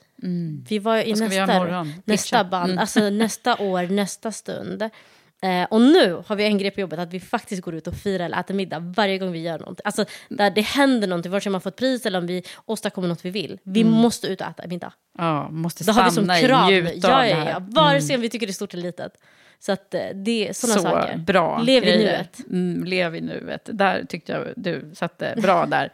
[0.69, 1.65] Vi var i nästa,
[2.05, 2.79] nästa band, Mm.
[2.79, 4.91] alltså nästa år, nästa stund.
[5.43, 7.95] Eh, och nu har vi en grej på jobbet att vi faktiskt går ut och
[7.95, 9.83] firar eller äter middag varje gång vi gör någonting.
[9.85, 13.09] Alltså där det händer någonting, vare sig man får ett pris eller om vi åstadkommer
[13.09, 13.59] något vi vill.
[13.63, 14.93] Vi måste ut och äta middag.
[15.19, 16.71] Ja, måste Då har vi som stanna krav.
[16.73, 17.59] i av ja, ja, ja.
[17.61, 19.13] Vare sig om vi tycker det är stort eller litet.
[19.61, 21.17] Så att eh, det är sådana Så saker.
[21.17, 21.99] bra Lev i grejer.
[22.13, 22.39] nuet.
[22.51, 23.69] Mm, lev i nuet.
[23.73, 25.93] Där tyckte jag du satte bra där.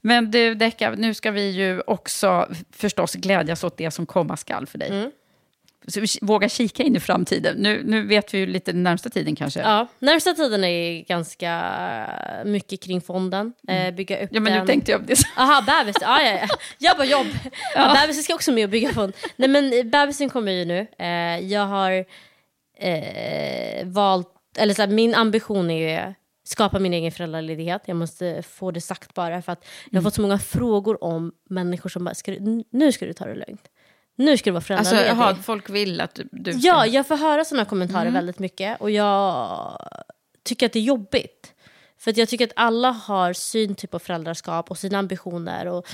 [0.00, 4.66] Men du, Decka, nu ska vi ju också förstås glädjas åt det som komma skall
[4.66, 4.88] för dig.
[4.88, 5.10] Mm.
[6.20, 7.56] Våga kika in i framtiden.
[7.56, 9.60] Nu, nu vet vi ju lite den närmsta tiden kanske.
[9.60, 11.62] Ja, närmsta tiden är ganska
[12.44, 13.52] mycket kring fonden.
[13.68, 14.34] Eh, bygga upp Mm.
[14.34, 14.60] Ja, men den.
[14.60, 15.06] nu tänkte jag...
[15.06, 15.14] Det.
[15.36, 15.96] Aha, bebis.
[16.00, 16.48] Ja, ja, ja.
[16.90, 17.26] Jobb och jobb.
[17.74, 17.96] Ja.
[18.00, 19.12] bebisen ska också med och bygga fond.
[19.36, 20.86] Nej, men bebisen kommer ju nu.
[20.98, 22.04] Eh, jag har
[22.78, 24.28] eh, valt,
[24.58, 27.82] eller så här, min ambition är ju skapa min egen föräldraledighet.
[27.86, 30.04] Jag måste få det sagt bara för att jag Mm.
[30.04, 33.24] har fått så många frågor om människor som bara, ska du, nu ska du ta
[33.24, 33.62] det lugnt.
[34.20, 35.22] Nu ska du vara Alltså, föräldraledig.
[35.22, 36.52] jaha, folk vill att du...
[36.52, 38.14] ska- Ja, jag får höra sådana kommentarer Mm.
[38.14, 38.80] väldigt mycket.
[38.80, 39.78] Och jag
[40.44, 41.54] tycker att det är jobbigt.
[41.98, 45.66] För jag tycker att alla har syn typ på föräldraskap och sina ambitioner.
[45.66, 45.86] Och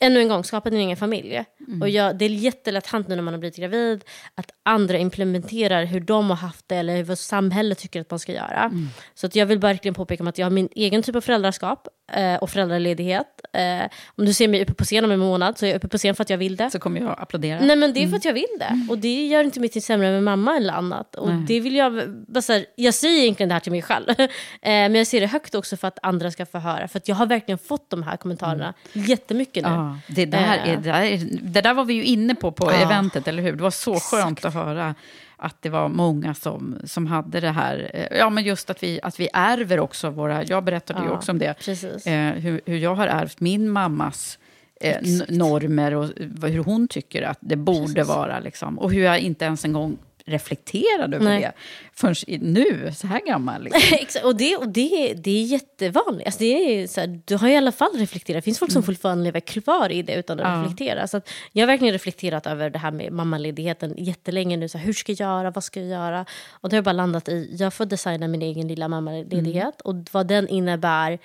[0.00, 1.44] ännu en gång, skapa din egen familj.
[1.68, 1.82] Mm.
[1.82, 4.04] Och jag, det är jättelätt hänt nu när man har blivit gravid
[4.34, 8.32] att andra implementerar hur de har haft det eller vad samhället tycker att man ska
[8.32, 8.62] göra.
[8.64, 8.88] Mm.
[9.14, 12.34] Så att jag vill verkligen påpeka att jag har min egen typ av föräldraskap eh,
[12.34, 13.40] och föräldraledighet.
[13.52, 15.88] Eh, om du ser mig uppe på scen om en månad så är jag uppe
[15.88, 16.70] på scen för att jag vill det.
[16.70, 17.60] Så kommer jag applådera.
[17.60, 18.86] Nej men det är för att jag vill det.
[18.90, 21.14] Och det gör inte mitt till sämre med mamma eller annat.
[21.14, 21.44] Och Nej.
[21.48, 24.08] det vill jag, bara här, jag säger egentligen det här till mig själv.
[24.18, 24.28] eh,
[24.62, 26.88] men jag ser det högt också för att andra ska få höra.
[26.88, 29.69] För att jag har verkligen fått de här kommentarerna jättemycket nu.
[30.06, 32.76] Det, där är, det, där är, det där var vi ju inne på på Ja.
[32.76, 33.56] eventet, eller hur?
[33.56, 34.94] Det var så skönt att höra
[35.36, 37.90] att det var många som, som hade det här.
[37.94, 40.44] eh, Ja, men just att vi, att vi ärver också våra...
[40.44, 41.66] Jag berättade ju Ja, också om det.
[42.06, 44.38] Eh, hur, hur jag har ärvt min mammas
[44.80, 44.96] eh,
[45.28, 48.08] normer och vad- hur hon tycker att det borde Precis.
[48.08, 48.38] vara.
[48.40, 48.78] Liksom.
[48.78, 51.40] Och hur jag inte ens en gång reflekterade över Nej.
[51.40, 51.52] det
[51.94, 53.62] förrän nu, så här gammal.
[53.64, 54.20] Liksom.
[54.24, 56.26] Och det, och det, det är jättevanligt.
[56.26, 56.46] Alltså det
[56.82, 58.36] är så här, du har i alla fall reflekterat.
[58.38, 60.58] Det finns folk som fortfarande lever kvar i det utan att Mm.
[60.58, 60.64] Ja.
[60.64, 61.06] reflektera.
[61.06, 61.20] Så
[61.52, 64.68] jag har verkligen reflekterat över det här med mammaledigheten jättelänge nu.
[64.68, 65.50] Så här, hur ska jag göra?
[65.50, 66.26] Vad ska jag göra?
[66.50, 69.80] Och det har jag bara landat i, jag får designa min egen lilla mammaledighet.
[69.84, 69.98] Mm.
[70.00, 71.18] Och vad den innebär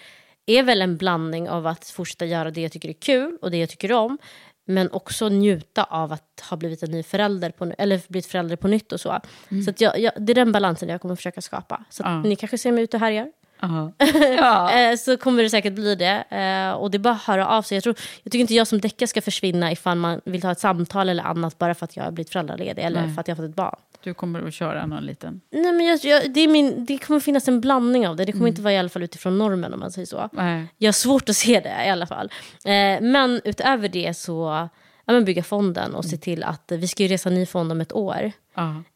[0.46, 3.58] är väl en blandning av att fortsätta göra det jag tycker är kul och det
[3.58, 4.18] jag tycker om.
[4.66, 8.68] Men också njuta av att ha blivit en ny förälder, på, eller blivit förälder på
[8.68, 9.20] nytt och så.
[9.66, 11.84] Så att jag, jag, det är den balansen jag kommer försöka skapa.
[11.90, 12.22] Så Ja.
[12.22, 13.32] ni kanske ser mig ute och härjar.
[13.60, 13.92] Ja.
[14.38, 14.72] Ja.
[14.72, 16.24] Eh, så kommer det säkert bli det.
[16.30, 17.76] Eh, och det är bara att höra av sig.
[17.76, 20.60] Jag, tror, jag tycker inte jag som deckare ska försvinna ifall man vill ta ett
[20.60, 23.14] samtal eller annat bara för att jag har blivit föräldraledig eller Nej.
[23.14, 23.76] för att jag har fått ett barn.
[24.06, 25.41] Du kommer att köra någon liten...
[25.52, 28.26] Nej, men jag, jag, det, är min, det kommer finnas en blandning av det.
[28.26, 30.30] Det kommer inte vara i alla fall utifrån normen om man säger så.
[30.34, 30.68] Nej.
[30.77, 32.32] Jag har svårt att se det i alla fall.
[32.65, 34.69] Eh, men utöver det så
[35.06, 37.82] ja, men bygga fonden och se till att vi ska ju resa ny fond om
[37.82, 38.32] ett år.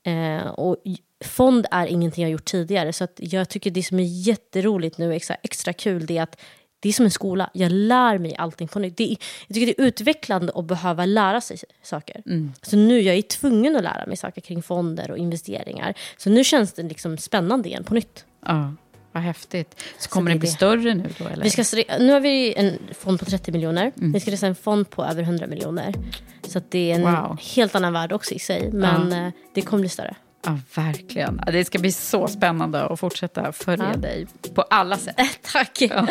[0.03, 0.77] Eh, och
[1.25, 5.13] fond är ingenting jag gjort tidigare så att jag tycker det som är jätteroligt nu,
[5.13, 6.41] extra, extra kul, det är att
[6.79, 7.49] det är som en skola.
[7.53, 8.97] Jag lär mig allting på nytt.
[8.97, 12.21] Det är, jag tycker det är utvecklande att behöva lära sig saker.
[12.25, 12.53] Mm.
[12.61, 15.93] Så nu jag är tvungen att lära mig saker kring fonder och investeringar.
[16.17, 18.25] Så nu känns det liksom spännande igen på nytt.
[18.45, 18.73] Ja,
[19.11, 19.75] vad häftigt.
[19.97, 20.55] Så, Så kommer det det bli det.
[20.55, 21.25] större nu då?
[21.27, 21.43] Eller?
[21.43, 21.63] Vi ska,
[21.99, 23.91] nu har vi en fond på 30 miljoner.
[23.97, 24.11] Mm.
[24.11, 25.93] Vi ska resa en fond på över 100 miljoner.
[26.47, 27.39] Så det är en Wow.
[27.55, 28.69] helt annan värld också i sig.
[28.71, 29.17] Men Ja.
[29.27, 30.15] eh, det kommer bli större.
[30.45, 31.41] Ja, verkligen.
[31.47, 33.97] Det ska bli så spännande att fortsätta följa Ja.
[33.97, 35.15] dig på alla sätt.
[35.53, 35.81] Tack!
[35.81, 36.07] Ja.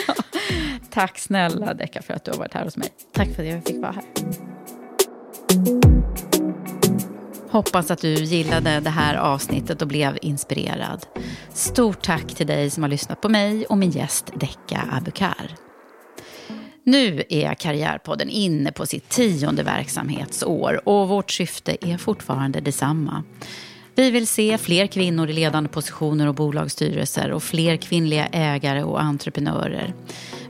[0.90, 2.88] Tack snälla Decka för att du har varit här hos mig.
[3.12, 4.04] Tack för att jag fick vara här.
[7.50, 11.06] Hoppas att du gillade det här avsnittet och blev inspirerad.
[11.52, 15.54] Stort tack till dig som har lyssnat på mig och min gäst Decka Abukar.
[16.84, 23.22] Nu är Karriärpodden inne på sitt tionde verksamhetsår och vårt syfte är fortfarande detsamma.
[23.98, 29.02] Vi vill se fler kvinnor i ledande positioner och bolagsstyrelser och fler kvinnliga ägare och
[29.02, 29.94] entreprenörer.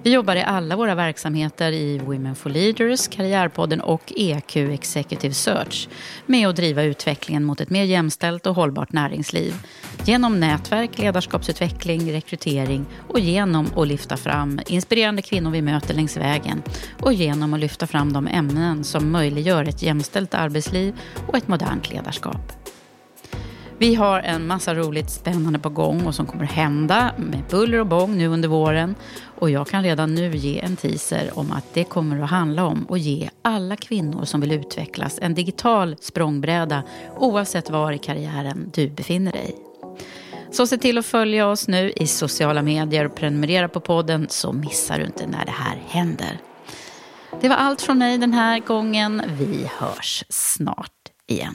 [0.02, 5.88] Vi jobbar i alla våra verksamheter i Women for Leaders, Karriärpodden och EQ Executive Search
[6.26, 9.54] med att driva utvecklingen mot ett mer jämställt och hållbart näringsliv
[10.04, 16.62] genom nätverk, ledarskapsutveckling, rekrytering och genom att lyfta fram inspirerande kvinnor vi möter längs vägen
[17.00, 20.94] och genom att lyfta fram de ämnen som möjliggör ett jämställt arbetsliv
[21.26, 22.52] och ett modernt ledarskap.
[23.80, 27.86] Vi har en massa roligt spännande på gång och som kommer hända med buller och
[27.86, 28.94] bång nu under våren.
[29.38, 32.86] Och jag kan redan nu ge en teaser om att det kommer att handla om
[32.90, 36.82] att ge alla kvinnor som vill utvecklas en digital språngbräda
[37.16, 39.56] oavsett var i karriären du befinner dig.
[40.50, 44.52] Så se till att följa oss nu i sociala medier och prenumerera på podden så
[44.52, 46.38] missar du inte när det här händer.
[47.40, 49.22] Det var allt från mig den här gången.
[49.38, 50.92] Vi hörs snart
[51.26, 51.54] igen.